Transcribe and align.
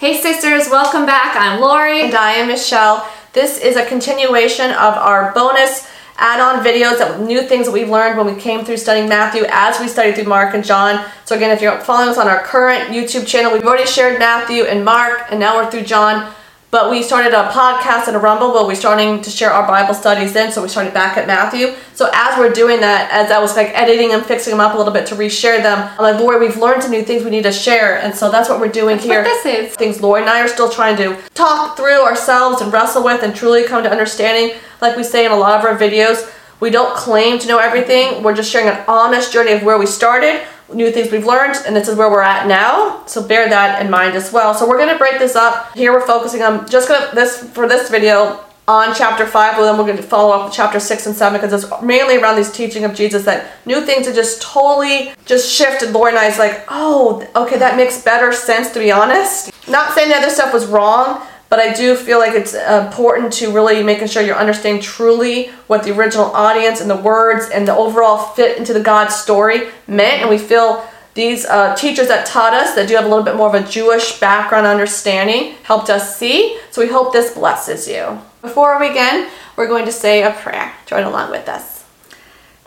Hey 0.00 0.18
sisters, 0.18 0.70
welcome 0.70 1.04
back. 1.04 1.36
I'm 1.36 1.60
Lori. 1.60 2.00
And 2.00 2.14
I 2.14 2.32
am 2.32 2.48
Michelle. 2.48 3.06
This 3.34 3.58
is 3.58 3.76
a 3.76 3.84
continuation 3.84 4.70
of 4.70 4.94
our 4.94 5.30
bonus 5.34 5.86
add-on 6.16 6.64
videos 6.64 6.96
that 6.96 7.20
new 7.20 7.42
things 7.42 7.66
that 7.66 7.72
we've 7.72 7.90
learned 7.90 8.16
when 8.16 8.34
we 8.34 8.40
came 8.40 8.64
through 8.64 8.78
studying 8.78 9.10
Matthew 9.10 9.44
as 9.50 9.78
we 9.78 9.88
studied 9.88 10.14
through 10.14 10.24
Mark 10.24 10.54
and 10.54 10.64
John. 10.64 11.04
So 11.26 11.36
again, 11.36 11.50
if 11.50 11.60
you're 11.60 11.78
following 11.80 12.08
us 12.08 12.16
on 12.16 12.28
our 12.28 12.42
current 12.44 12.88
YouTube 12.88 13.26
channel, 13.26 13.52
we've 13.52 13.62
already 13.62 13.84
shared 13.84 14.18
Matthew 14.18 14.62
and 14.62 14.86
Mark, 14.86 15.26
and 15.30 15.38
now 15.38 15.56
we're 15.56 15.70
through 15.70 15.82
John. 15.82 16.32
But 16.70 16.88
we 16.88 17.02
started 17.02 17.32
a 17.32 17.48
podcast 17.48 18.06
and 18.06 18.16
a 18.16 18.20
Rumble, 18.20 18.52
but 18.52 18.68
we're 18.68 18.76
starting 18.76 19.20
to 19.22 19.30
share 19.30 19.50
our 19.50 19.66
Bible 19.66 19.92
studies 19.92 20.32
then, 20.32 20.52
so 20.52 20.62
we 20.62 20.68
started 20.68 20.94
back 20.94 21.16
at 21.16 21.26
Matthew. 21.26 21.74
So 21.94 22.08
as 22.14 22.38
we're 22.38 22.52
doing 22.52 22.78
that, 22.78 23.10
as 23.10 23.32
I 23.32 23.40
was 23.40 23.56
like 23.56 23.70
editing 23.74 24.12
and 24.12 24.24
fixing 24.24 24.52
them 24.52 24.60
up 24.60 24.74
a 24.74 24.78
little 24.78 24.92
bit 24.92 25.04
to 25.08 25.16
reshare 25.16 25.60
them, 25.60 25.90
I'm 25.98 26.02
like, 26.02 26.20
Lord, 26.20 26.40
we've 26.40 26.56
learned 26.56 26.84
some 26.84 26.92
new 26.92 27.02
things 27.02 27.24
we 27.24 27.30
need 27.30 27.42
to 27.42 27.50
share, 27.50 27.98
and 27.98 28.14
so 28.14 28.30
that's 28.30 28.48
what 28.48 28.60
we're 28.60 28.68
doing 28.68 28.98
That's 28.98 29.08
here. 29.08 29.22
what 29.24 29.42
this 29.42 29.70
is. 29.70 29.74
Things 29.74 30.00
Lori 30.00 30.20
and 30.20 30.30
I 30.30 30.42
are 30.42 30.48
still 30.48 30.70
trying 30.70 30.96
to 30.98 31.20
talk 31.34 31.76
through 31.76 32.02
ourselves 32.02 32.62
and 32.62 32.72
wrestle 32.72 33.02
with 33.02 33.24
and 33.24 33.34
truly 33.34 33.64
come 33.64 33.82
to 33.82 33.90
understanding. 33.90 34.56
Like 34.80 34.96
we 34.96 35.02
say 35.02 35.26
in 35.26 35.32
a 35.32 35.36
lot 35.36 35.58
of 35.58 35.64
our 35.64 35.76
videos, 35.76 36.32
we 36.60 36.70
don't 36.70 36.94
claim 36.94 37.40
to 37.40 37.48
know 37.48 37.58
everything. 37.58 38.22
We're 38.22 38.36
just 38.36 38.48
sharing 38.48 38.68
an 38.68 38.84
honest 38.86 39.32
journey 39.32 39.50
of 39.52 39.64
where 39.64 39.76
we 39.76 39.86
started, 39.86 40.46
new 40.72 40.90
things 40.90 41.10
we've 41.10 41.26
learned, 41.26 41.56
and 41.66 41.74
this 41.74 41.88
is 41.88 41.96
where 41.96 42.10
we're 42.10 42.22
at 42.22 42.46
now. 42.46 43.04
So 43.06 43.26
bear 43.26 43.48
that 43.48 43.84
in 43.84 43.90
mind 43.90 44.16
as 44.16 44.32
well. 44.32 44.54
So 44.54 44.68
we're 44.68 44.78
gonna 44.78 44.98
break 44.98 45.18
this 45.18 45.36
up. 45.36 45.74
Here 45.74 45.92
we're 45.92 46.06
focusing 46.06 46.42
on 46.42 46.68
just 46.68 46.88
gonna 46.88 47.10
this 47.14 47.42
for 47.50 47.68
this 47.68 47.90
video 47.90 48.44
on 48.68 48.94
chapter 48.94 49.26
five, 49.26 49.56
but 49.56 49.64
then 49.64 49.76
we're 49.76 49.86
gonna 49.86 50.00
follow 50.02 50.32
up 50.32 50.44
with 50.44 50.54
chapter 50.54 50.78
six 50.78 51.06
and 51.06 51.16
seven 51.16 51.40
because 51.40 51.64
it's 51.64 51.82
mainly 51.82 52.18
around 52.18 52.36
these 52.36 52.52
teaching 52.52 52.84
of 52.84 52.94
Jesus 52.94 53.24
that 53.24 53.50
new 53.66 53.80
things 53.80 54.06
are 54.06 54.14
just 54.14 54.40
totally 54.40 55.12
just 55.26 55.50
shifted. 55.50 55.90
Lori 55.90 56.10
and 56.10 56.18
I 56.18 56.26
is 56.26 56.38
like, 56.38 56.64
oh, 56.68 57.26
okay, 57.34 57.58
that 57.58 57.76
makes 57.76 58.02
better 58.02 58.32
sense 58.32 58.70
to 58.72 58.78
be 58.78 58.92
honest. 58.92 59.50
Not 59.68 59.94
saying 59.94 60.10
the 60.10 60.16
other 60.16 60.30
stuff 60.30 60.52
was 60.52 60.66
wrong, 60.66 61.20
but 61.50 61.58
I 61.58 61.74
do 61.74 61.96
feel 61.96 62.20
like 62.20 62.32
it's 62.32 62.54
important 62.54 63.32
to 63.34 63.52
really 63.52 63.82
making 63.82 64.06
sure 64.06 64.22
you're 64.22 64.36
understanding 64.36 64.80
truly 64.80 65.48
what 65.66 65.82
the 65.82 65.90
original 65.94 66.26
audience 66.26 66.80
and 66.80 66.88
the 66.88 66.96
words 66.96 67.50
and 67.50 67.66
the 67.66 67.74
overall 67.74 68.18
fit 68.34 68.56
into 68.56 68.72
the 68.72 68.80
God 68.80 69.08
story 69.08 69.68
meant. 69.88 70.22
And 70.22 70.30
we 70.30 70.38
feel 70.38 70.88
these 71.14 71.44
uh, 71.44 71.74
teachers 71.74 72.06
that 72.06 72.24
taught 72.24 72.54
us 72.54 72.76
that 72.76 72.86
do 72.86 72.94
have 72.94 73.04
a 73.04 73.08
little 73.08 73.24
bit 73.24 73.34
more 73.34 73.48
of 73.48 73.54
a 73.54 73.68
Jewish 73.68 74.20
background 74.20 74.64
understanding 74.64 75.56
helped 75.64 75.90
us 75.90 76.16
see. 76.16 76.56
So 76.70 76.80
we 76.80 76.88
hope 76.88 77.12
this 77.12 77.34
blesses 77.34 77.88
you. 77.88 78.20
Before 78.42 78.78
we 78.78 78.88
begin, 78.88 79.28
we're 79.56 79.66
going 79.66 79.86
to 79.86 79.92
say 79.92 80.22
a 80.22 80.30
prayer. 80.30 80.72
Join 80.86 81.02
along 81.02 81.32
with 81.32 81.48
us. 81.48 81.79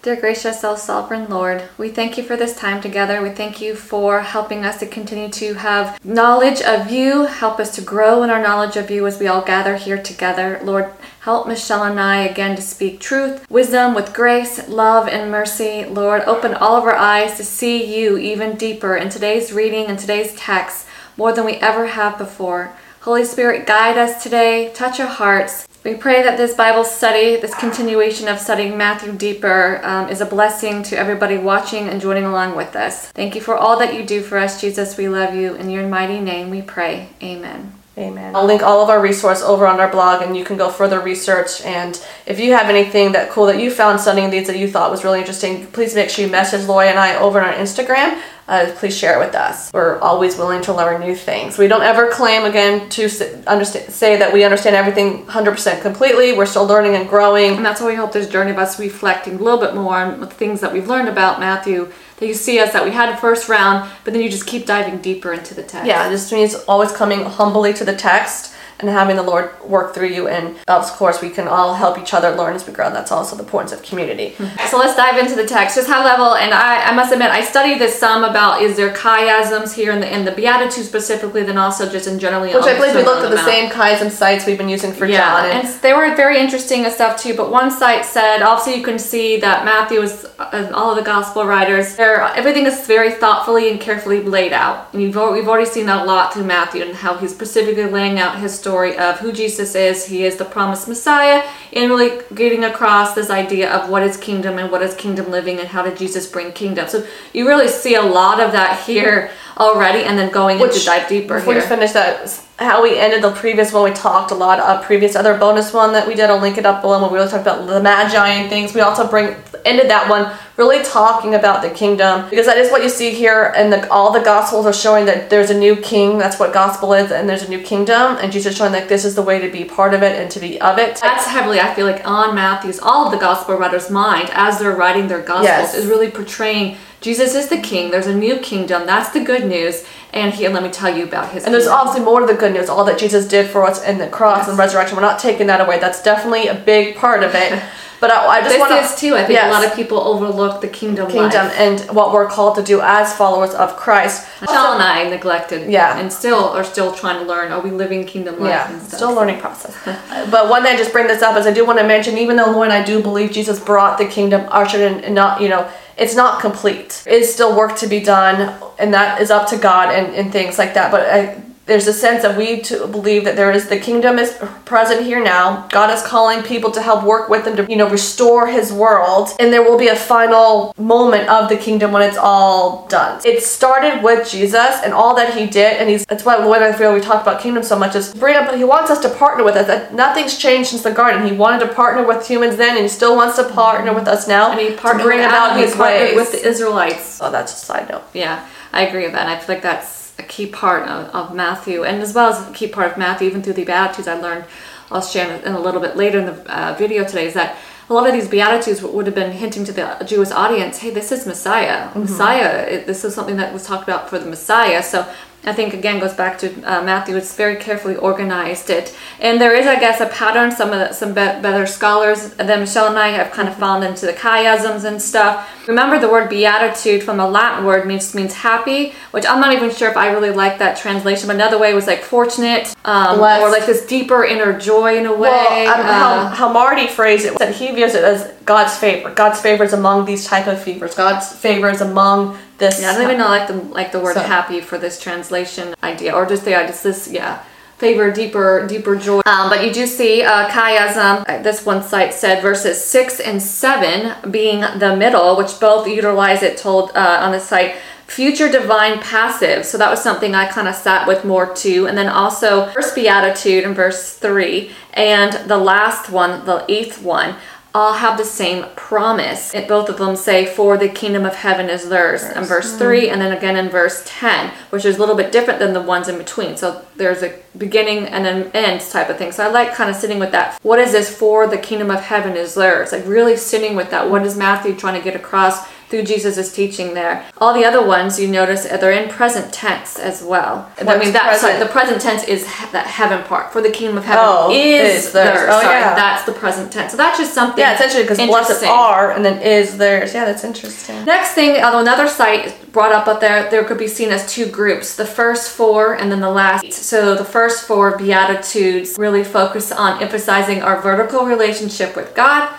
Dear 0.03 0.17
gracious, 0.17 0.65
all 0.65 0.75
sovereign 0.75 1.29
Lord, 1.29 1.63
we 1.77 1.87
thank 1.87 2.17
you 2.17 2.25
for 2.25 2.35
this 2.35 2.57
time 2.57 2.81
together. 2.81 3.21
We 3.21 3.29
thank 3.29 3.61
you 3.61 3.73
for 3.73 4.19
helping 4.19 4.65
us 4.65 4.77
to 4.81 4.85
continue 4.85 5.29
to 5.29 5.53
have 5.53 5.97
knowledge 6.03 6.61
of 6.61 6.91
you. 6.91 7.27
Help 7.27 7.57
us 7.57 7.73
to 7.75 7.81
grow 7.81 8.21
in 8.21 8.29
our 8.29 8.41
knowledge 8.41 8.75
of 8.75 8.91
you 8.91 9.07
as 9.07 9.17
we 9.17 9.27
all 9.27 9.41
gather 9.41 9.77
here 9.77 10.03
together. 10.03 10.59
Lord, 10.61 10.91
help 11.21 11.47
Michelle 11.47 11.85
and 11.85 11.97
I 11.97 12.17
again 12.17 12.57
to 12.57 12.61
speak 12.61 12.99
truth, 12.99 13.49
wisdom 13.49 13.93
with 13.95 14.13
grace, 14.13 14.67
love, 14.67 15.07
and 15.07 15.31
mercy. 15.31 15.85
Lord, 15.85 16.23
open 16.23 16.53
all 16.53 16.75
of 16.75 16.83
our 16.83 16.97
eyes 16.97 17.37
to 17.37 17.45
see 17.45 17.97
you 17.97 18.17
even 18.17 18.57
deeper 18.57 18.97
in 18.97 19.07
today's 19.07 19.53
reading 19.53 19.85
and 19.85 19.97
today's 19.97 20.35
text 20.35 20.85
more 21.15 21.31
than 21.31 21.45
we 21.45 21.53
ever 21.53 21.87
have 21.87 22.17
before. 22.17 22.73
Holy 23.03 23.25
Spirit, 23.25 23.67
guide 23.67 23.97
us 23.97 24.23
today, 24.23 24.71
touch 24.73 24.97
our 25.01 25.07
hearts. 25.07 25.67
We 25.83 25.93
pray 25.93 26.23
that 26.23 26.37
this 26.37 26.53
Bible 26.55 26.85
study, 26.85 27.35
this 27.35 27.53
continuation 27.53 28.29
of 28.29 28.39
studying 28.39 28.77
Matthew 28.77 29.11
deeper, 29.11 29.81
um, 29.83 30.07
is 30.07 30.21
a 30.21 30.25
blessing 30.25 30.83
to 30.83 30.97
everybody 30.97 31.37
watching 31.37 31.89
and 31.89 31.99
joining 31.99 32.23
along 32.23 32.55
with 32.55 32.77
us. 32.77 33.11
Thank 33.11 33.35
you 33.35 33.41
for 33.41 33.57
all 33.57 33.77
that 33.79 33.93
you 33.93 34.05
do 34.05 34.21
for 34.21 34.37
us, 34.37 34.61
Jesus. 34.61 34.95
We 34.95 35.09
love 35.09 35.35
you. 35.35 35.53
In 35.55 35.69
your 35.69 35.85
mighty 35.85 36.21
name 36.21 36.49
we 36.49 36.61
pray. 36.61 37.09
Amen. 37.21 37.73
Amen. 37.97 38.35
I'll 38.37 38.45
link 38.45 38.63
all 38.63 38.81
of 38.81 38.89
our 38.89 39.01
resource 39.01 39.41
over 39.41 39.67
on 39.67 39.81
our 39.81 39.91
blog 39.91 40.21
and 40.23 40.35
you 40.37 40.45
can 40.45 40.55
go 40.55 40.69
further 40.69 41.01
research 41.01 41.61
and 41.61 42.01
if 42.25 42.39
you 42.39 42.53
have 42.53 42.69
anything 42.69 43.11
that 43.11 43.29
cool 43.29 43.45
that 43.47 43.59
you 43.59 43.69
found 43.69 43.99
studying 43.99 44.31
these 44.31 44.47
that 44.47 44.57
you 44.57 44.67
thought 44.67 44.89
was 44.89 45.03
really 45.03 45.19
interesting, 45.19 45.67
please 45.67 45.93
make 45.93 46.09
sure 46.09 46.25
you 46.25 46.31
message 46.31 46.65
Lori 46.67 46.87
and 46.87 46.97
I 46.97 47.17
over 47.17 47.39
on 47.39 47.49
our 47.49 47.53
Instagram. 47.53 48.19
Uh, 48.47 48.71
please 48.75 48.95
share 48.97 49.15
it 49.21 49.25
with 49.25 49.35
us. 49.35 49.71
We're 49.73 49.99
always 49.99 50.37
willing 50.37 50.61
to 50.63 50.73
learn 50.73 50.99
new 50.99 51.15
things. 51.15 51.57
We 51.57 51.67
don't 51.67 51.81
ever 51.81 52.09
claim 52.11 52.43
again 52.43 52.89
to 52.89 53.03
understand, 53.47 53.93
say 53.93 54.17
that 54.17 54.33
we 54.33 54.43
understand 54.43 54.75
everything 54.75 55.25
100% 55.25 55.81
completely. 55.81 56.33
We're 56.33 56.45
still 56.45 56.65
learning 56.65 56.95
and 56.95 57.07
growing. 57.07 57.55
And 57.55 57.65
that's 57.65 57.79
why 57.79 57.87
we 57.87 57.95
hope 57.95 58.11
this 58.11 58.27
journey 58.27 58.51
of 58.51 58.57
us 58.57 58.79
reflecting 58.79 59.35
a 59.35 59.41
little 59.41 59.59
bit 59.59 59.75
more 59.75 59.95
on 59.95 60.19
the 60.19 60.27
things 60.27 60.59
that 60.61 60.73
we've 60.73 60.87
learned 60.87 61.07
about 61.07 61.39
Matthew, 61.39 61.91
that 62.17 62.27
you 62.27 62.33
see 62.33 62.59
us, 62.59 62.73
that 62.73 62.83
we 62.83 62.91
had 62.91 63.09
a 63.09 63.17
first 63.17 63.47
round, 63.47 63.89
but 64.03 64.13
then 64.13 64.21
you 64.21 64.29
just 64.29 64.45
keep 64.45 64.65
diving 64.65 65.01
deeper 65.01 65.31
into 65.31 65.53
the 65.53 65.63
text. 65.63 65.87
Yeah, 65.87 66.09
this 66.09 66.31
means 66.31 66.55
always 66.67 66.91
coming 66.91 67.23
humbly 67.23 67.73
to 67.73 67.85
the 67.85 67.95
text 67.95 68.52
and 68.83 68.91
having 68.91 69.15
the 69.15 69.23
Lord 69.23 69.49
work 69.63 69.93
through 69.95 70.09
you. 70.09 70.27
And 70.27 70.57
of 70.67 70.85
course, 70.93 71.21
we 71.21 71.29
can 71.29 71.47
all 71.47 71.73
help 71.73 71.97
each 71.97 72.13
other 72.13 72.35
learn 72.35 72.53
as 72.55 72.67
we 72.67 72.73
grow. 72.73 72.89
That's 72.91 73.11
also 73.11 73.35
the 73.35 73.43
importance 73.43 73.71
of 73.71 73.81
community. 73.81 74.35
So 74.69 74.77
let's 74.77 74.95
dive 74.95 75.17
into 75.17 75.35
the 75.35 75.47
text, 75.47 75.75
just 75.75 75.87
high 75.87 76.03
level. 76.03 76.35
And 76.35 76.53
I, 76.53 76.89
I 76.89 76.93
must 76.93 77.11
admit, 77.13 77.31
I 77.31 77.43
studied 77.43 77.79
this 77.79 77.97
some 77.97 78.23
about 78.23 78.61
is 78.61 78.75
there 78.75 78.93
chiasms 78.93 79.73
here 79.73 79.91
in 79.91 79.99
the 80.01 80.13
in 80.13 80.25
the 80.25 80.31
Beatitudes 80.31 80.87
specifically, 80.87 81.43
then 81.43 81.57
also 81.57 81.89
just 81.89 82.07
in 82.07 82.19
generally. 82.19 82.53
Which 82.53 82.65
I 82.65 82.75
believe 82.75 82.95
we 82.95 83.03
looked 83.03 83.23
at 83.23 83.31
the 83.31 83.45
same 83.45 83.69
chiasm 83.69 84.11
sites 84.11 84.45
we've 84.45 84.57
been 84.57 84.69
using 84.69 84.91
for 84.91 85.05
Yeah, 85.05 85.17
John. 85.17 85.45
and 85.51 85.81
they 85.81 85.93
were 85.93 86.13
very 86.15 86.37
interesting 86.39 86.85
and 86.85 86.93
stuff 86.93 87.21
too. 87.21 87.33
But 87.35 87.51
one 87.51 87.71
site 87.71 88.05
said, 88.05 88.41
also 88.41 88.71
you 88.71 88.83
can 88.83 88.99
see 88.99 89.39
that 89.39 89.65
Matthew 89.65 90.01
is, 90.01 90.25
uh, 90.39 90.71
all 90.73 90.91
of 90.91 90.97
the 90.97 91.03
gospel 91.03 91.45
writers, 91.45 91.95
they're, 91.95 92.21
everything 92.21 92.65
is 92.65 92.85
very 92.85 93.11
thoughtfully 93.11 93.71
and 93.71 93.79
carefully 93.79 94.21
laid 94.21 94.53
out. 94.53 94.89
And 94.93 95.01
you've, 95.01 95.15
we've 95.15 95.47
already 95.47 95.69
seen 95.69 95.85
that 95.85 96.01
a 96.03 96.05
lot 96.05 96.33
through 96.33 96.45
Matthew 96.45 96.81
and 96.81 96.93
how 96.95 97.17
he's 97.17 97.31
specifically 97.31 97.85
laying 97.85 98.19
out 98.19 98.39
his 98.39 98.57
story 98.57 98.72
of 98.81 99.19
who 99.19 99.31
Jesus 99.31 99.75
is. 99.75 100.05
He 100.05 100.25
is 100.25 100.37
the 100.37 100.45
promised 100.45 100.87
Messiah, 100.87 101.47
and 101.71 101.89
really 101.89 102.21
getting 102.33 102.63
across 102.63 103.13
this 103.13 103.29
idea 103.29 103.71
of 103.71 103.89
what 103.89 104.03
is 104.03 104.17
kingdom 104.17 104.57
and 104.57 104.71
what 104.71 104.81
is 104.81 104.95
kingdom 104.95 105.29
living 105.29 105.59
and 105.59 105.67
how 105.67 105.83
did 105.83 105.97
Jesus 105.97 106.27
bring 106.27 106.51
kingdom. 106.51 106.87
So 106.87 107.05
you 107.33 107.47
really 107.47 107.67
see 107.67 107.95
a 107.95 108.01
lot 108.01 108.39
of 108.39 108.51
that 108.51 108.83
here 108.85 109.31
already, 109.57 110.03
and 110.03 110.17
then 110.17 110.31
going 110.31 110.59
into 110.59 110.83
dive 110.83 111.07
deeper 111.07 111.35
before 111.35 111.53
here. 111.53 111.61
you 111.61 111.67
finish 111.67 111.91
that, 111.91 112.27
how 112.59 112.83
we 112.83 112.97
ended 112.99 113.23
the 113.23 113.31
previous 113.31 113.73
one, 113.73 113.83
we 113.83 113.91
talked 113.91 114.31
a 114.31 114.35
lot 114.35 114.59
of 114.59 114.83
previous 114.85 115.15
other 115.15 115.37
bonus 115.37 115.73
one 115.73 115.91
that 115.93 116.07
we 116.07 116.13
did. 116.13 116.29
I'll 116.29 116.39
link 116.39 116.57
it 116.57 116.65
up 116.65 116.81
below 116.81 117.01
when 117.01 117.11
we 117.11 117.17
really 117.17 117.29
talked 117.29 117.41
about 117.41 117.67
the 117.67 117.81
Magi 117.81 118.27
and 118.27 118.49
things. 118.49 118.73
We 118.73 118.81
also 118.81 119.07
bring 119.07 119.35
ended 119.65 119.89
that 119.89 120.09
one 120.09 120.31
really 120.57 120.83
talking 120.83 121.35
about 121.35 121.61
the 121.61 121.69
kingdom 121.69 122.29
because 122.29 122.45
that 122.45 122.57
is 122.57 122.69
what 122.69 122.83
you 122.83 122.89
see 122.89 123.11
here, 123.11 123.53
and 123.55 123.71
the, 123.73 123.89
all 123.89 124.11
the 124.11 124.19
gospels 124.19 124.65
are 124.65 124.73
showing 124.73 125.05
that 125.05 125.29
there's 125.29 125.49
a 125.49 125.57
new 125.57 125.75
king. 125.75 126.17
That's 126.17 126.39
what 126.39 126.53
gospel 126.53 126.93
is, 126.93 127.11
and 127.11 127.27
there's 127.27 127.43
a 127.43 127.49
new 127.49 127.61
kingdom, 127.61 128.17
and 128.21 128.31
Jesus 128.31 128.55
showing 128.55 128.73
that 128.73 128.87
this 128.87 129.03
is 129.05 129.15
the 129.15 129.21
way 129.23 129.39
to 129.39 129.49
be 129.49 129.63
part 129.65 129.93
of 129.93 130.03
it 130.03 130.19
and 130.19 130.29
to 130.31 130.39
be 130.39 130.59
of 130.61 130.77
it. 130.77 130.97
That's 131.01 131.25
heavily, 131.25 131.59
I 131.59 131.73
feel 131.73 131.87
like, 131.87 132.05
on 132.07 132.35
Matthew's, 132.35 132.79
all 132.79 133.05
of 133.05 133.11
the 133.11 133.17
gospel 133.17 133.55
writers' 133.55 133.89
mind 133.89 134.29
as 134.33 134.59
they're 134.59 134.75
writing 134.75 135.07
their 135.07 135.21
gospels 135.21 135.45
Yes. 135.45 135.75
is 135.75 135.87
really 135.87 136.11
portraying 136.11 136.77
Jesus 137.03 137.35
is 137.35 137.49
the 137.49 137.57
king. 137.59 137.91
There's 137.91 138.07
a 138.07 138.15
new 138.15 138.37
kingdom. 138.39 138.85
That's 138.85 139.09
the 139.11 139.23
good 139.23 139.45
news. 139.45 139.85
And 140.13 140.33
here, 140.33 140.49
let 140.49 140.63
me 140.63 140.69
tell 140.69 140.95
you 140.95 141.03
about 141.03 141.31
his. 141.33 141.43
And 141.43 141.53
there's 141.53 141.65
kingdom. 141.65 141.79
obviously 141.79 142.05
more 142.05 142.21
to 142.21 142.25
the 142.25 142.33
good 142.33 142.53
news, 142.53 142.69
all 142.69 142.85
that 142.85 142.97
Jesus 142.97 143.27
did 143.27 143.49
for 143.49 143.65
us 143.65 143.83
in 143.83 143.97
the 143.97 144.07
cross 144.07 144.39
Yes. 144.39 144.49
and 144.49 144.57
resurrection. 144.57 144.95
We're 144.95 145.01
not 145.01 145.19
taking 145.19 145.47
that 145.47 145.59
away. 145.59 145.79
That's 145.79 146.01
definitely 146.01 146.47
a 146.47 146.55
big 146.55 146.95
part 146.95 147.21
of 147.23 147.35
it. 147.35 147.61
But 148.03 148.11
I, 148.11 148.39
I 148.39 148.41
just 148.41 148.59
want 148.59 148.73
to 148.73 148.79
is 148.79 148.99
too. 148.99 149.15
I 149.15 149.23
think 149.23 149.39
a 149.41 149.49
lot 149.49 149.63
of 149.63 149.73
people 149.75 149.97
overlook 149.97 150.59
the 150.59 150.67
kingdom. 150.67 151.09
kingdom 151.09 151.45
life. 151.47 151.57
and 151.57 151.79
what 151.95 152.11
we're 152.11 152.27
called 152.27 152.55
to 152.55 152.61
do 152.61 152.81
as 152.81 153.15
followers 153.15 153.51
of 153.51 153.77
Christ. 153.77 154.27
Michelle 154.41 154.73
and 154.73 154.83
I 154.83 155.07
neglected. 155.09 155.71
Yeah. 155.71 155.97
And 155.97 156.11
still 156.11 156.49
are 156.49 156.65
still 156.65 156.91
trying 156.93 157.23
to 157.23 157.25
learn. 157.25 157.53
Are 157.53 157.61
we 157.61 157.71
living 157.71 158.03
kingdom 158.05 158.41
life 158.41 158.49
Yeah, 158.49 158.73
and 158.73 158.81
stuff? 158.81 158.97
still 158.97 159.13
a 159.13 159.15
learning 159.15 159.39
process. 159.39 159.73
but 160.29 160.49
one 160.49 160.63
thing 160.63 160.73
I 160.75 160.77
just 160.77 160.91
bring 160.91 161.07
this 161.07 161.21
up 161.21 161.37
is 161.37 161.47
I 161.47 161.53
do 161.53 161.65
want 161.65 161.79
to 161.79 161.87
mention, 161.87 162.17
even 162.17 162.35
though 162.35 162.61
and 162.63 162.73
I 162.73 162.83
do 162.83 163.01
believe 163.01 163.31
Jesus 163.31 163.57
brought 163.57 163.97
the 163.97 164.05
kingdom, 164.05 164.49
ushered 164.51 164.81
in, 164.81 165.01
and 165.05 165.15
not, 165.15 165.39
you 165.39 165.47
know, 165.47 165.71
it's 165.97 166.15
not 166.15 166.41
complete. 166.41 167.03
It 167.05 167.21
is 167.21 167.33
still 167.33 167.55
work 167.55 167.75
to 167.77 167.87
be 167.87 167.99
done, 167.99 168.59
and 168.79 168.93
that 168.93 169.21
is 169.21 169.31
up 169.31 169.47
to 169.49 169.57
God 169.57 169.93
and, 169.93 170.13
and 170.15 170.31
things 170.31 170.57
like 170.57 170.73
that. 170.73 170.91
But 170.91 171.09
I, 171.09 171.41
there's 171.65 171.87
a 171.87 171.93
sense 171.93 172.23
that 172.23 172.37
we 172.37 172.61
to 172.61 172.87
believe 172.87 173.23
that 173.23 173.35
there 173.35 173.51
is 173.51 173.69
the 173.69 173.79
kingdom 173.79 174.19
is 174.19 174.37
present 174.65 175.05
here 175.05 175.23
now. 175.23 175.67
God 175.69 175.89
is 175.89 176.01
calling 176.03 176.43
people 176.43 176.71
to 176.71 176.81
help 176.81 177.03
work 177.05 177.29
with 177.29 177.47
him 177.47 177.55
to 177.55 177.65
you 177.69 177.77
know 177.77 177.89
restore 177.89 178.47
his 178.47 178.73
world, 178.73 179.29
and 179.39 179.53
there 179.53 179.63
will 179.63 179.77
be 179.77 179.87
a 179.87 179.95
final 179.95 180.73
moment 180.77 181.29
of 181.29 181.49
the 181.49 181.57
kingdom 181.57 181.91
when 181.91 182.01
it's 182.01 182.17
all 182.17 182.87
done. 182.87 183.21
It 183.25 183.43
started 183.43 184.03
with 184.03 184.29
Jesus 184.29 184.81
and 184.83 184.93
all 184.93 185.15
that 185.15 185.37
he 185.37 185.47
did, 185.47 185.77
and 185.77 185.89
he's 185.89 186.05
that's 186.05 186.25
why 186.25 186.35
and 186.35 186.63
I 186.63 186.73
feel 186.73 186.93
we 186.93 186.99
talk 186.99 187.21
about 187.21 187.41
kingdom 187.41 187.63
so 187.63 187.79
much 187.79 187.95
is 187.95 188.13
bring 188.13 188.35
up 188.35 188.53
he 188.53 188.63
wants 188.63 188.91
us 188.91 188.99
to 188.99 189.09
partner 189.09 189.43
with 189.43 189.55
us. 189.55 189.67
That 189.67 189.93
nothing's 189.93 190.37
changed 190.37 190.71
since 190.71 190.83
the 190.83 190.91
garden. 190.91 191.25
He 191.25 191.33
wanted 191.33 191.65
to 191.65 191.73
partner 191.73 192.05
with 192.05 192.27
humans 192.27 192.57
then, 192.57 192.75
and 192.75 192.83
he 192.83 192.89
still 192.89 193.15
wants 193.15 193.37
to 193.37 193.49
partner 193.49 193.93
with 193.93 194.07
us 194.07 194.27
now 194.27 194.51
and 194.51 194.59
he 194.59 194.75
to 194.75 194.99
bring 195.01 195.21
about 195.21 195.57
his 195.57 195.75
partnered 195.75 196.09
ways. 196.09 196.15
with 196.15 196.31
the 196.33 196.47
Israelites. 196.47 197.19
oh, 197.21 197.31
that's 197.31 197.53
a 197.53 197.55
side 197.55 197.89
note. 197.89 198.03
Yeah, 198.13 198.47
I 198.71 198.85
agree 198.87 199.03
with 199.03 199.13
that. 199.13 199.21
And 199.21 199.29
I 199.29 199.39
feel 199.39 199.55
like 199.55 199.63
that's 199.63 200.02
a 200.23 200.27
key 200.27 200.47
part 200.47 200.83
of, 200.87 201.13
of 201.13 201.35
Matthew, 201.35 201.83
and 201.83 202.01
as 202.01 202.13
well 202.13 202.31
as 202.33 202.49
a 202.49 202.53
key 202.53 202.67
part 202.67 202.91
of 202.91 202.97
Matthew, 202.97 203.27
even 203.27 203.41
through 203.43 203.53
the 203.53 203.65
Beatitudes, 203.65 204.07
I 204.07 204.15
learned, 204.15 204.45
I'll 204.91 205.01
share 205.01 205.27
in 205.47 205.53
a 205.53 205.59
little 205.59 205.81
bit 205.81 205.95
later 205.95 206.19
in 206.19 206.25
the 206.25 206.37
uh, 206.57 206.75
video 206.77 207.03
today, 207.03 207.27
is 207.27 207.33
that 207.33 207.57
a 207.89 207.93
lot 207.93 208.07
of 208.07 208.13
these 208.13 208.29
Beatitudes 208.29 208.81
would 208.81 209.05
have 209.05 209.15
been 209.15 209.31
hinting 209.31 209.65
to 209.65 209.73
the 209.73 209.87
Jewish 210.05 210.31
audience, 210.31 210.79
hey, 210.79 210.89
this 210.89 211.11
is 211.11 211.25
Messiah. 211.25 211.91
Messiah, 211.97 212.65
it, 212.73 212.87
this 212.87 213.03
is 213.03 213.13
something 213.13 213.37
that 213.37 213.53
was 213.53 213.65
talked 213.65 213.83
about 213.83 214.09
for 214.09 214.17
the 214.17 214.25
Messiah. 214.25 214.81
So 214.81 215.05
I 215.45 215.53
think 215.53 215.73
again 215.73 215.99
goes 215.99 216.13
back 216.13 216.37
to 216.39 216.47
uh, 216.63 216.81
Matthew. 216.83 217.15
It's 217.17 217.35
very 217.35 217.57
carefully 217.57 217.95
organized 217.95 218.69
it, 218.69 218.95
and 219.19 219.41
there 219.41 219.53
is, 219.53 219.67
I 219.67 219.79
guess, 219.79 219.99
a 219.99 220.07
pattern. 220.07 220.51
Some 220.51 220.71
of 220.71 220.79
the, 220.79 220.93
some 220.93 221.09
be- 221.09 221.15
better 221.15 221.65
scholars 221.65 222.33
than 222.35 222.61
Michelle 222.61 222.87
and 222.87 222.97
I 222.97 223.09
have 223.09 223.31
kind 223.31 223.49
of 223.49 223.55
found 223.55 223.83
into 223.83 224.05
the 224.05 224.13
chiasms 224.13 224.85
and 224.85 225.01
stuff. 225.01 225.49
Remember, 225.67 225.99
the 225.99 226.09
word 226.09 226.29
beatitude 226.29 227.03
from 227.03 227.17
the 227.17 227.27
Latin 227.27 227.65
word 227.65 227.85
means 227.85 228.15
means 228.15 228.33
happy, 228.33 228.93
which 229.11 229.25
I'm 229.25 229.41
not 229.41 229.53
even 229.53 229.69
sure 229.73 229.89
if 229.89 229.97
I 229.97 230.11
really 230.11 230.31
like 230.31 230.59
that 230.59 230.77
translation. 230.77 231.27
But 231.27 231.35
another 231.35 231.57
way 231.59 231.73
was 231.73 231.87
like 231.87 232.03
fortunate, 232.03 232.73
um, 232.85 233.19
or 233.19 233.49
like 233.49 233.65
this 233.65 233.85
deeper 233.85 234.23
inner 234.23 234.57
joy 234.57 234.97
in 234.97 235.05
a 235.05 235.13
way. 235.13 235.29
Well, 235.29 235.73
um, 235.73 235.79
Uh, 235.79 235.83
how, 235.83 236.27
how 236.35 236.53
Marty 236.53 236.87
phrased 236.87 237.25
it, 237.25 237.37
that 237.39 237.55
he 237.55 237.71
views 237.71 237.95
it 237.95 238.03
as 238.03 238.31
God's 238.45 238.77
favor. 238.77 239.09
God's 239.13 239.39
favor 239.41 239.63
is 239.63 239.73
among 239.73 240.05
these 240.05 240.25
type 240.25 240.47
of 240.47 240.61
fevers. 240.61 240.95
God's 240.95 241.31
favor 241.33 241.69
is 241.69 241.81
among 241.81 242.37
this. 242.57 242.81
Yeah, 242.81 242.91
I 242.91 242.93
don't 242.93 243.03
even 243.03 243.17
know 243.17 243.27
like 243.29 243.47
the 243.47 243.53
like 243.53 243.91
the 243.91 243.99
word 243.99 244.15
So- 244.15 244.21
happy 244.21 244.61
for 244.61 244.77
this 244.77 244.99
translation 244.99 245.75
idea, 245.83 246.13
or 246.15 246.25
just 246.25 246.45
the 246.45 246.55
idea. 246.55 246.67
Just 246.67 246.83
this, 246.83 247.07
yeah, 247.09 247.43
favor, 247.77 248.11
deeper, 248.11 248.65
deeper 248.67 248.95
joy. 248.95 249.21
Um, 249.25 249.49
but 249.49 249.65
you 249.65 249.73
do 249.73 249.85
see 249.85 250.23
uh, 250.23 250.47
chiasm. 250.49 251.23
uh, 251.27 251.41
This 251.41 251.65
one 251.65 251.83
site 251.83 252.13
said 252.13 252.41
verses 252.41 252.83
six 252.83 253.19
and 253.19 253.41
seven 253.41 254.13
being 254.31 254.61
the 254.77 254.95
middle, 254.95 255.35
which 255.37 255.59
both 255.59 255.87
utilize 255.87 256.43
it. 256.43 256.57
Told 256.57 256.91
uh, 256.95 257.19
on 257.21 257.31
the 257.31 257.39
site. 257.39 257.75
Future 258.05 258.51
divine 258.51 258.99
passive. 258.99 259.65
So 259.65 259.77
that 259.79 259.89
was 259.89 260.03
something 260.03 260.35
I 260.35 260.45
kind 260.45 260.67
of 260.67 260.75
sat 260.75 261.07
with 261.07 261.25
more 261.25 261.51
too. 261.55 261.87
And 261.87 261.97
then 261.97 262.07
also 262.09 262.67
first 262.71 262.93
beatitude 262.93 263.63
in 263.63 263.73
verse 263.73 264.13
three, 264.17 264.71
and 264.93 265.33
the 265.49 265.57
last 265.57 266.11
one, 266.11 266.45
the 266.45 266.63
eighth 266.69 267.01
one, 267.01 267.35
all 267.73 267.93
have 267.93 268.17
the 268.17 268.25
same 268.25 268.65
promise. 268.75 269.53
It, 269.53 269.67
both 269.67 269.89
of 269.89 269.97
them 269.97 270.15
say, 270.15 270.45
For 270.45 270.77
the 270.77 270.89
kingdom 270.89 271.25
of 271.25 271.35
heaven 271.35 271.69
is 271.69 271.89
theirs 271.89 272.23
in 272.23 272.43
verse 272.43 272.77
3, 272.77 273.09
and 273.09 273.19
then 273.19 273.35
again 273.35 273.55
in 273.55 273.69
verse 273.69 274.03
10, 274.05 274.51
which 274.69 274.85
is 274.85 274.97
a 274.97 274.99
little 274.99 275.15
bit 275.15 275.31
different 275.31 275.59
than 275.59 275.73
the 275.73 275.81
ones 275.81 276.07
in 276.07 276.17
between. 276.17 276.55
So 276.55 276.85
there's 276.95 277.23
a 277.23 277.37
beginning 277.57 278.05
and 278.07 278.27
an 278.27 278.51
end 278.53 278.81
type 278.81 279.09
of 279.09 279.17
thing. 279.17 279.31
So 279.31 279.43
I 279.43 279.49
like 279.49 279.73
kind 279.73 279.89
of 279.89 279.95
sitting 279.95 280.19
with 280.19 280.31
that. 280.31 280.59
What 280.61 280.79
is 280.79 280.91
this 280.91 281.15
for 281.15 281.47
the 281.47 281.57
kingdom 281.57 281.89
of 281.89 282.01
heaven 282.01 282.35
is 282.35 282.53
theirs? 282.53 282.91
Like 282.91 283.07
really 283.07 283.37
sitting 283.37 283.75
with 283.75 283.89
that. 283.89 284.09
What 284.09 284.25
is 284.25 284.37
Matthew 284.37 284.75
trying 284.75 284.99
to 284.99 285.03
get 285.03 285.15
across? 285.15 285.67
Through 285.93 286.05
Jesus' 286.05 286.39
is 286.39 286.51
teaching 286.51 286.95
there. 286.95 287.23
All 287.37 287.53
the 287.53 287.65
other 287.65 287.85
ones 287.85 288.19
you 288.19 288.27
notice 288.27 288.63
they're 288.63 288.91
in 288.93 289.09
present 289.09 289.53
tense 289.53 289.99
as 289.99 290.23
well. 290.23 290.67
I 290.79 290.97
mean 290.97 291.13
that 291.13 291.37
sorry, 291.39 291.59
the 291.59 291.67
present 291.67 292.01
tense 292.01 292.23
is 292.23 292.47
he- 292.51 292.65
that 292.71 292.87
heaven 292.87 293.21
part. 293.25 293.53
For 293.53 293.61
the 293.61 293.69
kingdom 293.69 293.99
of 293.99 294.03
heaven 294.03 294.25
Oh, 294.27 294.51
is, 294.51 295.05
is 295.05 295.11
theirs. 295.11 295.47
Oh, 295.51 295.61
sorry, 295.61 295.75
yeah. 295.75 295.93
that's 295.93 296.23
the 296.25 296.31
present 296.31 296.71
tense. 296.71 296.93
So 296.93 296.97
that's 296.97 297.19
just 297.19 297.35
something 297.35 297.59
Yeah, 297.59 297.75
essentially 297.75 298.01
because 298.05 298.17
blessed 298.17 298.49
interesting. 298.49 298.69
are 298.71 299.11
and 299.11 299.23
then 299.23 299.39
is 299.43 299.77
theirs. 299.77 300.15
Yeah, 300.15 300.25
that's 300.25 300.43
interesting. 300.43 301.05
Next 301.05 301.33
thing, 301.33 301.61
although 301.63 301.81
another 301.81 302.07
site 302.07 302.55
brought 302.71 302.91
up 302.91 303.07
up 303.07 303.19
there, 303.21 303.47
there 303.51 303.63
could 303.63 303.77
be 303.77 303.87
seen 303.87 304.09
as 304.09 304.25
two 304.33 304.47
groups: 304.47 304.95
the 304.95 305.05
first 305.05 305.51
four 305.51 305.93
and 305.93 306.11
then 306.11 306.21
the 306.21 306.31
last. 306.31 306.63
eight. 306.65 306.73
So 306.73 307.13
the 307.13 307.23
first 307.23 307.67
four 307.67 307.99
beatitudes 307.99 308.97
really 308.97 309.23
focus 309.23 309.71
on 309.71 310.01
emphasizing 310.01 310.63
our 310.63 310.81
vertical 310.81 311.27
relationship 311.27 311.95
with 311.95 312.15
God. 312.15 312.49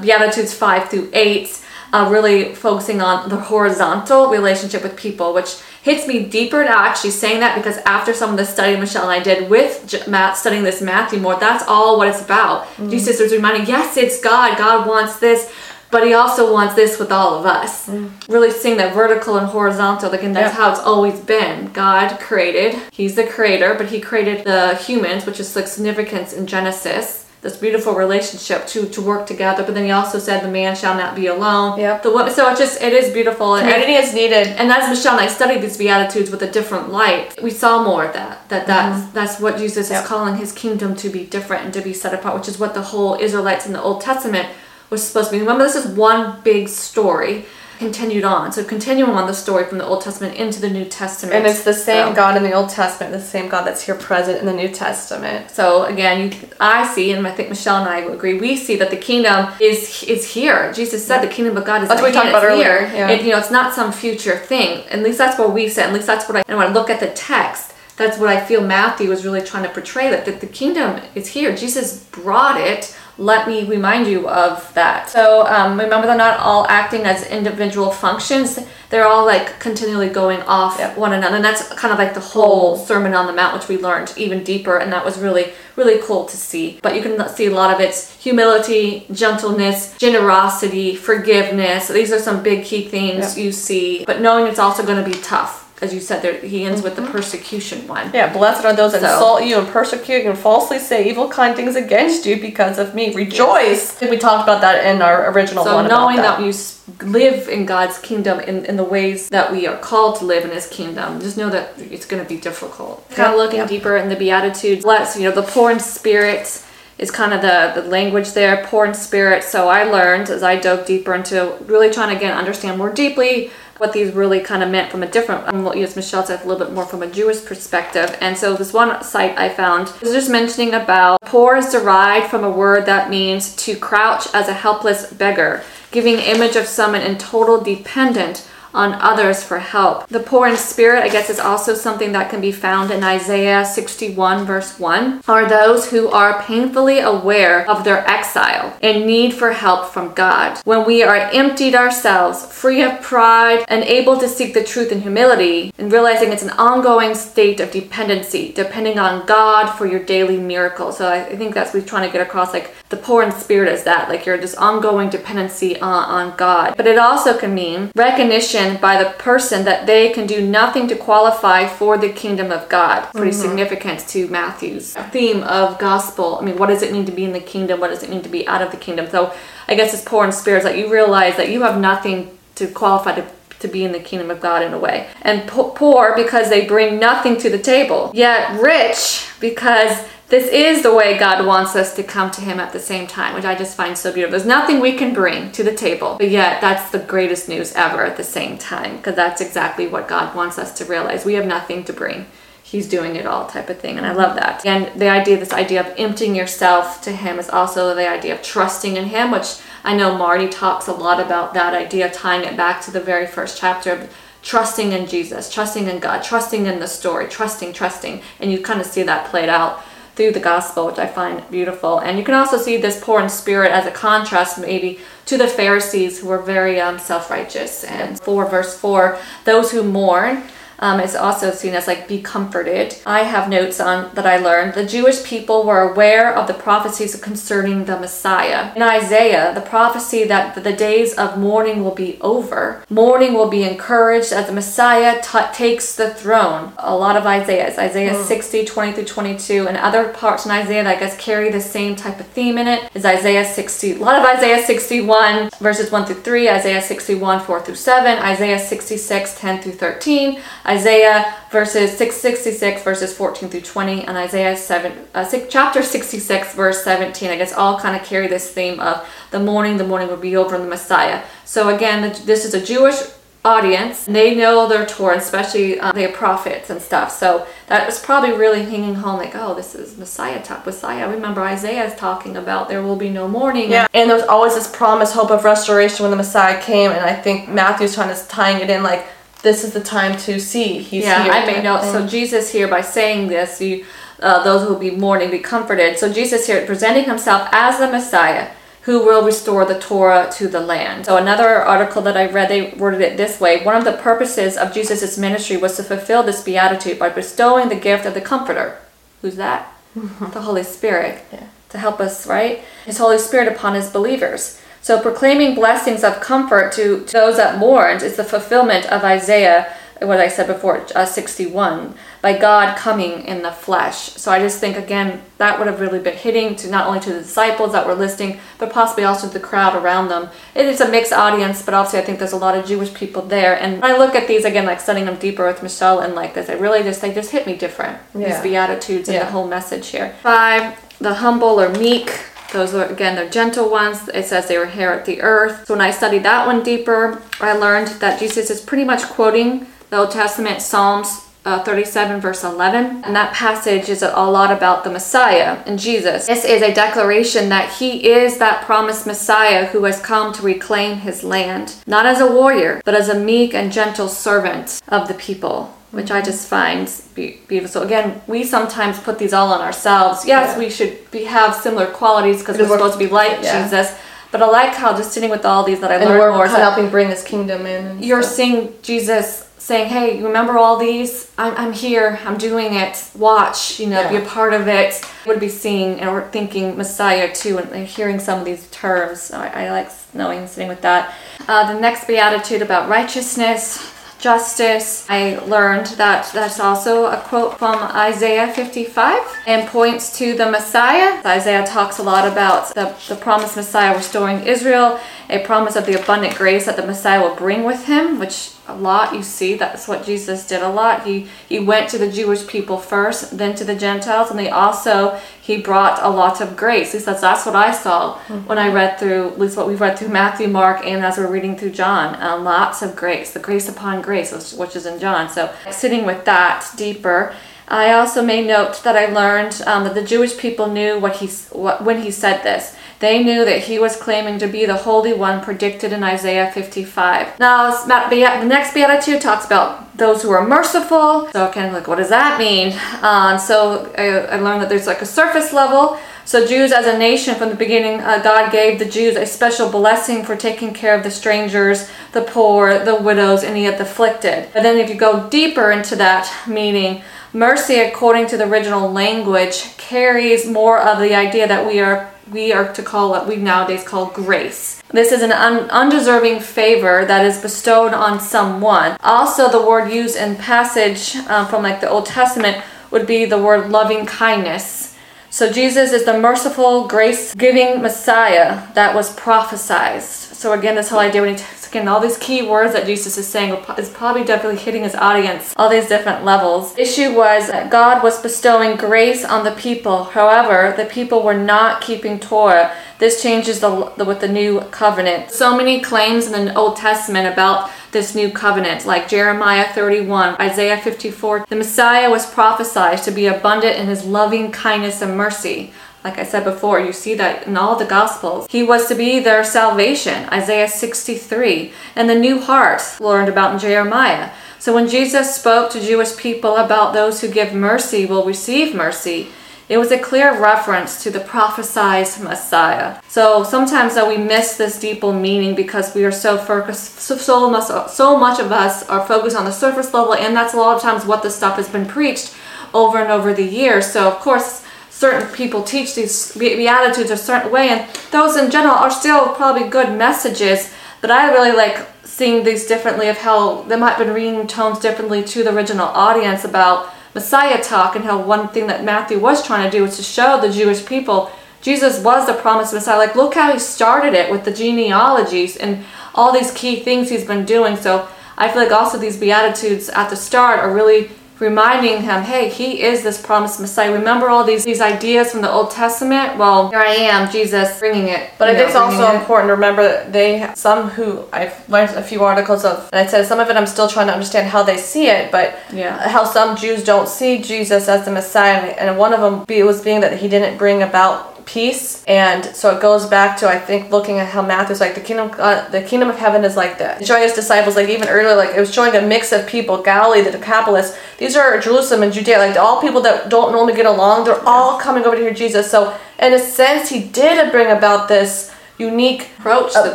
Beatitudes 0.00 0.54
five 0.54 0.88
through 0.90 1.10
eight. 1.12 1.60
Uh, 1.94 2.10
really 2.10 2.52
focusing 2.56 3.00
on 3.00 3.28
the 3.28 3.36
horizontal 3.36 4.28
relationship 4.28 4.82
with 4.82 4.96
people, 4.96 5.32
which 5.32 5.50
hits 5.80 6.08
me 6.08 6.24
deeper 6.24 6.64
now. 6.64 6.78
Actually, 6.84 7.12
saying 7.12 7.38
that 7.38 7.54
because 7.54 7.76
after 7.86 8.12
some 8.12 8.30
of 8.30 8.36
the 8.36 8.44
study 8.44 8.76
Michelle 8.76 9.04
and 9.08 9.12
I 9.12 9.22
did 9.22 9.48
with 9.48 9.72
J- 9.86 10.02
Matt 10.08 10.36
studying 10.36 10.64
this 10.64 10.82
Matthew 10.82 11.20
more, 11.20 11.36
that's 11.38 11.62
all 11.68 11.96
what 11.98 12.08
it's 12.08 12.20
about. 12.20 12.66
Jesus 12.90 13.20
is 13.20 13.30
reminding, 13.32 13.68
yes, 13.68 13.96
it's 13.96 14.20
God. 14.20 14.58
God 14.58 14.88
wants 14.88 15.20
this, 15.20 15.52
but 15.92 16.04
he 16.04 16.14
also 16.14 16.52
wants 16.52 16.74
this 16.74 16.98
with 16.98 17.12
all 17.12 17.38
of 17.38 17.46
us. 17.46 17.88
Really 18.28 18.50
seeing 18.50 18.76
that 18.78 18.92
vertical 18.92 19.36
and 19.38 19.46
horizontal, 19.46 20.10
again, 20.10 20.32
that's 20.32 20.52
Yep. 20.52 20.60
how 20.60 20.70
it's 20.72 20.80
always 20.80 21.20
been. 21.20 21.70
God 21.72 22.18
created, 22.18 22.74
he's 22.90 23.14
the 23.14 23.24
creator, 23.24 23.74
but 23.78 23.86
he 23.86 24.00
created 24.00 24.44
the 24.44 24.74
humans, 24.74 25.26
which 25.26 25.38
is 25.38 25.54
like 25.54 25.68
significance 25.68 26.32
in 26.32 26.48
Genesis. 26.48 27.23
This 27.44 27.58
beautiful 27.58 27.92
relationship 27.94 28.66
to 28.68 28.78
to 28.88 29.00
work 29.02 29.26
together, 29.26 29.62
but 29.64 29.74
then 29.74 29.84
he 29.84 29.90
also 29.90 30.18
said 30.18 30.42
the 30.42 30.54
man 30.60 30.74
shall 30.74 30.96
not 31.02 31.14
be 31.14 31.26
alone. 31.26 31.78
Yep. 31.78 32.02
The 32.02 32.10
woman, 32.10 32.32
so 32.32 32.50
it 32.50 32.56
just 32.56 32.80
it 32.80 32.94
is 33.00 33.12
beautiful. 33.12 33.54
And, 33.56 33.64
Community 33.68 33.96
is 34.04 34.14
needed. 34.14 34.46
and 34.60 34.72
as 34.72 34.88
Michelle 34.88 35.18
and 35.18 35.28
I 35.28 35.28
studied 35.28 35.60
these 35.60 35.76
beatitudes 35.76 36.30
with 36.30 36.42
a 36.42 36.50
different 36.50 36.86
light, 36.90 37.26
we 37.42 37.50
saw 37.50 37.84
more 37.84 38.06
of 38.06 38.14
that. 38.14 38.48
That 38.48 38.66
that's 38.66 38.98
mm-hmm. 39.02 39.14
that's 39.18 39.34
what 39.40 39.58
Jesus 39.58 39.90
Yep. 39.90 40.02
is 40.02 40.08
calling 40.08 40.36
his 40.36 40.52
kingdom 40.52 40.96
to 40.96 41.10
be 41.10 41.22
different 41.26 41.64
and 41.66 41.74
to 41.74 41.82
be 41.82 41.92
set 41.92 42.14
apart, 42.14 42.34
which 42.38 42.48
is 42.48 42.58
what 42.58 42.72
the 42.72 42.86
whole 42.92 43.12
Israelites 43.26 43.66
in 43.66 43.74
the 43.74 43.82
Old 43.88 44.00
Testament 44.00 44.48
was 44.88 45.00
supposed 45.06 45.28
to 45.28 45.36
be. 45.36 45.40
Remember, 45.40 45.64
this 45.64 45.76
is 45.76 45.86
one 46.10 46.40
big 46.44 46.68
story 46.70 47.44
continued 47.78 48.24
on. 48.24 48.52
So 48.52 48.64
continuing 48.64 49.12
on 49.12 49.26
the 49.26 49.34
story 49.34 49.64
from 49.64 49.78
the 49.78 49.84
Old 49.84 50.02
Testament 50.02 50.36
into 50.36 50.60
the 50.60 50.70
New 50.70 50.84
Testament. 50.84 51.34
And 51.36 51.46
it's 51.46 51.64
the 51.64 51.74
same 51.74 52.08
So- 52.08 52.14
God 52.14 52.36
in 52.36 52.42
the 52.42 52.52
Old 52.52 52.68
Testament, 52.70 53.12
the 53.12 53.20
same 53.20 53.48
God 53.48 53.66
that's 53.66 53.82
here 53.82 53.94
present 53.94 54.38
in 54.38 54.46
the 54.46 54.52
New 54.52 54.68
Testament. 54.68 55.50
So 55.50 55.84
again, 55.84 56.32
you, 56.32 56.38
I 56.60 56.86
see, 56.94 57.12
and 57.12 57.26
I 57.26 57.30
think 57.32 57.48
Michelle 57.48 57.76
and 57.76 57.88
I 57.88 57.98
agree. 58.00 58.34
We 58.38 58.56
see 58.56 58.76
that 58.76 58.90
the 58.90 58.96
kingdom 58.96 59.48
is 59.60 60.02
is 60.04 60.26
here. 60.32 60.72
Jesus 60.72 61.06
said 61.06 61.20
the 61.22 61.26
kingdom 61.28 61.56
of 61.56 61.64
God 61.64 61.82
is 61.82 61.88
That's 61.88 62.00
what 62.00 62.08
we 62.10 62.14
talked 62.14 62.28
about 62.28 62.42
here. 62.42 62.50
earlier, 62.50 62.90
yeah. 62.94 63.08
And 63.10 63.24
you 63.24 63.32
know, 63.32 63.38
it's 63.38 63.50
not 63.50 63.74
some 63.74 63.92
future 63.92 64.36
thing. 64.36 64.84
At 64.90 65.02
least 65.02 65.18
that's 65.18 65.38
what 65.38 65.52
we 65.52 65.68
said. 65.68 65.86
At 65.88 65.92
least 65.94 66.06
that's 66.06 66.28
what 66.28 66.36
I. 66.38 66.42
And 66.48 66.58
when 66.58 66.66
I 66.68 66.72
look 66.72 66.90
at 66.90 67.00
the 67.00 67.08
text, 67.10 67.72
that's 67.96 68.18
what 68.18 68.28
I 68.28 68.44
feel 68.44 68.60
Matthew 68.60 69.08
was 69.08 69.24
really 69.24 69.40
trying 69.42 69.62
to 69.64 69.68
portray. 69.70 70.10
That 70.10 70.24
that 70.26 70.40
the 70.40 70.46
kingdom 70.48 71.00
is 71.14 71.28
here. 71.28 71.54
Jesus 71.56 71.98
brought 72.04 72.58
it. 72.60 72.96
Let 73.16 73.46
me 73.46 73.64
remind 73.64 74.06
you 74.08 74.28
of 74.28 74.72
that. 74.74 75.08
So 75.08 75.46
um, 75.46 75.78
remember, 75.78 76.06
they're 76.06 76.16
not 76.16 76.40
all 76.40 76.66
acting 76.68 77.02
as 77.02 77.24
individual 77.28 77.90
functions. 77.90 78.58
They're 78.90 79.06
all 79.06 79.24
like 79.24 79.58
continually 79.60 80.08
going 80.08 80.40
off 80.42 80.78
Yep. 80.78 80.96
one 80.98 81.12
another, 81.12 81.36
and 81.36 81.44
that's 81.44 81.68
kind 81.74 81.92
of 81.92 81.98
like 81.98 82.14
the 82.14 82.20
whole 82.20 82.76
Sermon 82.76 83.14
on 83.14 83.26
the 83.26 83.32
Mount, 83.32 83.54
which 83.58 83.68
we 83.68 83.76
learned 83.78 84.12
even 84.16 84.42
deeper, 84.44 84.76
and 84.78 84.92
that 84.92 85.04
was 85.04 85.18
really, 85.18 85.52
really 85.76 86.00
cool 86.02 86.24
to 86.26 86.36
see. 86.36 86.78
But 86.82 86.94
you 86.96 87.02
can 87.02 87.28
see 87.28 87.46
a 87.46 87.50
lot 87.50 87.72
of 87.74 87.80
it's 87.80 88.12
humility, 88.22 89.06
gentleness, 89.12 89.96
generosity, 89.98 90.94
forgiveness. 90.96 91.88
These 91.88 92.12
are 92.12 92.18
some 92.18 92.42
big 92.42 92.64
key 92.64 92.88
themes 92.88 93.38
you 93.38 93.52
see. 93.52 94.04
But 94.04 94.20
knowing 94.20 94.46
it's 94.46 94.58
also 94.58 94.84
going 94.84 95.02
to 95.02 95.08
be 95.10 95.18
tough, 95.22 95.63
as 95.84 95.92
you 95.94 96.00
said, 96.00 96.22
there 96.22 96.38
he 96.38 96.64
ends 96.64 96.82
with 96.82 96.96
the 96.96 97.02
mm-hmm. 97.02 97.12
persecution 97.12 97.86
one. 97.86 98.10
Yeah, 98.14 98.32
blessed 98.32 98.64
are 98.64 98.74
those 98.74 98.92
that 98.92 99.02
So- 99.02 99.12
insult 99.12 99.44
you 99.44 99.58
and 99.58 99.68
persecute 99.68 100.24
you 100.24 100.30
and 100.30 100.38
falsely 100.38 100.78
say 100.78 101.08
evil 101.08 101.28
kind 101.28 101.54
things 101.54 101.76
against 101.76 102.26
you 102.26 102.40
because 102.40 102.78
of 102.78 102.94
me. 102.94 103.14
Rejoice. 103.14 103.90
Think 103.90 104.10
we 104.10 104.18
talked 104.18 104.42
about 104.42 104.60
that 104.62 104.84
in 104.86 105.02
our 105.02 105.30
original 105.30 105.64
So 105.64 105.76
one. 105.76 105.88
knowing 105.88 106.18
about 106.18 106.38
that. 106.38 106.42
we 106.42 106.48
s- 106.48 106.80
live 107.02 107.48
in 107.48 107.66
God's 107.66 107.98
kingdom 107.98 108.40
in, 108.40 108.64
in 108.64 108.76
the 108.76 108.84
ways 108.84 109.28
that 109.28 109.52
we 109.52 109.66
are 109.66 109.76
called 109.76 110.18
to 110.20 110.24
live 110.24 110.44
in 110.44 110.50
His 110.50 110.66
kingdom, 110.66 111.20
just 111.20 111.36
know 111.36 111.50
that 111.50 111.74
it's 111.78 112.06
going 112.06 112.22
to 112.22 112.28
be 112.28 112.38
difficult. 112.40 113.08
Kind 113.10 113.32
of 113.32 113.38
looking 113.38 113.60
yeah. 113.60 113.66
deeper 113.66 113.96
in 113.96 114.08
the 114.08 114.16
Beatitudes, 114.16 114.84
let's 114.84 115.16
you 115.16 115.24
know 115.24 115.34
the 115.34 115.42
poor 115.42 115.70
in 115.70 115.80
spirit 115.80 116.62
is 116.96 117.10
kind 117.10 117.32
of 117.34 117.42
the 117.42 117.80
the 117.80 117.88
language 117.88 118.32
there, 118.32 118.64
poor 118.66 118.84
in 118.86 118.94
spirit. 118.94 119.42
So 119.44 119.68
I 119.68 119.84
learned 119.84 120.30
as 120.30 120.42
I 120.42 120.56
dove 120.56 120.86
deeper 120.86 121.14
into 121.14 121.56
really 121.66 121.90
trying 121.90 122.10
to 122.10 122.16
again 122.16 122.36
understand 122.36 122.78
more 122.78 122.90
deeply 122.90 123.50
what 123.78 123.92
these 123.92 124.12
really 124.12 124.40
kind 124.40 124.62
of 124.62 124.70
meant 124.70 124.90
from 124.90 125.02
a 125.02 125.06
different, 125.06 125.46
um, 125.48 125.66
as 125.66 125.96
Michelle 125.96 126.24
said, 126.24 126.42
a 126.42 126.46
little 126.46 126.64
bit 126.64 126.74
more 126.74 126.86
from 126.86 127.02
a 127.02 127.06
Jewish 127.06 127.44
perspective. 127.44 128.16
And 128.20 128.36
so 128.36 128.54
this 128.54 128.72
one 128.72 129.02
site 129.02 129.36
I 129.38 129.48
found 129.48 129.88
was 130.00 130.12
just 130.12 130.30
mentioning 130.30 130.74
about 130.74 131.20
poor 131.22 131.56
is 131.56 131.72
derived 131.72 132.30
from 132.30 132.44
a 132.44 132.50
word 132.50 132.86
that 132.86 133.10
means 133.10 133.54
to 133.56 133.76
crouch 133.76 134.26
as 134.32 134.48
a 134.48 134.52
helpless 134.52 135.12
beggar, 135.12 135.62
giving 135.90 136.18
image 136.18 136.56
of 136.56 136.66
someone 136.66 137.02
in 137.02 137.18
total 137.18 137.60
dependent 137.60 138.48
on 138.74 138.94
others 138.94 139.42
for 139.42 139.58
help. 139.58 140.08
The 140.08 140.20
poor 140.20 140.48
in 140.48 140.56
spirit, 140.56 141.04
I 141.04 141.08
guess, 141.08 141.30
is 141.30 141.38
also 141.38 141.74
something 141.74 142.12
that 142.12 142.30
can 142.30 142.40
be 142.40 142.52
found 142.52 142.90
in 142.90 143.04
Isaiah 143.04 143.64
61, 143.64 144.44
verse 144.44 144.78
1, 144.78 145.22
are 145.28 145.48
those 145.48 145.90
who 145.90 146.08
are 146.08 146.42
painfully 146.42 146.98
aware 146.98 147.68
of 147.70 147.84
their 147.84 148.06
exile 148.08 148.76
and 148.82 149.06
need 149.06 149.32
for 149.34 149.52
help 149.52 149.92
from 149.92 150.12
God. 150.14 150.58
When 150.64 150.84
we 150.84 151.02
are 151.02 151.16
emptied 151.16 151.74
ourselves, 151.74 152.44
free 152.46 152.82
of 152.82 153.00
pride, 153.00 153.64
and 153.68 153.84
able 153.84 154.18
to 154.18 154.28
seek 154.28 154.54
the 154.54 154.64
truth 154.64 154.90
in 154.92 155.00
humility, 155.02 155.72
and 155.78 155.92
realizing 155.92 156.32
it's 156.32 156.42
an 156.42 156.50
ongoing 156.50 157.14
state 157.14 157.60
of 157.60 157.70
dependency, 157.70 158.52
depending 158.52 158.98
on 158.98 159.26
God 159.26 159.68
for 159.76 159.86
your 159.86 160.02
daily 160.02 160.38
miracle. 160.38 160.92
So 160.92 161.08
I 161.10 161.36
think 161.36 161.54
that's 161.54 161.72
what 161.72 161.82
we're 161.82 161.88
trying 161.88 162.08
to 162.08 162.12
get 162.12 162.26
across, 162.26 162.52
like 162.52 162.74
the 162.94 163.02
poor 163.02 163.24
in 163.24 163.32
spirit 163.32 163.72
is 163.72 163.82
that, 163.82 164.08
like 164.08 164.24
you're 164.24 164.38
this 164.38 164.54
ongoing 164.54 165.10
dependency 165.10 165.80
on, 165.80 166.04
on 166.04 166.36
God. 166.36 166.76
But 166.76 166.86
it 166.86 166.96
also 166.96 167.36
can 167.36 167.52
mean 167.52 167.90
recognition 167.96 168.76
by 168.80 169.02
the 169.02 169.10
person 169.10 169.64
that 169.64 169.86
they 169.86 170.12
can 170.12 170.28
do 170.28 170.46
nothing 170.46 170.86
to 170.88 170.96
qualify 170.96 171.66
for 171.66 171.98
the 171.98 172.08
kingdom 172.08 172.52
of 172.52 172.68
God. 172.68 173.10
Pretty 173.12 173.32
mm-hmm. 173.32 173.48
significant 173.48 174.00
to 174.10 174.28
Matthew's 174.28 174.92
theme 175.10 175.42
of 175.42 175.76
gospel. 175.80 176.38
I 176.40 176.44
mean, 176.44 176.56
what 176.56 176.68
does 176.68 176.82
it 176.82 176.92
mean 176.92 177.04
to 177.06 177.12
be 177.12 177.24
in 177.24 177.32
the 177.32 177.40
kingdom? 177.40 177.80
What 177.80 177.88
does 177.88 178.04
it 178.04 178.10
mean 178.10 178.22
to 178.22 178.28
be 178.28 178.46
out 178.46 178.62
of 178.62 178.70
the 178.70 178.76
kingdom? 178.76 179.10
So 179.10 179.34
I 179.66 179.74
guess 179.74 179.92
it's 179.92 180.04
poor 180.04 180.24
in 180.24 180.30
spirit 180.30 180.58
is 180.58 180.64
that 180.64 180.78
you 180.78 180.92
realize 180.92 181.36
that 181.36 181.48
you 181.48 181.62
have 181.62 181.80
nothing 181.80 182.38
to 182.54 182.68
qualify 182.68 183.16
to 183.16 183.26
to 183.60 183.68
be 183.68 183.82
in 183.82 183.92
the 183.92 184.00
kingdom 184.00 184.30
of 184.30 184.40
God 184.40 184.62
in 184.62 184.74
a 184.74 184.78
way. 184.78 185.08
And 185.22 185.48
po- 185.48 185.70
poor 185.70 186.14
because 186.14 186.50
they 186.50 186.66
bring 186.66 186.98
nothing 186.98 187.38
to 187.38 187.48
the 187.48 187.58
table. 187.58 188.10
Yet 188.12 188.60
rich 188.60 189.26
because 189.40 190.06
this 190.34 190.50
is 190.50 190.82
the 190.82 190.92
way 190.92 191.16
God 191.16 191.46
wants 191.46 191.76
us 191.76 191.94
to 191.94 192.02
come 192.02 192.28
to 192.32 192.40
Him 192.40 192.58
at 192.58 192.72
the 192.72 192.80
same 192.80 193.06
time, 193.06 193.36
which 193.36 193.44
I 193.44 193.54
just 193.54 193.76
find 193.76 193.96
so 193.96 194.12
beautiful. 194.12 194.32
There's 194.32 194.44
nothing 194.44 194.80
we 194.80 194.96
can 194.96 195.14
bring 195.14 195.52
to 195.52 195.62
the 195.62 195.72
table, 195.72 196.16
but 196.18 196.28
yet 196.28 196.60
that's 196.60 196.90
the 196.90 196.98
greatest 196.98 197.48
news 197.48 197.72
ever 197.74 198.04
at 198.04 198.16
the 198.16 198.24
same 198.24 198.58
time, 198.58 198.96
because 198.96 199.14
that's 199.14 199.40
exactly 199.40 199.86
what 199.86 200.08
God 200.08 200.34
wants 200.34 200.58
us 200.58 200.76
to 200.78 200.84
realize. 200.86 201.24
We 201.24 201.34
have 201.34 201.46
nothing 201.46 201.84
to 201.84 201.92
bring. 201.92 202.26
He's 202.64 202.88
doing 202.88 203.14
it 203.14 203.26
all, 203.26 203.46
type 203.46 203.70
of 203.70 203.78
thing, 203.78 203.96
and 203.96 204.04
I 204.04 204.12
love 204.12 204.34
that. 204.34 204.66
And 204.66 205.00
the 205.00 205.08
idea, 205.08 205.38
this 205.38 205.52
idea 205.52 205.86
of 205.86 205.94
emptying 205.96 206.34
yourself 206.34 207.00
to 207.02 207.12
Him, 207.12 207.38
is 207.38 207.48
also 207.48 207.94
the 207.94 208.10
idea 208.10 208.34
of 208.34 208.42
trusting 208.42 208.96
in 208.96 209.04
Him, 209.04 209.30
which 209.30 209.58
I 209.84 209.94
know 209.94 210.18
Marty 210.18 210.48
talks 210.48 210.88
a 210.88 210.92
lot 210.92 211.20
about 211.20 211.54
that 211.54 211.74
idea, 211.74 212.10
tying 212.10 212.42
it 212.42 212.56
back 212.56 212.82
to 212.86 212.90
the 212.90 213.00
very 213.00 213.28
first 213.28 213.56
chapter 213.56 213.92
of 213.92 214.16
trusting 214.42 214.90
in 214.90 215.06
Jesus, 215.06 215.48
trusting 215.48 215.86
in 215.86 216.00
God, 216.00 216.24
trusting 216.24 216.66
in 216.66 216.80
the 216.80 216.88
story, 216.88 217.28
trusting, 217.28 217.72
trusting. 217.72 218.20
And 218.40 218.50
you 218.50 218.60
kind 218.60 218.80
of 218.80 218.86
see 218.86 219.04
that 219.04 219.30
played 219.30 219.48
out 219.48 219.84
through 220.16 220.32
the 220.32 220.40
gospel, 220.40 220.86
which 220.86 220.98
I 220.98 221.06
find 221.06 221.48
beautiful. 221.50 221.98
And 221.98 222.18
you 222.18 222.24
can 222.24 222.34
also 222.34 222.56
see 222.56 222.76
this 222.76 223.02
poor 223.02 223.20
in 223.20 223.28
spirit 223.28 223.72
as 223.72 223.86
a 223.86 223.90
contrast, 223.90 224.58
maybe, 224.58 225.00
to 225.26 225.36
the 225.36 225.48
Pharisees 225.48 226.20
who 226.20 226.28
were 226.28 226.40
very 226.40 226.80
um, 226.80 226.98
self 226.98 227.30
righteous. 227.30 227.84
And 227.84 228.20
4 228.20 228.48
verse 228.48 228.78
4 228.78 229.18
those 229.44 229.72
who 229.72 229.82
mourn 229.82 230.44
um, 230.78 231.00
is 231.00 231.14
also 231.14 231.50
seen 231.50 231.74
as 231.74 231.86
like 231.86 232.08
be 232.08 232.20
comforted. 232.20 232.96
I 233.06 233.20
have 233.20 233.48
notes 233.48 233.80
on 233.80 234.14
that 234.14 234.26
I 234.26 234.38
learned. 234.38 234.74
The 234.74 234.86
Jewish 234.86 235.24
people 235.24 235.64
were 235.64 235.80
aware 235.80 236.34
of 236.34 236.46
the 236.46 236.54
prophecies 236.54 237.14
concerning 237.20 237.84
the 237.84 237.98
Messiah. 237.98 238.72
In 238.74 238.82
Isaiah, 238.82 239.52
the 239.54 239.60
prophecy 239.60 240.24
that 240.24 240.54
the 240.62 240.72
days 240.72 241.14
of 241.14 241.38
mourning 241.38 241.82
will 241.82 241.94
be 241.94 242.18
over. 242.20 242.84
Mourning 242.88 243.34
will 243.34 243.48
be 243.48 243.64
encouraged 243.64 244.32
as 244.32 244.46
the 244.46 244.52
Messiah 244.52 245.20
t- 245.22 245.38
takes 245.52 245.96
the 245.96 246.12
throne. 246.14 246.72
A 246.78 246.96
lot 246.96 247.16
of 247.16 247.26
Isaiahs, 247.26 247.78
Isaiah 247.78 248.14
mm. 248.14 248.24
60, 248.24 248.64
20 248.64 248.92
through 248.92 249.04
22, 249.04 249.68
and 249.68 249.76
other 249.76 250.08
parts 250.08 250.44
in 250.44 250.50
Isaiah 250.50 250.84
that 250.84 250.96
I 250.96 251.00
guess 251.00 251.16
carry 251.16 251.50
the 251.50 251.60
same 251.60 251.96
type 251.96 252.20
of 252.20 252.26
theme 252.28 252.58
in 252.58 252.68
it 252.68 252.90
is 252.94 253.04
Isaiah 253.04 253.44
60. 253.44 253.92
A 253.92 253.98
lot 253.98 254.18
of 254.18 254.24
Isaiah 254.24 254.64
61 254.64 255.50
verses 255.58 255.90
1 255.90 256.06
through 256.06 256.22
3, 256.22 256.48
Isaiah 256.48 256.82
61 256.82 257.40
4 257.40 257.60
through 257.62 257.74
7, 257.74 258.18
Isaiah 258.18 258.58
66 258.58 259.38
10 259.38 259.62
through 259.62 259.72
13. 259.72 260.40
Isaiah 260.66 261.34
verses 261.50 261.96
666 261.96 262.82
verses 262.82 263.16
14 263.16 263.48
through 263.48 263.60
20 263.60 264.04
and 264.04 264.16
Isaiah 264.16 264.56
7 264.56 265.08
uh, 265.14 265.24
six, 265.24 265.52
chapter 265.52 265.82
66 265.82 266.54
verse 266.54 266.82
17 266.82 267.30
I 267.30 267.36
guess 267.36 267.52
all 267.52 267.78
kind 267.78 267.94
of 267.96 268.06
carry 268.06 268.26
this 268.26 268.50
theme 268.50 268.80
of 268.80 269.06
the 269.30 269.40
mourning 269.40 269.76
the 269.76 269.86
mourning 269.86 270.08
will 270.08 270.16
be 270.16 270.36
over 270.36 270.56
the 270.56 270.66
Messiah. 270.66 271.22
So 271.44 271.74
again 271.74 272.02
this 272.24 272.44
is 272.44 272.54
a 272.54 272.64
Jewish 272.64 272.96
audience. 273.44 274.06
They 274.06 274.34
know 274.34 274.66
their 274.66 274.86
Torah, 274.86 275.18
especially 275.18 275.78
um, 275.78 275.94
they 275.94 276.02
have 276.02 276.14
prophets 276.14 276.70
and 276.70 276.80
stuff. 276.80 277.10
So 277.12 277.46
that 277.66 277.86
was 277.86 278.00
probably 278.00 278.32
really 278.32 278.64
hanging 278.64 278.94
home, 278.94 279.18
like, 279.18 279.34
oh, 279.34 279.54
this 279.54 279.74
is 279.74 279.98
Messiah 279.98 280.42
talk. 280.42 280.64
Messiah. 280.64 281.08
Remember 281.08 281.42
Isaiah 281.42 281.84
is 281.84 281.94
talking 281.94 282.36
about 282.36 282.68
there 282.68 282.82
will 282.82 282.96
be 282.96 283.10
no 283.10 283.28
mourning. 283.28 283.70
Yeah, 283.70 283.86
and 283.92 284.08
there's 284.08 284.22
always 284.22 284.54
this 284.54 284.74
promise, 284.74 285.12
hope 285.12 285.30
of 285.30 285.44
restoration 285.44 286.04
when 286.04 286.10
the 286.10 286.16
Messiah 286.16 286.60
came, 286.62 286.90
and 286.90 287.00
I 287.04 287.14
think 287.14 287.48
Matthew's 287.48 287.94
trying 287.94 288.14
to 288.14 288.28
tying 288.28 288.62
it 288.62 288.70
in 288.70 288.82
like 288.82 289.06
this 289.44 289.62
is 289.62 289.72
the 289.72 289.80
time 289.80 290.18
to 290.20 290.40
see. 290.40 290.78
He's 290.78 291.04
yeah, 291.04 291.22
here. 291.22 291.32
I 291.32 291.46
made 291.46 291.62
note. 291.62 291.82
So 291.82 292.04
Jesus 292.06 292.50
here 292.50 292.66
by 292.66 292.80
saying 292.80 293.28
this, 293.28 293.60
you 293.60 293.84
uh, 294.20 294.42
those 294.42 294.62
who 294.62 294.72
will 294.72 294.80
be 294.80 294.90
mourning 294.90 295.30
be 295.30 295.38
comforted. 295.38 295.98
So 295.98 296.12
Jesus 296.12 296.46
here 296.46 296.64
presenting 296.66 297.04
himself 297.04 297.48
as 297.52 297.78
the 297.78 297.86
Messiah 297.86 298.50
who 298.82 299.04
will 299.04 299.24
restore 299.24 299.64
the 299.64 299.78
Torah 299.78 300.30
to 300.30 300.46
the 300.46 300.60
land. 300.60 301.06
So 301.06 301.16
another 301.16 301.62
article 301.62 302.02
that 302.02 302.18
I 302.18 302.26
read, 302.26 302.50
they 302.50 302.72
worded 302.72 303.00
it 303.00 303.16
this 303.16 303.40
way: 303.40 303.62
One 303.62 303.76
of 303.76 303.84
the 303.84 303.92
purposes 303.92 304.56
of 304.56 304.74
Jesus' 304.74 305.16
ministry 305.16 305.56
was 305.56 305.76
to 305.76 305.82
fulfill 305.82 306.22
this 306.22 306.42
beatitude 306.42 306.98
by 306.98 307.10
bestowing 307.10 307.68
the 307.68 307.76
gift 307.76 308.06
of 308.06 308.14
the 308.14 308.20
Comforter. 308.20 308.78
Who's 309.22 309.36
that? 309.36 309.72
the 309.94 310.42
Holy 310.42 310.64
Spirit. 310.64 311.22
Yeah. 311.32 311.48
To 311.70 311.78
help 311.78 311.98
us, 311.98 312.26
right? 312.26 312.62
His 312.86 312.98
Holy 312.98 313.18
Spirit 313.18 313.48
upon 313.48 313.74
his 313.74 313.90
believers. 313.90 314.60
So 314.84 315.00
proclaiming 315.00 315.54
blessings 315.54 316.04
of 316.04 316.20
comfort 316.20 316.70
to, 316.72 317.06
to 317.06 317.12
those 317.14 317.38
that 317.38 317.58
mourn 317.58 318.02
is 318.02 318.16
the 318.16 318.22
fulfillment 318.22 318.84
of 318.92 319.02
Isaiah, 319.02 319.74
what 320.02 320.20
I 320.20 320.28
said 320.28 320.46
before, 320.46 320.86
uh, 320.94 321.06
61, 321.06 321.94
by 322.20 322.36
God 322.36 322.76
coming 322.76 323.24
in 323.24 323.40
the 323.40 323.50
flesh. 323.50 323.96
So 323.96 324.30
I 324.30 324.40
just 324.40 324.60
think, 324.60 324.76
again, 324.76 325.22
that 325.38 325.58
would 325.58 325.68
have 325.68 325.80
really 325.80 326.00
been 326.00 326.18
hitting 326.18 326.54
to 326.56 326.68
not 326.68 326.86
only 326.86 327.00
to 327.00 327.14
the 327.14 327.20
disciples 327.20 327.72
that 327.72 327.86
were 327.86 327.94
listening, 327.94 328.40
but 328.58 328.74
possibly 328.74 329.04
also 329.04 329.26
to 329.26 329.32
the 329.32 329.40
crowd 329.40 329.74
around 329.74 330.08
them. 330.08 330.28
It 330.54 330.66
is 330.66 330.82
a 330.82 330.90
mixed 330.90 331.14
audience, 331.14 331.62
but 331.62 331.72
obviously 331.72 332.00
I 332.00 332.02
think 332.02 332.18
there's 332.18 332.32
a 332.32 332.36
lot 332.36 332.54
of 332.54 332.66
Jewish 332.66 332.92
people 332.92 333.22
there. 333.22 333.58
And 333.58 333.82
I 333.82 333.96
look 333.96 334.14
at 334.14 334.28
these, 334.28 334.44
again, 334.44 334.66
like 334.66 334.82
studying 334.82 335.06
them 335.06 335.16
deeper 335.16 335.46
with 335.46 335.62
Michelle 335.62 336.00
and 336.00 336.14
like 336.14 336.34
this, 336.34 336.50
it 336.50 336.60
really 336.60 336.82
just, 336.82 337.00
they 337.00 337.14
just 337.14 337.30
hit 337.30 337.46
me 337.46 337.56
different. 337.56 337.98
Yeah. 338.14 338.34
These 338.34 338.42
Beatitudes 338.42 339.08
and 339.08 339.14
yeah. 339.14 339.24
the 339.24 339.30
whole 339.30 339.48
message 339.48 339.88
here. 339.88 340.14
Five, 340.22 340.78
the 340.98 341.14
humble 341.14 341.58
or 341.58 341.70
meek 341.70 342.12
those 342.54 342.72
are, 342.72 342.86
again, 342.86 343.16
they're 343.16 343.28
gentle 343.28 343.68
ones. 343.68 344.08
It 344.08 344.24
says 344.24 344.48
they 344.48 344.60
inherit 344.60 345.04
the 345.04 345.20
earth. 345.20 345.66
So 345.66 345.74
when 345.74 345.80
I 345.82 345.90
studied 345.90 346.22
that 346.22 346.46
one 346.46 346.62
deeper, 346.62 347.20
I 347.40 347.52
learned 347.52 347.88
that 348.00 348.20
Jesus 348.20 348.48
is 348.48 348.60
pretty 348.60 348.84
much 348.84 349.02
quoting 349.02 349.66
the 349.90 349.98
Old 349.98 350.12
Testament 350.12 350.62
Psalms 350.62 351.24
uh, 351.44 351.62
37 351.62 352.20
verse 352.20 352.42
11 352.42 353.04
and 353.04 353.14
that 353.14 353.34
passage 353.34 353.90
is 353.90 354.02
a 354.02 354.08
lot 354.08 354.50
about 354.50 354.82
the 354.82 354.90
messiah 354.90 355.62
and 355.66 355.78
jesus 355.78 356.26
this 356.26 356.42
is 356.42 356.62
a 356.62 356.72
declaration 356.72 357.50
that 357.50 357.70
he 357.70 358.10
is 358.10 358.38
that 358.38 358.64
promised 358.64 359.06
messiah 359.06 359.66
who 359.66 359.84
has 359.84 360.00
come 360.00 360.32
to 360.32 360.42
reclaim 360.42 360.96
his 360.96 361.22
land 361.22 361.74
not 361.86 362.06
as 362.06 362.20
a 362.20 362.32
warrior 362.32 362.80
but 362.84 362.94
as 362.94 363.10
a 363.10 363.18
meek 363.18 363.52
and 363.52 363.72
gentle 363.72 364.08
servant 364.08 364.80
of 364.88 365.06
the 365.06 365.14
people 365.14 365.76
which 365.94 366.10
I 366.10 366.20
just 366.20 366.48
find 366.48 366.90
beautiful. 367.14 367.68
So 367.68 367.82
again, 367.82 368.20
we 368.26 368.44
sometimes 368.44 368.98
put 368.98 369.18
these 369.18 369.32
all 369.32 369.52
on 369.52 369.60
ourselves. 369.60 370.26
Yes, 370.26 370.52
yeah. 370.52 370.58
we 370.58 370.68
should 370.68 371.10
be 371.10 371.24
have 371.24 371.54
similar 371.54 371.86
qualities 371.86 372.40
because 372.40 372.58
we're, 372.58 372.68
we're, 372.68 372.78
supposed 372.78 372.94
to 372.94 372.98
be 372.98 373.08
like 373.08 373.42
yeah. 373.42 373.62
Jesus. 373.62 373.96
But 374.32 374.42
I 374.42 374.46
like 374.46 374.74
how 374.74 374.96
just 374.96 375.12
sitting 375.12 375.30
with 375.30 375.44
all 375.44 375.62
these 375.62 375.80
that 375.80 375.92
I 375.92 375.96
and 375.96 376.06
learned 376.06 376.34
more. 376.34 376.48
Helping 376.48 376.90
bring 376.90 377.08
this 377.08 377.22
kingdom 377.22 377.66
in. 377.66 378.02
You're 378.02 378.22
stuff. 378.22 378.34
seeing 378.34 378.74
Jesus 378.82 379.48
saying, 379.58 379.88
"Hey, 379.88 380.18
you 380.18 380.26
remember 380.26 380.58
all 380.58 380.76
these? 380.76 381.30
I'm, 381.38 381.54
I'm 381.56 381.72
here. 381.72 382.18
I'm 382.24 382.36
doing 382.36 382.74
it. 382.74 383.10
Watch. 383.14 383.78
You 383.78 383.86
know, 383.86 384.00
yeah. 384.00 384.10
be 384.10 384.16
a 384.16 384.26
part 384.26 384.52
of 384.52 384.66
it." 384.66 385.00
Would 385.26 385.38
be 385.38 385.48
seeing 385.48 386.00
and 386.00 386.10
we're 386.10 386.28
thinking 386.30 386.76
Messiah 386.76 387.32
too, 387.32 387.58
and, 387.58 387.86
hearing 387.86 388.18
some 388.18 388.40
of 388.40 388.44
these 388.44 388.68
terms. 388.70 389.22
So 389.22 389.38
I, 389.38 389.66
I 389.66 389.70
like 389.70 389.90
knowing 390.12 390.48
sitting 390.48 390.68
with 390.68 390.80
that. 390.82 391.14
Uh, 391.46 391.72
the 391.72 391.78
next 391.78 392.06
beatitude 392.08 392.60
about 392.60 392.88
righteousness 392.88 393.94
justice. 394.24 395.04
I 395.10 395.36
learned 395.44 395.86
that 395.98 396.30
that's 396.32 396.58
also 396.58 397.06
a 397.06 397.20
quote 397.20 397.58
from 397.58 397.76
Isaiah 397.76 398.50
55 398.50 399.20
and 399.46 399.68
points 399.68 400.18
to 400.18 400.34
the 400.34 400.50
Messiah. 400.50 401.20
Isaiah 401.26 401.66
talks 401.66 401.98
a 401.98 402.02
lot 402.02 402.26
about 402.26 402.74
the, 402.74 402.96
the 403.06 403.16
promised 403.16 403.54
Messiah 403.54 403.94
restoring 403.94 404.46
Israel, 404.46 404.98
a 405.28 405.44
promise 405.44 405.76
of 405.76 405.84
the 405.84 406.00
abundant 406.00 406.36
grace 406.36 406.64
that 406.64 406.76
the 406.76 406.86
Messiah 406.86 407.20
will 407.20 407.36
bring 407.36 407.64
with 407.64 407.84
him, 407.84 408.18
which 408.18 408.53
a 408.66 408.74
lot. 408.74 409.14
You 409.14 409.22
see 409.22 409.54
that's 409.54 409.86
what 409.86 410.04
jesus 410.04 410.46
did 410.46 410.62
a 410.62 410.68
lot. 410.68 411.06
He 411.06 411.28
he 411.48 411.58
went 411.58 411.88
to 411.90 411.98
the 411.98 412.10
jewish 412.10 412.46
people 412.46 412.78
first 412.78 413.36
then 413.36 413.54
to 413.56 413.64
the 413.64 413.74
gentiles 413.74 414.30
and 414.30 414.38
they 414.38 414.50
also 414.50 415.20
he 415.40 415.58
brought 415.58 416.02
a 416.02 416.08
lot 416.08 416.40
of 416.40 416.56
grace. 416.56 416.92
He 416.92 416.98
says 416.98 417.20
that's 417.20 417.44
what 417.46 417.54
i 417.54 417.72
saw 417.72 418.18
mm-hmm. 418.18 418.46
when 418.46 418.58
i 418.58 418.72
read 418.72 418.98
through 418.98 419.28
at 419.28 419.38
least 419.38 419.56
what 419.56 419.66
we've 419.66 419.80
read 419.80 419.98
through 419.98 420.08
matthew 420.08 420.48
mark 420.48 420.84
and 420.84 421.04
as 421.04 421.18
we're 421.18 421.30
reading 421.30 421.56
through 421.56 421.70
john 421.70 422.14
uh, 422.22 422.36
lots 422.36 422.82
of 422.82 422.96
grace 422.96 423.32
the 423.32 423.40
grace 423.40 423.68
upon 423.68 424.00
grace 424.00 424.52
which, 424.54 424.76
is 424.76 424.86
in 424.86 424.98
john. 424.98 425.28
So 425.28 425.52
sitting 425.70 426.04
with 426.06 426.24
that 426.24 426.66
deeper 426.76 427.34
i 427.68 427.92
also 427.92 428.22
may 428.22 428.44
note 428.44 428.82
that 428.82 428.96
i 428.96 429.06
learned 429.06 429.62
um, 429.66 429.84
that 429.84 429.94
the 429.94 430.02
jewish 430.02 430.36
people 430.38 430.66
knew 430.68 430.98
what 430.98 431.16
he 431.16 431.26
what, 431.52 431.84
when 431.84 432.02
he 432.02 432.10
said 432.10 432.42
this 432.42 432.76
they 433.00 433.22
knew 433.22 433.44
that 433.44 433.64
he 433.64 433.78
was 433.78 433.96
claiming 433.96 434.38
to 434.38 434.46
be 434.46 434.66
the 434.66 434.76
Holy 434.76 435.12
One 435.12 435.42
predicted 435.42 435.92
in 435.92 436.02
Isaiah 436.02 436.50
55. 436.52 437.38
Now, 437.38 437.84
the 437.84 438.44
next 438.44 438.74
beatitude 438.74 439.20
talks 439.20 439.44
about 439.44 439.96
those 439.96 440.22
who 440.22 440.30
are 440.30 440.46
merciful. 440.46 441.28
So, 441.32 441.50
kind 441.52 441.66
of 441.66 441.72
like, 441.72 441.86
what 441.86 441.98
does 441.98 442.08
that 442.08 442.38
mean? 442.38 442.72
Uh, 443.02 443.36
so, 443.38 443.92
I, 443.98 444.36
I 444.36 444.40
learned 444.40 444.62
that 444.62 444.68
there's 444.68 444.86
like 444.86 445.02
a 445.02 445.06
surface 445.06 445.52
level. 445.52 445.98
So, 446.24 446.46
Jews 446.46 446.72
as 446.72 446.86
a 446.86 446.96
nation, 446.96 447.34
from 447.34 447.50
the 447.50 447.56
beginning, 447.56 448.00
uh, 448.00 448.22
God 448.22 448.50
gave 448.50 448.78
the 448.78 448.86
Jews 448.86 449.16
a 449.16 449.26
special 449.26 449.68
blessing 449.70 450.24
for 450.24 450.36
taking 450.36 450.72
care 450.72 450.96
of 450.96 451.02
the 451.02 451.10
strangers, 451.10 451.90
the 452.12 452.22
poor, 452.22 452.82
the 452.84 452.94
widows, 452.94 453.44
and 453.44 453.54
the 453.54 453.66
afflicted. 453.66 454.48
But 454.52 454.62
then, 454.62 454.78
if 454.78 454.88
you 454.88 454.96
go 454.96 455.28
deeper 455.28 455.70
into 455.70 455.96
that 455.96 456.32
meaning, 456.48 457.02
mercy, 457.32 457.80
according 457.80 458.28
to 458.28 458.36
the 458.36 458.48
original 458.48 458.90
language, 458.90 459.76
carries 459.76 460.46
more 460.46 460.80
of 460.80 460.98
the 461.00 461.14
idea 461.14 461.46
that 461.46 461.66
we 461.66 461.80
are 461.80 462.10
we 462.30 462.52
are 462.52 462.72
to 462.72 462.82
call 462.82 463.10
what 463.10 463.26
we 463.26 463.36
nowadays 463.36 463.84
call 463.84 464.06
grace. 464.06 464.82
This 464.90 465.12
is 465.12 465.22
an 465.22 465.32
un- 465.32 465.68
undeserving 465.70 466.40
favor 466.40 467.04
that 467.04 467.24
is 467.24 467.40
bestowed 467.40 467.92
on 467.92 468.20
someone. 468.20 468.96
Also, 469.02 469.50
the 469.50 469.64
word 469.64 469.90
used 469.92 470.16
in 470.16 470.36
passage 470.36 471.16
um, 471.28 471.46
from 471.46 471.62
like 471.62 471.80
the 471.80 471.90
Old 471.90 472.06
Testament 472.06 472.62
would 472.90 473.06
be 473.06 473.24
the 473.24 473.42
word 473.42 473.70
loving 473.70 474.06
kindness. 474.06 474.96
So 475.30 475.50
Jesus 475.50 475.92
is 475.92 476.04
the 476.04 476.16
merciful, 476.16 476.86
grace-giving 476.86 477.82
Messiah 477.82 478.72
that 478.74 478.94
was 478.94 479.12
prophesied. 479.16 480.02
So 480.44 480.52
again, 480.52 480.74
this 480.74 480.90
whole 480.90 480.98
idea 480.98 481.22
when 481.22 481.38
he 481.38 481.42
again 481.68 481.88
all 481.88 482.00
these 482.00 482.18
key 482.18 482.46
words 482.46 482.74
that 482.74 482.84
Jesus 482.84 483.16
is 483.16 483.26
saying 483.26 483.54
is 483.78 483.88
probably 483.88 484.24
definitely 484.24 484.60
hitting 484.60 484.82
his 484.82 484.94
audience, 484.94 485.54
all 485.56 485.70
these 485.70 485.88
different 485.88 486.22
levels. 486.22 486.76
Issue 486.76 487.16
was 487.16 487.48
that 487.48 487.70
God 487.70 488.02
was 488.02 488.20
bestowing 488.20 488.76
grace 488.76 489.24
on 489.24 489.42
the 489.46 489.52
people. 489.52 490.04
However, 490.04 490.74
the 490.76 490.84
people 490.84 491.22
were 491.22 491.32
not 491.32 491.80
keeping 491.80 492.20
Torah. 492.20 492.76
This 492.98 493.22
changes 493.22 493.60
the, 493.60 493.90
the 493.96 494.04
with 494.04 494.20
the 494.20 494.28
new 494.28 494.60
covenant. 494.70 495.30
So 495.30 495.56
many 495.56 495.80
claims 495.80 496.26
in 496.26 496.44
the 496.44 496.54
Old 496.54 496.76
Testament 496.76 497.32
about 497.32 497.70
this 497.92 498.14
new 498.14 498.30
covenant, 498.30 498.84
like 498.84 499.08
Jeremiah 499.08 499.72
31, 499.72 500.36
Isaiah 500.42 500.76
54. 500.76 501.46
The 501.48 501.56
Messiah 501.56 502.10
was 502.10 502.30
prophesied 502.30 503.02
to 503.04 503.10
be 503.10 503.28
abundant 503.28 503.78
in 503.78 503.86
his 503.86 504.04
loving 504.04 504.52
kindness 504.52 505.00
and 505.00 505.16
mercy. 505.16 505.72
Like 506.04 506.18
I 506.18 506.24
said 506.24 506.44
before, 506.44 506.80
you 506.80 506.92
see 506.92 507.14
that 507.14 507.46
in 507.46 507.56
all 507.56 507.76
the 507.76 507.86
Gospels. 507.86 508.46
He 508.50 508.62
was 508.62 508.88
to 508.88 508.94
be 508.94 509.20
their 509.20 509.42
salvation, 509.42 510.28
Isaiah 510.28 510.68
63, 510.68 511.72
and 511.96 512.10
the 512.10 512.14
new 512.14 512.40
heart 512.42 512.82
learned 513.00 513.30
about 513.30 513.54
in 513.54 513.58
Jeremiah. 513.58 514.30
So 514.58 514.74
when 514.74 514.86
Jesus 514.86 515.34
spoke 515.34 515.70
to 515.70 515.80
Jewish 515.80 516.14
people 516.18 516.56
about 516.56 516.92
those 516.92 517.22
who 517.22 517.28
give 517.28 517.54
mercy 517.54 518.04
will 518.04 518.26
receive 518.26 518.74
mercy, 518.74 519.28
it 519.66 519.78
was 519.78 519.90
a 519.90 519.98
clear 519.98 520.38
reference 520.38 521.02
to 521.04 521.10
the 521.10 521.20
prophesied 521.20 522.06
Messiah. 522.22 523.00
So 523.08 523.42
sometimes 523.42 523.94
that 523.94 524.06
we 524.06 524.18
miss 524.18 524.58
this 524.58 524.78
deeper 524.78 525.10
meaning 525.10 525.54
because 525.54 525.94
we 525.94 526.04
are 526.04 526.12
so 526.12 526.36
focused, 526.36 526.98
so, 526.98 527.16
so 527.16 527.48
much, 527.48 527.90
so 527.90 528.18
much 528.18 528.38
of 528.40 528.52
us 528.52 528.86
are 528.90 529.06
focused 529.06 529.36
on 529.36 529.46
the 529.46 529.52
surface 529.52 529.94
level, 529.94 530.12
and 530.12 530.36
that's 530.36 530.52
a 530.52 530.58
lot 530.58 530.76
of 530.76 530.82
times 530.82 531.06
what 531.06 531.22
the 531.22 531.30
stuff 531.30 531.56
has 531.56 531.70
been 531.70 531.86
preached 531.86 532.34
over 532.74 532.98
and 532.98 533.10
over 533.10 533.32
the 533.32 533.44
years. 533.44 533.90
So 533.90 534.06
of 534.06 534.18
course 534.20 534.63
certain 535.04 535.28
people 535.34 535.62
teach 535.62 535.94
these 535.94 536.34
beatitudes 536.36 537.10
a 537.10 537.16
certain 537.16 537.52
way, 537.52 537.68
and 537.68 537.80
those 538.10 538.36
in 538.36 538.50
general 538.50 538.74
are 538.74 538.90
still 538.90 539.34
probably 539.34 539.68
good 539.68 539.90
messages. 539.98 540.72
But 541.02 541.10
I 541.10 541.30
really 541.30 541.52
like 541.52 541.76
seeing 542.04 542.42
these 542.42 542.66
differently 542.66 543.08
of 543.08 543.18
how 543.18 543.62
they 543.68 543.76
might 543.76 543.96
have 543.96 544.06
been 544.06 544.14
reading 544.14 544.46
tones 544.46 544.78
differently 544.78 545.22
to 545.24 545.44
the 545.44 545.54
original 545.54 545.88
audience 545.88 546.42
about 546.44 546.90
Messiah 547.14 547.62
talk 547.62 547.96
and 547.96 548.04
how 548.04 548.16
one 548.22 548.48
thing 548.48 548.66
that 548.68 548.82
Matthew 548.82 549.18
was 549.18 549.46
trying 549.46 549.70
to 549.70 549.76
do 549.76 549.82
was 549.82 549.96
to 549.98 550.02
show 550.02 550.40
the 550.40 550.50
Jewish 550.50 550.86
people 550.86 551.30
Jesus 551.64 552.04
was 552.04 552.26
the 552.26 552.34
promised 552.34 552.74
Messiah. 552.74 552.98
Like, 552.98 553.16
look 553.16 553.34
how 553.34 553.50
he 553.50 553.58
started 553.58 554.12
it 554.12 554.30
with 554.30 554.44
the 554.44 554.52
genealogies 554.52 555.56
and 555.56 555.82
all 556.14 556.30
these 556.30 556.52
key 556.52 556.74
things 556.80 557.08
he's 557.08 557.26
been 557.26 557.46
doing. 557.46 557.74
So 557.76 558.06
I 558.36 558.50
feel 558.50 558.62
like 558.62 558.70
also 558.70 558.98
these 558.98 559.16
Beatitudes 559.16 559.88
at 559.88 560.10
the 560.10 560.16
start 560.16 560.60
are 560.60 560.74
really 560.74 561.10
reminding 561.44 562.02
him, 562.02 562.22
hey, 562.22 562.48
he 562.48 562.82
is 562.82 563.02
this 563.02 563.20
promised 563.20 563.60
Messiah. 563.60 563.92
Remember 563.92 564.28
all 564.28 564.44
these 564.44 564.64
these 564.64 564.80
ideas 564.80 565.30
from 565.30 565.42
the 565.42 565.50
Old 565.50 565.70
Testament? 565.70 566.38
Well, 566.38 566.70
here 566.70 566.80
I 566.80 566.94
am, 566.94 567.30
Jesus, 567.30 567.78
bringing 567.78 568.08
it. 568.08 568.30
But 568.38 568.48
I 568.48 568.54
think 568.54 568.68
it's 568.68 568.76
also 568.76 569.12
it. 569.12 569.20
important 569.20 569.48
to 569.50 569.54
remember 569.54 569.82
that 569.82 570.12
they 570.12 570.50
some 570.54 570.88
who 570.90 571.24
I've 571.32 571.68
learned 571.68 571.90
a 571.96 572.02
few 572.02 572.24
articles 572.24 572.64
of, 572.64 572.88
and 572.92 573.06
I 573.06 573.10
said 573.10 573.26
some 573.26 573.40
of 573.40 573.48
it 573.50 573.56
I'm 573.56 573.66
still 573.66 573.88
trying 573.88 574.06
to 574.08 574.12
understand 574.12 574.48
how 574.48 574.62
they 574.62 574.78
see 574.78 575.06
it, 575.08 575.30
but 575.30 575.58
yeah. 575.72 576.08
how 576.08 576.24
some 576.24 576.56
Jews 576.56 576.82
don't 576.82 577.08
see 577.08 577.40
Jesus 577.42 577.88
as 577.88 578.04
the 578.04 578.10
Messiah, 578.10 578.72
and 578.78 578.98
one 578.98 579.12
of 579.12 579.20
them 579.20 579.44
was 579.66 579.82
being 579.82 580.00
that 580.00 580.18
he 580.18 580.28
didn't 580.28 580.58
bring 580.58 580.82
about 580.82 581.33
peace. 581.46 582.04
And 582.06 582.44
so 582.56 582.76
it 582.76 582.80
goes 582.80 583.06
back 583.06 583.38
to 583.38 583.48
i 583.48 583.58
think 583.58 583.90
looking 583.90 584.18
at 584.18 584.28
how 584.28 584.42
matthew's 584.42 584.80
like 584.80 584.94
the 584.94 585.00
kingdom 585.00 585.30
uh, 585.38 585.68
the 585.70 585.82
kingdom 585.82 586.08
of 586.10 586.16
heaven 586.16 586.44
is 586.44 586.56
like 586.56 586.78
this 586.78 587.06
showing 587.06 587.22
his 587.22 587.32
disciples 587.32 587.76
like 587.76 587.88
even 587.88 588.08
earlier 588.08 588.36
like 588.36 588.54
it 588.56 588.60
was 588.60 588.72
showing 588.72 588.94
a 588.94 589.02
mix 589.02 589.32
of 589.32 589.46
people 589.46 589.82
galilee 589.82 590.22
the 590.22 590.30
decapolis. 590.30 590.96
These 591.18 591.36
are 591.36 591.58
jerusalem 591.60 592.02
and 592.02 592.12
judea 592.12 592.38
like 592.38 592.56
all 592.56 592.80
people 592.80 593.00
that 593.02 593.28
don't 593.28 593.52
normally 593.52 593.74
get 593.74 593.86
along 593.86 594.24
they're 594.24 594.46
all 594.46 594.78
coming 594.78 595.04
over 595.04 595.16
to 595.16 595.22
hear 595.22 595.34
jesus. 595.34 595.70
So 595.70 595.96
in 596.18 596.32
a 596.32 596.38
sense 596.38 596.88
he 596.88 597.00
did 597.02 597.50
bring 597.50 597.70
about 597.70 598.08
this 598.08 598.53
unique 598.76 599.30
approach 599.38 599.72
uh, 599.76 599.88
to 599.88 599.94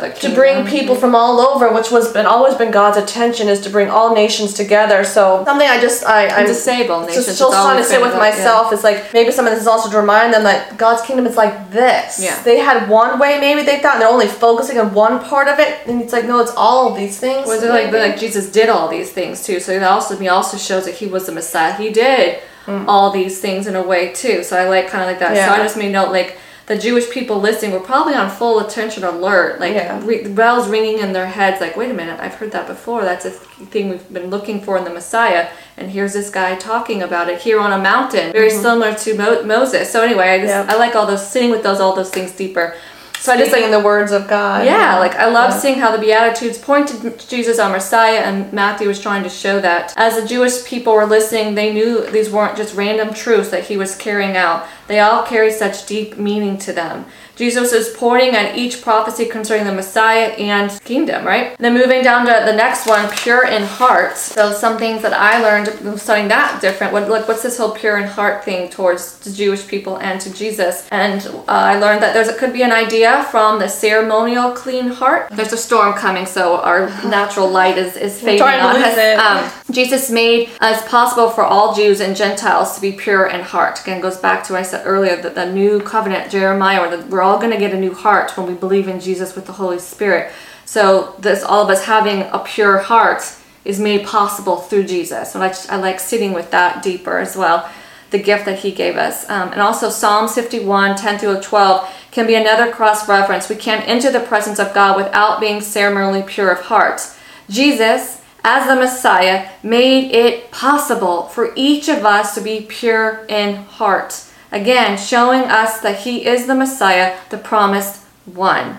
the 0.00 0.28
to 0.28 0.34
bring 0.34 0.66
people 0.66 0.94
from 0.94 1.14
all 1.14 1.38
over, 1.38 1.72
which 1.72 1.90
was 1.90 2.12
been 2.12 2.24
always 2.24 2.54
been 2.54 2.70
God's 2.70 2.96
attention 2.96 3.46
is 3.46 3.60
to 3.60 3.70
bring 3.70 3.90
all 3.90 4.14
nations 4.14 4.54
together. 4.54 5.04
So 5.04 5.44
something 5.44 5.68
I 5.68 5.80
just 5.80 6.04
I 6.04 6.28
I'm 6.28 6.46
disable 6.46 7.00
nations. 7.00 7.26
Just 7.26 7.36
still 7.36 7.50
trying 7.50 7.76
to 7.76 7.84
sit 7.84 8.00
with 8.00 8.14
myself 8.14 8.68
yeah. 8.70 8.78
is 8.78 8.84
like 8.84 9.12
maybe 9.12 9.32
some 9.32 9.46
of 9.46 9.52
this 9.52 9.60
is 9.60 9.66
also 9.66 9.90
to 9.90 9.98
remind 9.98 10.32
them 10.32 10.44
that 10.44 10.78
God's 10.78 11.02
kingdom 11.02 11.26
is 11.26 11.36
like 11.36 11.70
this. 11.70 12.22
Yeah. 12.22 12.42
They 12.42 12.58
had 12.58 12.88
one 12.88 13.18
way 13.18 13.38
maybe 13.38 13.62
they 13.62 13.80
thought 13.80 13.94
and 13.94 14.02
they're 14.02 14.08
only 14.08 14.28
focusing 14.28 14.78
on 14.78 14.94
one 14.94 15.22
part 15.24 15.48
of 15.48 15.58
it, 15.58 15.86
and 15.86 16.00
it's 16.00 16.12
like 16.12 16.24
no, 16.24 16.40
it's 16.40 16.52
all 16.56 16.90
of 16.90 16.96
these 16.96 17.18
things. 17.18 17.46
Was 17.46 17.62
it 17.62 17.68
like 17.68 17.92
like 17.92 18.18
Jesus 18.18 18.50
did 18.50 18.70
all 18.70 18.88
these 18.88 19.12
things 19.12 19.44
too? 19.44 19.60
So 19.60 19.72
it 19.72 19.82
also 19.82 20.16
he 20.16 20.28
also 20.28 20.56
shows 20.56 20.86
that 20.86 20.94
he 20.94 21.06
was 21.06 21.26
the 21.26 21.32
Messiah. 21.32 21.74
He 21.74 21.90
did 21.90 22.40
mm. 22.64 22.84
all 22.88 23.10
these 23.10 23.40
things 23.40 23.66
in 23.66 23.76
a 23.76 23.82
way 23.82 24.12
too. 24.14 24.42
So 24.42 24.56
I 24.56 24.68
like 24.68 24.88
kind 24.88 25.02
of 25.02 25.08
like 25.08 25.18
that. 25.18 25.34
Yeah. 25.34 25.48
So 25.48 25.60
I 25.60 25.64
just 25.64 25.76
made 25.76 25.92
note 25.92 26.12
like 26.12 26.38
the 26.70 26.78
Jewish 26.78 27.10
people 27.10 27.40
listening 27.40 27.72
were 27.72 27.80
probably 27.80 28.14
on 28.14 28.30
full 28.30 28.60
attention 28.60 29.02
alert, 29.02 29.58
like 29.58 29.74
yeah. 29.74 30.00
re- 30.04 30.28
bells 30.28 30.68
ringing 30.68 31.00
in 31.00 31.12
their 31.12 31.26
heads, 31.26 31.60
like, 31.60 31.76
wait 31.76 31.90
a 31.90 31.94
minute, 31.94 32.20
I've 32.20 32.34
heard 32.34 32.52
that 32.52 32.68
before. 32.68 33.02
That's 33.02 33.24
a 33.24 33.32
thing 33.32 33.88
we've 33.88 34.12
been 34.12 34.30
looking 34.30 34.60
for 34.60 34.78
in 34.78 34.84
the 34.84 34.90
Messiah. 34.90 35.48
And 35.76 35.90
here's 35.90 36.12
this 36.12 36.30
guy 36.30 36.54
talking 36.54 37.02
about 37.02 37.28
it 37.28 37.40
here 37.40 37.58
on 37.58 37.72
a 37.72 37.82
mountain, 37.82 38.30
very 38.30 38.50
mm-hmm. 38.50 38.62
similar 38.62 38.94
to 38.94 39.18
Mo- 39.18 39.42
Moses. 39.42 39.90
So 39.90 40.04
anyway, 40.04 40.28
I 40.28 40.38
just 40.38 40.50
yeah. 40.50 40.72
I 40.72 40.78
like 40.78 40.94
all 40.94 41.08
those 41.08 41.28
sitting 41.28 41.50
with 41.50 41.64
those 41.64 41.80
all 41.80 41.96
those 41.96 42.10
things 42.10 42.30
deeper. 42.30 42.76
So 43.20 43.32
I 43.32 43.36
just 43.36 43.52
like 43.52 43.64
in 43.64 43.70
the 43.70 43.80
words 43.80 44.12
of 44.12 44.26
God. 44.28 44.64
Yeah, 44.64 44.98
like 44.98 45.14
I 45.14 45.26
love 45.26 45.50
yeah. 45.50 45.58
seeing 45.58 45.78
how 45.78 45.94
the 45.94 45.98
Beatitudes 45.98 46.56
pointed 46.56 47.02
to 47.02 47.28
Jesus 47.28 47.58
our 47.58 47.70
Messiah, 47.70 48.20
and 48.20 48.50
Matthew 48.50 48.88
was 48.88 48.98
trying 48.98 49.22
to 49.24 49.28
show 49.28 49.60
that. 49.60 49.92
As 49.98 50.18
the 50.18 50.26
Jewish 50.26 50.64
people 50.64 50.94
were 50.94 51.04
listening, 51.04 51.54
they 51.54 51.70
knew 51.70 52.10
these 52.10 52.30
weren't 52.30 52.56
just 52.56 52.74
random 52.74 53.12
truths 53.12 53.50
that 53.50 53.64
he 53.64 53.76
was 53.76 53.94
carrying 53.94 54.38
out. 54.38 54.66
They 54.88 55.00
all 55.00 55.22
carry 55.22 55.52
such 55.52 55.84
deep 55.84 56.16
meaning 56.16 56.56
to 56.58 56.72
them. 56.72 57.04
Jesus 57.40 57.72
is 57.72 57.88
pointing 57.96 58.34
at 58.34 58.58
each 58.58 58.82
prophecy 58.82 59.24
concerning 59.24 59.66
the 59.66 59.72
Messiah 59.72 60.26
and 60.32 60.78
kingdom, 60.84 61.24
right? 61.24 61.56
Then 61.56 61.72
moving 61.72 62.02
down 62.02 62.26
to 62.26 62.42
the 62.44 62.54
next 62.54 62.86
one, 62.86 63.08
pure 63.16 63.46
in 63.46 63.62
heart. 63.62 64.18
So 64.18 64.52
some 64.52 64.76
things 64.76 65.00
that 65.00 65.14
I 65.14 65.40
learned 65.40 65.98
studying 65.98 66.28
that 66.28 66.60
different. 66.60 66.92
What 66.92 67.08
like 67.08 67.26
what's 67.26 67.42
this 67.42 67.56
whole 67.56 67.72
pure 67.72 67.96
in 67.96 68.06
heart 68.06 68.44
thing 68.44 68.68
towards 68.68 69.20
the 69.20 69.32
Jewish 69.32 69.66
people 69.66 69.96
and 70.00 70.20
to 70.20 70.30
Jesus? 70.34 70.86
And 70.92 71.26
uh, 71.26 71.42
I 71.72 71.78
learned 71.78 72.02
that 72.02 72.12
there's 72.12 72.28
it 72.28 72.36
could 72.36 72.52
be 72.52 72.62
an 72.62 72.72
idea 72.72 73.24
from 73.30 73.58
the 73.58 73.68
ceremonial 73.68 74.52
clean 74.52 74.88
heart. 74.88 75.30
There's 75.30 75.54
a 75.54 75.56
storm 75.56 75.94
coming, 75.94 76.26
so 76.26 76.60
our 76.60 76.90
natural 77.08 77.48
light 77.48 77.78
is 77.78 77.96
is 77.96 78.20
fading 78.20 78.42
on 78.42 78.76
us. 78.76 78.98
Um, 79.24 79.72
Jesus 79.72 80.10
made 80.10 80.50
as 80.60 80.82
possible 80.82 81.30
for 81.30 81.44
all 81.44 81.74
Jews 81.74 82.00
and 82.00 82.14
Gentiles 82.14 82.74
to 82.74 82.82
be 82.82 82.92
pure 82.92 83.28
in 83.28 83.40
heart. 83.40 83.80
Again, 83.80 84.02
goes 84.02 84.18
back 84.18 84.44
to 84.44 84.52
what 84.52 84.58
I 84.58 84.62
said 84.62 84.82
earlier 84.84 85.16
that 85.16 85.34
the 85.34 85.50
new 85.50 85.80
covenant, 85.80 86.30
Jeremiah, 86.30 86.80
where 86.80 86.96
the, 86.96 87.06
we're 87.06 87.29
all 87.30 87.38
going 87.38 87.52
to 87.52 87.58
get 87.58 87.72
a 87.72 87.80
new 87.80 87.94
heart 87.94 88.36
when 88.36 88.46
we 88.46 88.54
believe 88.54 88.88
in 88.88 89.00
Jesus 89.00 89.34
with 89.34 89.46
the 89.46 89.52
Holy 89.52 89.78
Spirit. 89.78 90.32
So 90.64 91.14
this 91.18 91.42
all 91.42 91.62
of 91.64 91.70
us 91.70 91.84
having 91.84 92.22
a 92.22 92.38
pure 92.40 92.78
heart 92.78 93.22
is 93.64 93.78
made 93.78 94.06
possible 94.06 94.56
through 94.56 94.84
Jesus. 94.84 95.34
And 95.34 95.44
I, 95.44 95.54
I 95.68 95.76
like 95.76 96.00
sitting 96.00 96.32
with 96.32 96.50
that 96.50 96.82
deeper 96.82 97.18
as 97.18 97.36
well, 97.36 97.70
the 98.10 98.18
gift 98.18 98.44
that 98.46 98.60
he 98.60 98.72
gave 98.72 98.96
us. 98.96 99.28
Um, 99.28 99.52
and 99.52 99.60
also 99.60 99.90
Psalms 99.90 100.34
51, 100.34 100.96
10 100.96 101.18
through 101.18 101.40
12 101.40 102.08
can 102.10 102.26
be 102.26 102.34
another 102.34 102.72
cross 102.72 103.08
reference. 103.08 103.48
We 103.48 103.56
can't 103.56 103.86
enter 103.86 104.10
the 104.10 104.20
presence 104.20 104.58
of 104.58 104.74
God 104.74 104.96
without 104.96 105.40
being 105.40 105.60
ceremonially 105.60 106.22
pure 106.22 106.50
of 106.50 106.62
heart. 106.62 107.00
Jesus, 107.48 108.22
as 108.42 108.66
the 108.66 108.76
Messiah, 108.76 109.50
made 109.62 110.12
it 110.12 110.50
possible 110.50 111.24
for 111.24 111.52
each 111.54 111.88
of 111.88 112.04
us 112.04 112.34
to 112.34 112.40
be 112.40 112.66
pure 112.68 113.24
in 113.28 113.56
heart. 113.56 114.24
Again, 114.52 114.98
showing 114.98 115.42
us 115.42 115.80
that 115.80 116.00
he 116.00 116.26
is 116.26 116.46
the 116.46 116.54
Messiah, 116.54 117.16
the 117.30 117.38
promised 117.38 118.04
one. 118.26 118.78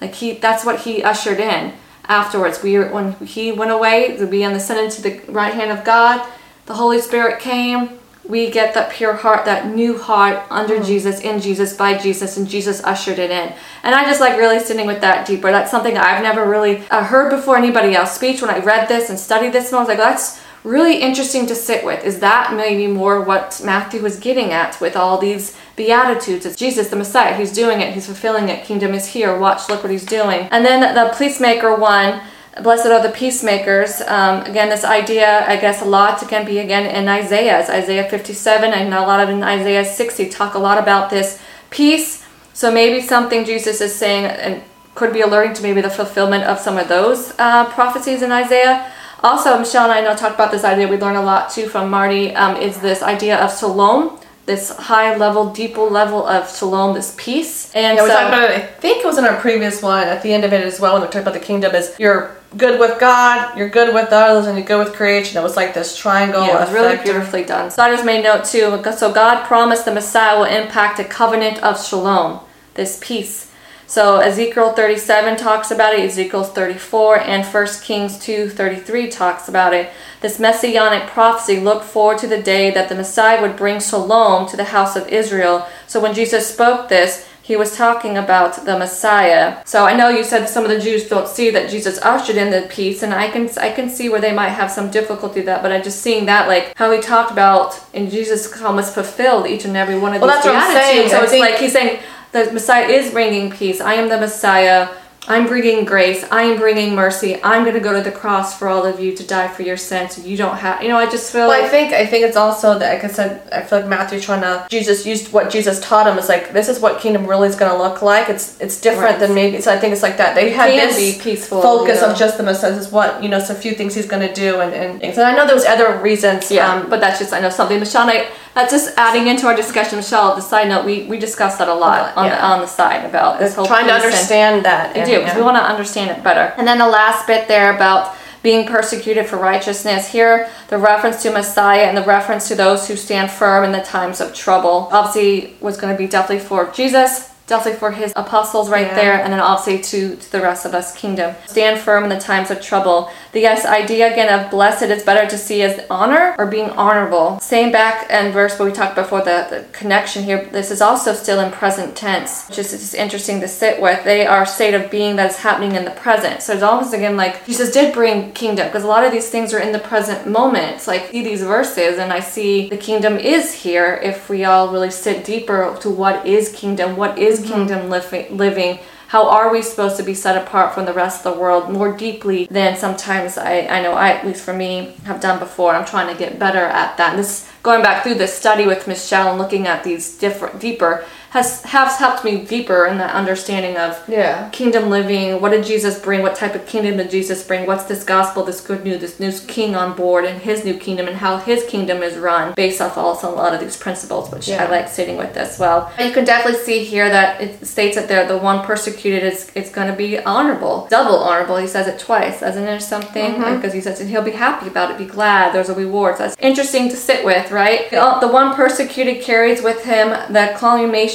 Like 0.00 0.14
he 0.16 0.32
that's 0.32 0.64
what 0.64 0.80
he 0.80 1.02
ushered 1.02 1.38
in 1.38 1.74
afterwards. 2.06 2.62
We 2.62 2.78
when 2.78 3.12
he 3.24 3.52
went 3.52 3.70
away 3.70 4.16
to 4.16 4.26
be 4.26 4.42
ascended 4.42 4.90
to 4.92 5.02
the 5.02 5.32
right 5.32 5.54
hand 5.54 5.70
of 5.70 5.84
God, 5.84 6.26
the 6.66 6.74
Holy 6.74 7.00
Spirit 7.00 7.40
came. 7.40 7.98
We 8.24 8.50
get 8.50 8.74
that 8.74 8.92
pure 8.92 9.14
heart, 9.14 9.44
that 9.46 9.66
new 9.66 9.98
heart 9.98 10.44
under 10.48 10.78
mm. 10.78 10.86
Jesus, 10.86 11.20
in 11.20 11.40
Jesus, 11.40 11.76
by 11.76 11.98
Jesus, 11.98 12.36
and 12.36 12.48
Jesus 12.48 12.82
ushered 12.84 13.18
it 13.18 13.32
in. 13.32 13.52
And 13.82 13.94
I 13.96 14.04
just 14.04 14.20
like 14.20 14.38
really 14.38 14.60
sitting 14.60 14.86
with 14.86 15.00
that 15.00 15.26
deeper. 15.26 15.50
That's 15.50 15.72
something 15.72 15.98
I've 15.98 16.22
never 16.22 16.48
really 16.48 16.84
uh, 16.88 17.02
heard 17.02 17.30
before 17.30 17.56
anybody 17.56 17.96
else 17.96 18.14
speech. 18.14 18.40
When 18.40 18.50
I 18.50 18.60
read 18.60 18.88
this 18.88 19.10
and 19.10 19.18
studied 19.18 19.52
this, 19.52 19.68
and 19.68 19.76
I 19.76 19.80
was 19.80 19.88
like, 19.88 19.98
that's 19.98 20.40
really 20.64 21.00
interesting 21.00 21.46
to 21.46 21.54
sit 21.54 21.84
with. 21.84 22.04
Is 22.04 22.20
that 22.20 22.54
maybe 22.54 22.86
more 22.86 23.20
what 23.20 23.60
Matthew 23.64 24.00
was 24.00 24.18
getting 24.18 24.52
at 24.52 24.80
with 24.80 24.96
all 24.96 25.18
these 25.18 25.56
Beatitudes? 25.76 26.46
It's 26.46 26.56
Jesus, 26.56 26.88
the 26.88 26.96
Messiah. 26.96 27.36
He's 27.36 27.52
doing 27.52 27.80
it, 27.80 27.94
he's 27.94 28.06
fulfilling 28.06 28.48
it. 28.48 28.64
Kingdom 28.64 28.94
is 28.94 29.08
here. 29.08 29.36
Watch, 29.38 29.68
look 29.68 29.82
what 29.82 29.90
he's 29.90 30.06
doing. 30.06 30.48
And 30.50 30.64
then 30.64 30.94
the 30.94 31.14
peacemaker 31.16 31.74
one. 31.74 32.20
Blessed 32.62 32.86
are 32.86 33.02
the 33.02 33.14
peacemakers. 33.14 34.02
Um, 34.02 34.42
again, 34.42 34.68
this 34.68 34.84
idea, 34.84 35.46
I 35.48 35.56
guess, 35.56 35.80
a 35.80 35.86
lot 35.86 36.18
can 36.28 36.44
be 36.44 36.58
again 36.58 36.84
in 36.84 37.08
Isaiah. 37.08 37.66
Isaiah 37.66 38.08
57 38.08 38.72
and 38.74 38.92
a 38.92 39.00
lot 39.00 39.20
of 39.20 39.30
in 39.30 39.42
Isaiah 39.42 39.86
60 39.86 40.28
talk 40.28 40.52
a 40.52 40.58
lot 40.58 40.76
about 40.76 41.08
this 41.08 41.40
peace. 41.70 42.26
So 42.52 42.70
maybe 42.70 43.00
something 43.00 43.46
Jesus 43.46 43.80
is 43.80 43.94
saying 43.94 44.26
and 44.26 44.62
could 44.94 45.14
be 45.14 45.22
alerting 45.22 45.54
to 45.54 45.62
maybe 45.62 45.80
the 45.80 45.88
fulfillment 45.88 46.44
of 46.44 46.58
some 46.58 46.76
of 46.76 46.88
those 46.88 47.32
uh, 47.38 47.70
prophecies 47.70 48.20
in 48.20 48.30
Isaiah. 48.30 48.92
Also, 49.22 49.56
Michelle 49.58 49.84
and 49.84 49.92
I 49.92 50.00
know 50.00 50.16
talked 50.16 50.34
about 50.34 50.50
this 50.50 50.64
idea 50.64 50.88
we 50.88 50.96
learned 50.96 51.16
a 51.16 51.22
lot 51.22 51.50
too 51.50 51.68
from 51.68 51.90
Marty. 51.90 52.34
Um, 52.34 52.56
is 52.56 52.80
this 52.80 53.02
idea 53.02 53.38
of 53.38 53.56
shalom, 53.56 54.18
this 54.46 54.76
high 54.76 55.16
level, 55.16 55.52
deeper 55.52 55.82
level 55.82 56.26
of 56.26 56.50
shalom, 56.54 56.94
this 56.94 57.14
peace. 57.16 57.70
And 57.72 57.96
Yeah, 57.96 58.02
we 58.02 58.10
so, 58.10 58.16
talked 58.16 58.28
about 58.28 58.50
it. 58.50 58.56
I 58.56 58.66
think 58.66 59.04
it 59.04 59.06
was 59.06 59.18
in 59.18 59.24
our 59.24 59.40
previous 59.40 59.80
one. 59.80 60.02
At 60.08 60.22
the 60.22 60.32
end 60.32 60.44
of 60.44 60.52
it 60.52 60.64
as 60.64 60.80
well, 60.80 60.94
when 60.94 61.02
we 61.02 61.06
talked 61.06 61.22
about 61.22 61.34
the 61.34 61.40
kingdom, 61.40 61.72
is 61.72 61.94
you're 62.00 62.36
good 62.56 62.80
with 62.80 62.98
God, 62.98 63.56
you're 63.56 63.68
good 63.68 63.94
with 63.94 64.08
others, 64.12 64.46
and 64.46 64.58
you're 64.58 64.66
good 64.66 64.84
with 64.84 64.94
creation. 64.94 65.38
It 65.38 65.42
was 65.42 65.56
like 65.56 65.72
this 65.72 65.96
triangle 65.96 66.44
Yeah, 66.44 66.56
it 66.56 66.60
was 66.60 66.72
really 66.72 66.96
beautifully 66.96 67.44
done. 67.44 67.70
So 67.70 67.84
I 67.84 67.90
just 67.90 68.04
made 68.04 68.24
note 68.24 68.44
too. 68.44 68.82
So 68.96 69.12
God 69.12 69.46
promised 69.46 69.84
the 69.84 69.94
Messiah 69.94 70.36
will 70.36 70.46
impact 70.46 70.98
a 70.98 71.04
covenant 71.04 71.62
of 71.62 71.80
shalom, 71.80 72.40
this 72.74 72.98
peace. 73.00 73.51
So 73.92 74.20
Ezekiel 74.20 74.72
37 74.72 75.36
talks 75.36 75.70
about 75.70 75.92
it, 75.92 76.00
Ezekiel 76.00 76.44
34, 76.44 77.20
and 77.20 77.44
1 77.44 77.66
Kings 77.82 78.18
2 78.20 78.48
33 78.48 79.10
talks 79.10 79.50
about 79.50 79.74
it. 79.74 79.90
This 80.22 80.40
messianic 80.40 81.08
prophecy 81.08 81.60
looked 81.60 81.84
forward 81.84 82.16
to 82.20 82.26
the 82.26 82.40
day 82.40 82.70
that 82.70 82.88
the 82.88 82.94
Messiah 82.94 83.42
would 83.42 83.54
bring 83.54 83.80
shalom 83.80 84.48
to 84.48 84.56
the 84.56 84.64
house 84.64 84.96
of 84.96 85.08
Israel. 85.08 85.68
So 85.86 86.00
when 86.00 86.14
Jesus 86.14 86.50
spoke 86.50 86.88
this, 86.88 87.28
he 87.42 87.54
was 87.54 87.76
talking 87.76 88.16
about 88.16 88.64
the 88.64 88.78
Messiah. 88.78 89.62
So 89.66 89.84
I 89.84 89.94
know 89.94 90.08
you 90.08 90.24
said 90.24 90.46
some 90.46 90.64
of 90.64 90.70
the 90.70 90.80
Jews 90.80 91.06
don't 91.06 91.28
see 91.28 91.50
that 91.50 91.68
Jesus 91.68 91.98
ushered 92.00 92.36
in 92.36 92.50
the 92.50 92.66
peace, 92.70 93.02
and 93.02 93.12
I 93.12 93.30
can 93.30 93.50
I 93.58 93.72
can 93.72 93.90
see 93.90 94.08
where 94.08 94.22
they 94.22 94.32
might 94.32 94.56
have 94.60 94.70
some 94.70 94.90
difficulty 94.90 95.40
with 95.40 95.46
that. 95.46 95.60
But 95.60 95.70
I 95.70 95.82
just 95.82 96.00
seeing 96.00 96.24
that 96.26 96.48
like 96.48 96.74
how 96.78 96.90
he 96.92 97.00
talked 97.02 97.30
about 97.30 97.78
and 97.92 98.10
Jesus 98.10 98.58
almost 98.62 98.94
fulfilled 98.94 99.46
each 99.46 99.66
and 99.66 99.76
every 99.76 99.98
one 99.98 100.14
of 100.14 100.22
Well, 100.22 100.30
these 100.30 100.44
that's 100.44 100.46
what 100.46 100.56
I'm 100.56 100.72
saying. 100.72 101.10
So 101.10 101.18
I 101.18 101.24
it's 101.24 101.32
like 101.34 101.56
he's 101.56 101.74
saying 101.74 102.00
the 102.32 102.50
Messiah 102.52 102.86
is 102.88 103.10
bringing 103.12 103.50
peace. 103.50 103.80
I 103.80 103.94
am 103.94 104.08
the 104.08 104.18
Messiah. 104.18 104.88
I'm 105.28 105.46
bringing 105.46 105.84
grace. 105.84 106.24
I 106.32 106.42
am 106.42 106.58
bringing 106.58 106.96
mercy. 106.96 107.40
I'm 107.44 107.62
going 107.62 107.74
to 107.76 107.80
go 107.80 107.92
to 107.92 108.02
the 108.02 108.10
cross 108.10 108.58
for 108.58 108.66
all 108.66 108.84
of 108.84 108.98
you 108.98 109.14
to 109.16 109.24
die 109.24 109.46
for 109.46 109.62
your 109.62 109.76
sins. 109.76 110.18
You 110.26 110.36
don't 110.36 110.56
have, 110.56 110.82
you 110.82 110.88
know. 110.88 110.96
I 110.96 111.08
just 111.08 111.30
feel 111.30 111.46
Well, 111.46 111.64
I 111.64 111.68
think 111.68 111.92
I 111.92 112.04
think 112.04 112.24
it's 112.24 112.36
also 112.36 112.76
that 112.80 112.92
like 112.94 113.04
I 113.04 113.06
said, 113.06 113.48
I 113.52 113.62
feel 113.62 113.78
like 113.80 113.88
Matthew's 113.88 114.24
trying 114.24 114.40
to 114.40 114.66
Jesus 114.68 115.06
used 115.06 115.32
what 115.32 115.48
Jesus 115.48 115.78
taught 115.80 116.08
him. 116.08 116.18
It's 116.18 116.28
like 116.28 116.52
this 116.52 116.68
is 116.68 116.80
what 116.80 117.00
kingdom 117.00 117.24
really 117.28 117.46
is 117.46 117.54
going 117.54 117.70
to 117.70 117.78
look 117.78 118.02
like. 118.02 118.28
It's 118.30 118.60
it's 118.60 118.80
different 118.80 119.10
Right. 119.12 119.20
than 119.20 119.32
maybe. 119.32 119.60
So 119.60 119.72
I 119.72 119.78
think 119.78 119.92
it's 119.92 120.02
like 120.02 120.16
that. 120.16 120.34
They 120.34 120.50
had 120.50 120.70
can 120.70 120.88
this 120.88 120.96
be 121.16 121.22
peaceful, 121.22 121.62
focus 121.62 122.00
you 122.00 122.06
know. 122.08 122.12
of 122.14 122.18
just 122.18 122.36
the 122.36 122.42
Messiah. 122.42 122.72
This 122.72 122.86
is 122.86 122.92
what 122.92 123.22
you 123.22 123.28
know. 123.28 123.38
So 123.38 123.54
a 123.54 123.56
few 123.56 123.74
things 123.74 123.94
he's 123.94 124.08
going 124.08 124.26
to 124.26 124.34
do, 124.34 124.60
and 124.60 124.74
and 124.74 125.00
things. 125.00 125.18
And 125.18 125.26
I 125.28 125.36
know 125.36 125.46
there 125.46 125.54
was 125.54 125.66
other 125.66 125.98
reasons. 126.02 126.50
Yeah, 126.50 126.68
um, 126.68 126.90
but 126.90 126.98
that's 127.00 127.20
just 127.20 127.32
I 127.32 127.38
know 127.38 127.50
something. 127.50 127.78
Michelle 127.78 128.08
and 128.08 128.10
I 128.10 128.26
that's 128.54 128.72
just 128.72 128.96
adding 128.98 129.28
into 129.28 129.46
our 129.46 129.56
discussion. 129.56 129.96
Michelle, 129.96 130.34
the 130.34 130.42
side 130.42 130.68
note, 130.68 130.84
we 130.84 131.04
we 131.04 131.18
discussed 131.18 131.58
that 131.58 131.68
a 131.68 131.74
lot 131.74 132.16
on 132.16 132.28
the 132.28 132.44
on 132.44 132.60
the 132.60 132.66
side 132.66 133.04
about 133.04 133.38
this 133.38 133.54
whole 133.54 133.66
trying 133.66 133.86
to 133.86 133.92
peace 133.92 134.02
and- 134.04 134.12
understand 134.12 134.64
that. 134.64 134.94
We 134.94 135.04
do 135.04 135.20
because 135.20 135.36
we 135.36 135.42
want 135.42 135.56
to 135.56 135.62
understand 135.62 136.10
it 136.10 136.22
better. 136.22 136.54
And 136.58 136.66
then 136.66 136.78
the 136.78 136.88
last 136.88 137.26
bit 137.26 137.48
there 137.48 137.74
about 137.74 138.14
being 138.42 138.66
persecuted 138.66 139.26
for 139.26 139.36
righteousness. 139.36 140.10
Here, 140.10 140.50
the 140.68 140.76
reference 140.76 141.22
to 141.22 141.30
Messiah 141.30 141.82
and 141.84 141.96
the 141.96 142.02
reference 142.02 142.48
to 142.48 142.56
those 142.56 142.88
who 142.88 142.96
stand 142.96 143.30
firm 143.30 143.62
in 143.64 143.72
the 143.72 143.80
times 143.82 144.20
of 144.20 144.34
trouble. 144.34 144.88
Obviously, 144.90 145.54
was 145.60 145.76
going 145.76 145.94
to 145.94 145.98
be 145.98 146.08
definitely 146.08 146.44
for 146.44 146.70
Jesus. 146.72 147.31
Definitely 147.46 147.78
for 147.80 147.90
his 147.90 148.12
apostles 148.16 148.70
right 148.70 148.86
Yeah. 148.86 148.94
there, 148.94 149.14
and 149.22 149.32
then 149.32 149.40
obviously 149.40 149.82
to, 149.82 150.16
to 150.16 150.32
the 150.32 150.40
rest 150.40 150.64
of 150.64 150.74
us 150.74 150.96
kingdom. 150.96 151.34
Stand 151.46 151.80
firm 151.80 152.04
in 152.04 152.10
the 152.10 152.18
times 152.18 152.50
of 152.50 152.60
trouble. 152.60 153.10
The 153.32 153.40
yes 153.40 153.64
idea 153.64 154.12
again 154.12 154.32
of 154.32 154.50
blessed 154.50 154.84
is 154.84 155.02
better 155.02 155.28
to 155.28 155.36
see 155.38 155.62
as 155.62 155.84
honor 155.90 156.34
or 156.38 156.46
being 156.46 156.70
honorable. 156.70 157.40
Same 157.40 157.72
back 157.72 158.06
and 158.10 158.32
verse 158.32 158.58
where 158.58 158.68
we 158.68 158.74
talked 158.74 158.94
before 158.94 159.20
the, 159.20 159.46
the 159.50 159.64
connection 159.72 160.22
here. 160.22 160.46
This 160.52 160.70
is 160.70 160.80
also 160.80 161.12
still 161.14 161.40
in 161.40 161.50
present 161.50 161.96
tense, 161.96 162.46
which 162.48 162.58
is 162.58 162.70
just 162.70 162.94
interesting 162.94 163.40
to 163.40 163.48
sit 163.48 163.80
with. 163.80 164.02
They 164.04 164.26
are 164.26 164.46
state 164.46 164.74
of 164.74 164.90
being 164.90 165.16
that 165.16 165.30
is 165.30 165.38
happening 165.38 165.74
in 165.74 165.84
the 165.84 165.90
present. 165.90 166.42
So 166.42 166.52
it's 166.52 166.62
almost 166.62 166.94
again 166.94 167.16
like 167.16 167.44
Jesus 167.46 167.72
did 167.72 167.92
bring 167.92 168.32
kingdom 168.32 168.68
because 168.68 168.84
a 168.84 168.88
lot 168.88 169.04
of 169.04 169.12
these 169.12 169.30
things 169.30 169.52
are 169.52 169.60
in 169.60 169.72
the 169.72 169.78
present 169.78 170.26
moment. 170.26 170.76
It's 170.76 170.86
like 170.86 171.10
see 171.10 171.22
these 171.24 171.42
verses 171.42 171.98
and 171.98 172.12
I 172.12 172.20
see 172.20 172.68
the 172.68 172.76
kingdom 172.76 173.16
is 173.16 173.52
here 173.52 173.98
if 174.02 174.28
we 174.28 174.44
all 174.44 174.72
really 174.72 174.90
sit 174.90 175.24
deeper 175.24 175.76
to 175.80 175.90
what 175.90 176.26
is 176.26 176.50
kingdom, 176.52 176.96
what 176.96 177.18
is 177.18 177.31
kingdom 177.40 177.88
living 177.88 178.36
living. 178.36 178.78
How 179.08 179.28
are 179.28 179.52
we 179.52 179.60
supposed 179.60 179.98
to 179.98 180.02
be 180.02 180.14
set 180.14 180.42
apart 180.42 180.74
from 180.74 180.86
the 180.86 180.92
rest 180.94 181.24
of 181.24 181.34
the 181.34 181.40
world 181.40 181.70
more 181.70 181.94
deeply 181.94 182.46
than 182.50 182.76
sometimes 182.76 183.36
I, 183.36 183.60
I 183.60 183.82
know 183.82 183.92
I 183.92 184.08
at 184.08 184.26
least 184.26 184.42
for 184.42 184.54
me 184.54 184.96
have 185.04 185.20
done 185.20 185.38
before? 185.38 185.74
I'm 185.74 185.84
trying 185.84 186.10
to 186.10 186.18
get 186.18 186.38
better 186.38 186.64
at 186.64 186.96
that. 186.96 187.10
And 187.10 187.18
this 187.18 187.50
going 187.62 187.82
back 187.82 188.02
through 188.02 188.14
this 188.14 188.32
study 188.32 188.66
with 188.66 188.88
michelle 188.88 189.28
and 189.28 189.38
looking 189.38 189.66
at 189.66 189.84
these 189.84 190.16
different 190.16 190.60
deeper 190.60 191.04
has 191.32 191.62
has 191.62 191.96
helped 191.96 192.24
me 192.24 192.44
deeper 192.44 192.84
in 192.86 192.98
that 192.98 193.14
understanding 193.14 193.74
of 193.78 193.98
Yeah. 194.06 194.50
kingdom 194.50 194.90
living. 194.90 195.40
What 195.40 195.52
did 195.52 195.64
jesus 195.64 195.98
bring? 195.98 196.20
What 196.20 196.34
type 196.36 196.54
of 196.54 196.66
kingdom 196.66 196.98
did 196.98 197.10
jesus 197.10 197.42
bring? 197.42 197.64
What's 197.66 197.84
this 197.84 198.04
gospel 198.04 198.44
this 198.44 198.60
good 198.60 198.84
news 198.84 199.00
this 199.00 199.18
new 199.18 199.32
king 199.46 199.74
on 199.74 199.94
board 199.94 200.26
and 200.26 200.42
his 200.42 200.62
new 200.62 200.74
kingdom 200.74 201.08
and 201.08 201.16
how 201.16 201.38
his 201.38 201.64
kingdom 201.64 202.02
is 202.02 202.18
run 202.18 202.52
based 202.52 202.82
off 202.82 202.98
also 202.98 203.30
a 203.30 203.36
lot 203.42 203.54
of 203.54 203.60
these 203.60 203.78
principles 203.78 204.30
which 204.30 204.50
i 204.50 204.68
like 204.68 204.88
sitting 204.88 205.16
with 205.16 205.34
as 205.36 205.58
well. 205.58 205.90
You 205.98 206.12
can 206.12 206.24
definitely 206.24 206.60
see 206.60 206.84
here 206.84 207.08
that 207.08 207.40
it 207.40 207.66
states 207.66 207.96
that 207.96 208.08
they're 208.08 208.28
the 208.28 208.36
one 208.36 208.64
persecuted 208.66 209.22
is 209.22 209.50
it's 209.54 209.70
going 209.70 209.88
to 209.88 209.96
be 209.96 210.18
honorable 210.18 210.86
double 210.90 211.16
honorable. 211.16 211.56
He 211.56 211.66
says 211.66 211.86
it 211.88 211.98
twice 211.98 212.40
doesn't 212.40 212.64
there 212.64 212.78
something 212.78 213.32
mm-hmm. 213.36 213.56
because 213.56 213.72
he 213.72 213.80
says 213.80 213.98
he'll 214.00 214.30
be 214.34 214.38
happy 214.46 214.68
about 214.68 214.90
it 214.90 214.98
be 214.98 215.06
glad. 215.06 215.54
There's 215.54 215.70
a 215.70 215.74
reward. 215.74 216.18
So 216.18 216.24
that's 216.24 216.36
interesting 216.38 216.90
to 216.90 216.96
sit 216.96 217.24
with 217.24 217.50
right? 217.50 217.88
The 217.90 218.02
uh, 218.02 218.20
the 218.20 218.28
one 218.28 218.54
persecuted 218.54 219.22
carries 219.22 219.62
with 219.62 219.82
him 219.84 220.10
the 220.30 220.54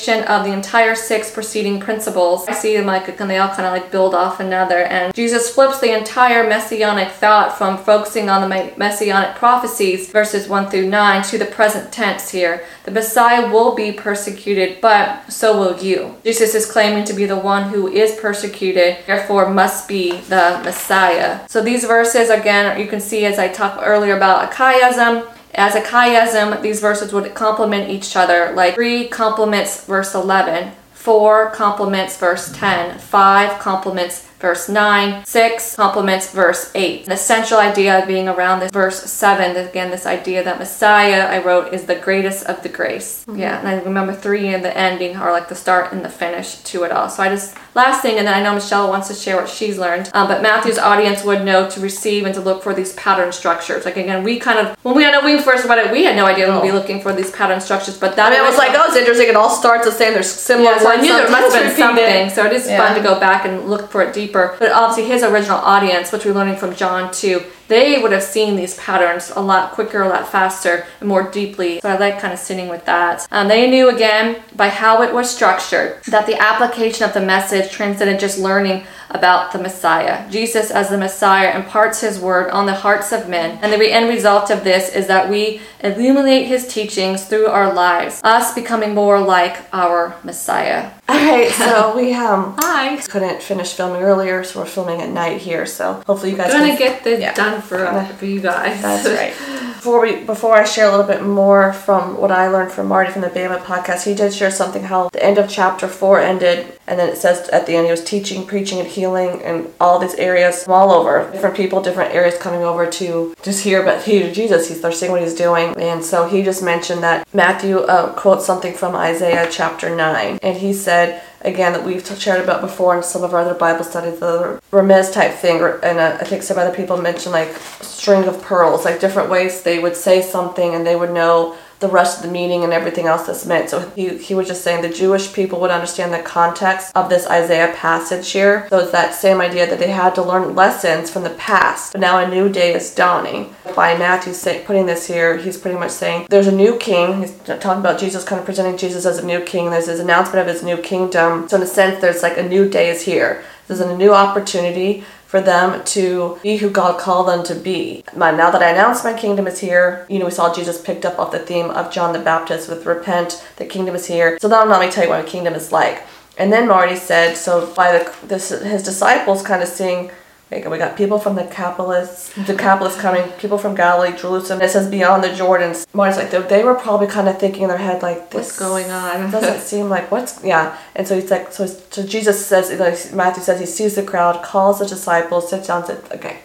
of 0.09 0.45
the 0.45 0.51
entire 0.51 0.95
six 0.95 1.31
preceding 1.31 1.79
principles 1.79 2.47
i 2.47 2.53
see 2.53 2.75
them 2.75 2.85
like 2.85 3.07
and 3.19 3.29
they 3.29 3.37
all 3.37 3.49
kind 3.49 3.65
of 3.65 3.73
like 3.73 3.91
build 3.91 4.13
off 4.13 4.39
another 4.39 4.79
and 4.79 5.13
jesus 5.13 5.53
flips 5.53 5.79
the 5.79 5.97
entire 5.97 6.47
messianic 6.47 7.09
thought 7.11 7.57
from 7.57 7.77
focusing 7.77 8.29
on 8.29 8.41
the 8.41 8.73
messianic 8.77 9.35
prophecies 9.35 10.09
verses 10.11 10.47
1 10.47 10.69
through 10.69 10.89
9 10.89 11.23
to 11.23 11.37
the 11.37 11.45
present 11.45 11.91
tense 11.91 12.29
here. 12.29 12.65
The 12.83 12.91
messiah 12.91 13.51
will 13.51 13.75
be 13.75 13.91
persecuted 13.91 14.81
but 14.81 15.31
so 15.31 15.57
will 15.57 15.77
you. 15.83 16.15
Jesus 16.23 16.55
is 16.55 16.65
claiming 16.65 17.05
to 17.05 17.13
be 17.13 17.25
the 17.25 17.37
one 17.37 17.69
who 17.69 17.87
is 17.87 18.19
persecuted 18.19 18.97
therefore 19.05 19.49
must 19.49 19.87
be 19.87 20.21
the 20.21 20.61
messiah. 20.63 21.47
So 21.47 21.61
these 21.61 21.85
verses 21.85 22.29
again 22.29 22.79
you 22.79 22.87
can 22.87 22.99
see 22.99 23.25
as 23.25 23.39
i 23.39 23.47
talked 23.47 23.81
earlier 23.83 24.15
about 24.17 24.51
a 24.51 24.55
chiasm 24.55 25.27
as 25.57 25.75
a 25.75 25.81
chiasm, 25.81 26.61
these 26.61 26.79
verses 26.79 27.11
would 27.11 27.33
complement 27.33 27.89
each 27.89 28.15
other, 28.15 28.53
like 28.55 28.75
3 28.75 29.07
complements 29.07 29.83
verse 29.85 30.13
11, 30.13 30.71
4 30.93 31.51
complements 31.51 32.17
verse 32.17 32.51
10, 32.53 32.99
5 32.99 33.59
complements 33.59 34.27
verse 34.39 34.69
9, 34.69 35.25
6 35.25 35.75
complements 35.75 36.31
verse 36.31 36.71
8. 36.75 37.05
The 37.05 37.17
central 37.17 37.59
idea 37.59 38.03
being 38.05 38.27
around 38.27 38.59
this 38.59 38.71
verse 38.71 39.01
7, 39.03 39.55
again, 39.57 39.89
this 39.89 40.05
idea 40.05 40.43
that 40.43 40.59
Messiah, 40.59 41.25
I 41.25 41.43
wrote, 41.43 41.73
is 41.73 41.85
the 41.85 41.95
greatest 41.95 42.45
of 42.45 42.61
the 42.61 42.69
grace. 42.69 43.25
Mm-hmm. 43.25 43.39
Yeah, 43.39 43.57
and 43.57 43.67
I 43.67 43.81
remember 43.81 44.13
3 44.13 44.47
and 44.49 44.63
the 44.63 44.77
ending 44.77 45.15
are 45.15 45.31
like 45.31 45.49
the 45.49 45.55
start 45.55 45.91
and 45.91 46.05
the 46.05 46.09
finish 46.09 46.57
to 46.57 46.83
it 46.83 46.91
all. 46.91 47.09
So 47.09 47.23
I 47.23 47.29
just, 47.29 47.57
last 47.75 48.01
thing, 48.01 48.17
and 48.17 48.27
then 48.27 48.33
I 48.33 48.41
know 48.41 48.53
Michelle 48.53 48.89
wants 48.89 49.07
to 49.09 49.13
share 49.13 49.35
what 49.37 49.49
she's 49.49 49.77
learned, 49.77 50.09
um, 50.13 50.27
but 50.27 50.41
Matthew's 50.41 50.77
audience 50.77 51.23
would 51.23 51.43
know 51.45 51.69
to 51.69 51.79
receive 51.79 52.25
and 52.25 52.33
to 52.35 52.41
look 52.41 52.63
for 52.63 52.73
these 52.73 52.93
pattern 52.93 53.31
structures. 53.31 53.85
Like, 53.85 53.97
again, 53.97 54.23
we 54.23 54.39
kind 54.39 54.59
of, 54.59 54.75
when 54.83 54.95
we, 54.95 55.05
I 55.05 55.11
know 55.11 55.21
we 55.23 55.39
first 55.41 55.65
read 55.65 55.85
it, 55.85 55.91
we 55.91 56.03
had 56.03 56.15
no 56.15 56.25
idea 56.25 56.51
we'd 56.51 56.61
be 56.67 56.71
looking 56.71 57.01
for 57.01 57.13
these 57.13 57.31
pattern 57.31 57.61
structures, 57.61 57.97
but 57.97 58.15
that 58.15 58.27
I 58.27 58.35
mean, 58.35 58.43
it 58.43 58.47
was 58.47 58.57
like, 58.57 58.71
oh, 58.73 58.85
it's 58.87 58.95
interesting. 58.97 59.27
It 59.29 59.35
all 59.35 59.49
starts 59.49 59.85
the 59.85 59.91
same. 59.91 60.13
There's 60.13 60.29
similar 60.31 60.71
yeah, 60.71 60.79
so 60.79 60.91
I 60.91 60.95
knew 60.97 61.13
there 61.13 61.29
must 61.29 61.55
have 61.55 61.65
been 61.67 61.75
something. 61.77 62.29
So 62.29 62.45
it 62.45 62.53
is 62.53 62.67
Yeah. 62.67 62.77
fun 62.85 62.95
to 62.95 63.01
go 63.03 63.19
back 63.19 63.45
and 63.45 63.69
look 63.69 63.89
for 63.91 64.01
it 64.01 64.13
deeper. 64.13 64.55
But 64.59 64.71
obviously, 64.71 65.05
his 65.11 65.23
original 65.23 65.57
audience, 65.59 66.11
which 66.11 66.25
we're 66.25 66.33
learning 66.33 66.57
from 66.57 66.75
John 66.75 67.11
too, 67.11 67.43
they 67.67 68.01
would 68.01 68.11
have 68.11 68.23
seen 68.23 68.55
these 68.55 68.75
patterns 68.75 69.31
a 69.35 69.41
lot 69.41 69.71
quicker, 69.73 70.01
a 70.01 70.09
lot 70.09 70.29
faster, 70.29 70.85
and 70.99 71.09
more 71.09 71.23
deeply. 71.29 71.79
So 71.81 71.89
I 71.89 71.97
like 71.97 72.19
kind 72.19 72.33
of 72.33 72.39
sitting 72.39 72.69
with 72.69 72.85
that. 72.85 73.27
Um, 73.31 73.47
they 73.47 73.69
knew 73.69 73.89
again 73.89 74.41
by 74.55 74.69
how 74.69 75.01
it 75.01 75.13
was 75.13 75.29
structured 75.33 76.03
that 76.05 76.25
the 76.25 76.41
application 76.41 77.03
of 77.05 77.13
the 77.13 77.21
message 77.21 77.71
transcended 77.71 78.19
just 78.19 78.39
learning 78.39 78.85
about 79.09 79.51
the 79.53 79.59
Messiah. 79.59 80.29
Jesus, 80.29 80.71
as 80.71 80.89
the 80.89 80.97
Messiah, 80.97 81.55
imparts 81.57 82.01
his 82.01 82.19
word 82.19 82.49
on 82.51 82.65
the 82.65 82.73
hearts 82.75 83.11
of 83.11 83.29
men, 83.29 83.57
and 83.61 83.71
the 83.71 83.91
end 83.91 84.09
result 84.09 84.49
of 84.49 84.63
this 84.63 84.89
is 84.93 85.07
that 85.07 85.29
we 85.29 85.61
illuminate 85.81 86.47
his 86.47 86.67
teachings 86.67 87.25
through 87.25 87.47
our 87.47 87.71
lives, 87.73 88.19
us 88.23 88.53
becoming 88.53 88.93
more 88.93 89.19
like 89.19 89.57
our 89.73 90.15
Messiah. 90.23 90.91
All 91.09 91.15
right, 91.15 91.49
so 91.51 91.95
we 91.95 92.13
um 92.13 92.55
Hi. 92.59 92.97
couldn't 92.97 93.41
finish 93.41 93.73
filming 93.73 94.01
earlier, 94.01 94.43
so 94.43 94.59
we're 94.59 94.65
filming 94.65 95.01
at 95.01 95.09
night 95.09 95.39
here. 95.41 95.65
So 95.65 96.03
hopefully 96.05 96.31
you 96.31 96.37
guys 96.37 96.51
Gonna 96.51 96.67
can 96.69 96.77
get 96.77 97.03
this 97.03 97.21
Yeah. 97.21 97.33
done 97.33 97.61
for 97.61 97.85
uh, 97.85 98.05
for 98.17 98.25
you 98.25 98.41
guys. 98.41 98.81
That's 98.81 99.07
right. 99.21 99.33
Before 99.77 100.01
we 100.01 100.23
before 100.25 100.55
I 100.55 100.65
share 100.65 100.87
a 100.87 100.91
little 100.91 101.05
bit 101.05 101.23
more 101.23 101.71
from 101.71 102.17
what 102.17 102.31
I 102.31 102.49
learned 102.49 102.71
from 102.73 102.87
Marty 102.87 103.11
from 103.11 103.21
the 103.21 103.29
Bema 103.29 103.59
podcast, 103.59 104.03
he 104.05 104.13
did 104.15 104.33
share 104.33 104.51
something 104.51 104.83
how 104.83 105.07
the 105.13 105.23
end 105.23 105.37
of 105.37 105.47
chapter 105.49 105.87
four 105.87 106.19
ended, 106.19 106.77
and 106.87 106.99
then 106.99 107.07
it 107.07 107.15
says 107.17 107.47
at 107.49 107.67
the 107.67 107.75
end 107.75 107.85
he 107.85 107.91
was 107.91 108.03
teaching, 108.03 108.45
preaching, 108.45 108.79
and 108.79 108.87
healing, 108.97 109.41
and 109.47 109.57
all 109.79 109.97
these 109.99 110.15
areas 110.15 110.65
all 110.67 110.91
over, 110.91 111.13
different 111.31 111.55
people, 111.55 111.81
different 111.81 112.13
areas 112.19 112.35
coming 112.45 112.63
over 112.71 112.83
to 112.99 113.07
just 113.47 113.63
hear 113.63 113.81
about 113.83 114.03
hear 114.03 114.31
Jesus. 114.39 114.67
He's 114.67 114.81
they're 114.81 114.91
seeing 115.01 115.11
what 115.13 115.21
he's 115.21 115.39
doing, 115.47 115.67
and 115.77 115.99
so 116.03 116.27
he 116.27 116.43
just 116.49 116.61
mentioned 116.73 117.01
that 117.03 117.27
Matthew 117.33 117.75
uh, 117.79 118.13
quotes 118.23 118.45
something 118.45 118.73
from 118.73 118.95
Isaiah 118.95 119.47
chapter 119.59 119.95
nine, 119.95 120.39
and 120.41 120.57
he 120.57 120.73
said 120.73 121.21
again 121.41 121.71
that 121.73 121.83
we've 121.87 122.05
shared 122.25 122.41
about 122.43 122.61
before 122.61 122.97
in 122.97 123.03
some 123.03 123.23
of 123.23 123.33
our 123.33 123.41
other 123.45 123.53
Bible 123.53 123.85
studies, 123.91 124.19
the 124.19 124.59
remez 124.71 125.13
type 125.13 125.33
thing, 125.43 125.57
and 125.83 125.97
uh, 125.99 126.17
I 126.19 126.25
think 126.25 126.43
some 126.43 126.57
other 126.57 126.75
people 126.75 126.97
mentioned 126.97 127.33
like 127.33 127.53
string 127.81 128.23
of 128.27 128.41
pearls, 128.41 128.85
like 128.85 128.99
different 128.99 129.29
ways 129.29 129.61
they 129.61 129.79
would 129.79 129.95
say 129.95 130.21
something 130.21 130.73
and 130.75 130.85
they 130.85 130.95
would 130.95 131.13
know 131.21 131.55
the 131.79 131.87
rest 131.87 132.17
of 132.17 132.25
the 132.25 132.31
meaning 132.31 132.63
and 132.63 132.73
everything 132.73 133.05
else 133.05 133.27
that's 133.27 133.45
meant. 133.45 133.69
So 133.69 133.89
he, 133.91 134.17
he 134.17 134.33
was 134.33 134.47
just 134.47 134.63
saying 134.63 134.81
the 134.81 134.89
Jewish 134.89 135.33
people 135.33 135.59
would 135.61 135.71
understand 135.71 136.13
the 136.13 136.19
context 136.19 136.95
of 136.95 137.09
this 137.09 137.27
Isaiah 137.27 137.73
passage 137.75 138.31
here. 138.31 138.67
So 138.69 138.79
it's 138.79 138.91
that 138.91 139.13
same 139.13 139.41
idea 139.41 139.67
that 139.67 139.79
they 139.79 139.91
had 139.91 140.15
to 140.15 140.23
learn 140.23 140.55
lessons 140.55 141.09
from 141.09 141.23
the 141.23 141.31
past, 141.31 141.93
but 141.93 142.01
now 142.01 142.17
a 142.17 142.27
new 142.27 142.49
day 142.49 142.73
is 142.73 142.93
dawning. 142.93 143.53
By 143.75 143.97
Matthew 143.97 144.33
putting 144.65 144.85
this 144.85 145.07
here, 145.07 145.37
he's 145.37 145.57
pretty 145.57 145.77
much 145.77 145.91
saying 145.91 146.27
there's 146.29 146.47
a 146.47 146.51
new 146.51 146.77
king. 146.77 147.21
He's 147.21 147.37
talking 147.37 147.79
about 147.79 147.99
Jesus, 147.99 148.23
kind 148.23 148.39
of 148.39 148.45
presenting 148.45 148.77
Jesus 148.77 149.05
as 149.05 149.19
a 149.19 149.25
new 149.25 149.41
king. 149.41 149.69
There's 149.69 149.87
his 149.87 149.99
announcement 149.99 150.39
of 150.39 150.53
his 150.53 150.63
new 150.63 150.77
kingdom. 150.77 151.47
So 151.47 151.57
in 151.57 151.63
a 151.63 151.67
sense, 151.67 152.01
there's 152.01 152.23
like 152.23 152.37
a 152.37 152.47
new 152.47 152.69
day 152.69 152.89
is 152.89 153.03
here. 153.03 153.43
There's 153.67 153.81
a 153.81 153.97
new 153.97 154.13
opportunity 154.13 155.03
for 155.27 155.41
them 155.41 155.83
to 155.83 156.39
be 156.41 156.57
who 156.57 156.69
God 156.69 156.99
called 156.99 157.27
them 157.27 157.43
to 157.43 157.53
be. 157.53 158.03
Now 158.15 158.49
that 158.49 158.63
I 158.63 158.69
announced 158.69 159.03
my 159.03 159.13
kingdom 159.13 159.45
is 159.45 159.59
here, 159.59 160.05
you 160.09 160.19
know, 160.19 160.25
we 160.25 160.31
saw 160.31 160.53
Jesus 160.53 160.81
picked 160.81 161.05
up 161.05 161.19
off 161.19 161.31
the 161.31 161.39
theme 161.39 161.69
of 161.69 161.91
John 161.91 162.13
the 162.13 162.19
Baptist 162.19 162.69
with 162.69 162.85
repent, 162.85 163.45
the 163.57 163.65
kingdom 163.65 163.93
is 163.93 164.07
here. 164.07 164.39
So 164.39 164.47
now 164.47 164.65
let 164.65 164.79
me 164.79 164.89
tell 164.89 165.03
you 165.03 165.09
what 165.09 165.23
my 165.23 165.29
kingdom 165.29 165.53
is 165.53 165.71
like. 165.71 166.03
And 166.37 166.53
then 166.53 166.67
Marty 166.67 166.95
said, 166.95 167.35
so 167.35 167.73
by 167.73 167.91
the 167.91 168.15
this, 168.25 168.49
his 168.49 168.83
disciples 168.83 169.43
kind 169.43 169.61
of 169.61 169.67
seeing 169.67 170.11
we 170.49 170.77
got 170.77 170.95
people 170.95 171.19
from 171.19 171.35
the 171.35 171.43
Decapolis, 171.43 172.33
Decapolis 172.45 172.99
coming, 172.99 173.29
people 173.33 173.57
from 173.57 173.75
Galilee, 173.75 174.15
Jerusalem. 174.17 174.61
It 174.61 174.69
says 174.69 174.89
beyond 174.89 175.23
the 175.23 175.29
Jordans. 175.29 175.85
Marty's 175.93 176.17
like 176.17 176.31
they 176.47 176.63
were 176.63 176.75
probably 176.75 177.07
kind 177.07 177.27
of 177.27 177.37
thinking 177.37 177.63
in 177.63 177.69
their 177.69 177.77
head 177.77 178.01
like, 178.01 178.31
this. 178.31 178.47
"What's 178.47 178.59
going 178.59 178.89
on?" 178.89 179.29
doesn't 179.37 179.61
seem 179.61 179.89
like 179.89 180.09
what's 180.09 180.43
yeah. 180.43 180.77
And 180.95 181.07
so 181.07 181.15
he's 181.19 181.29
like, 181.29 181.51
so, 181.51 181.65
so 181.65 182.05
Jesus 182.05 182.45
says, 182.45 182.71
like 182.79 183.13
Matthew 183.13 183.43
says, 183.43 183.59
he 183.59 183.65
sees 183.65 183.95
the 183.95 184.03
crowd, 184.03 184.41
calls 184.43 184.79
the 184.79 184.85
disciples, 184.85 185.49
sits 185.49 185.67
down, 185.67 185.85
says, 185.85 186.03
"Okay, 186.11 186.37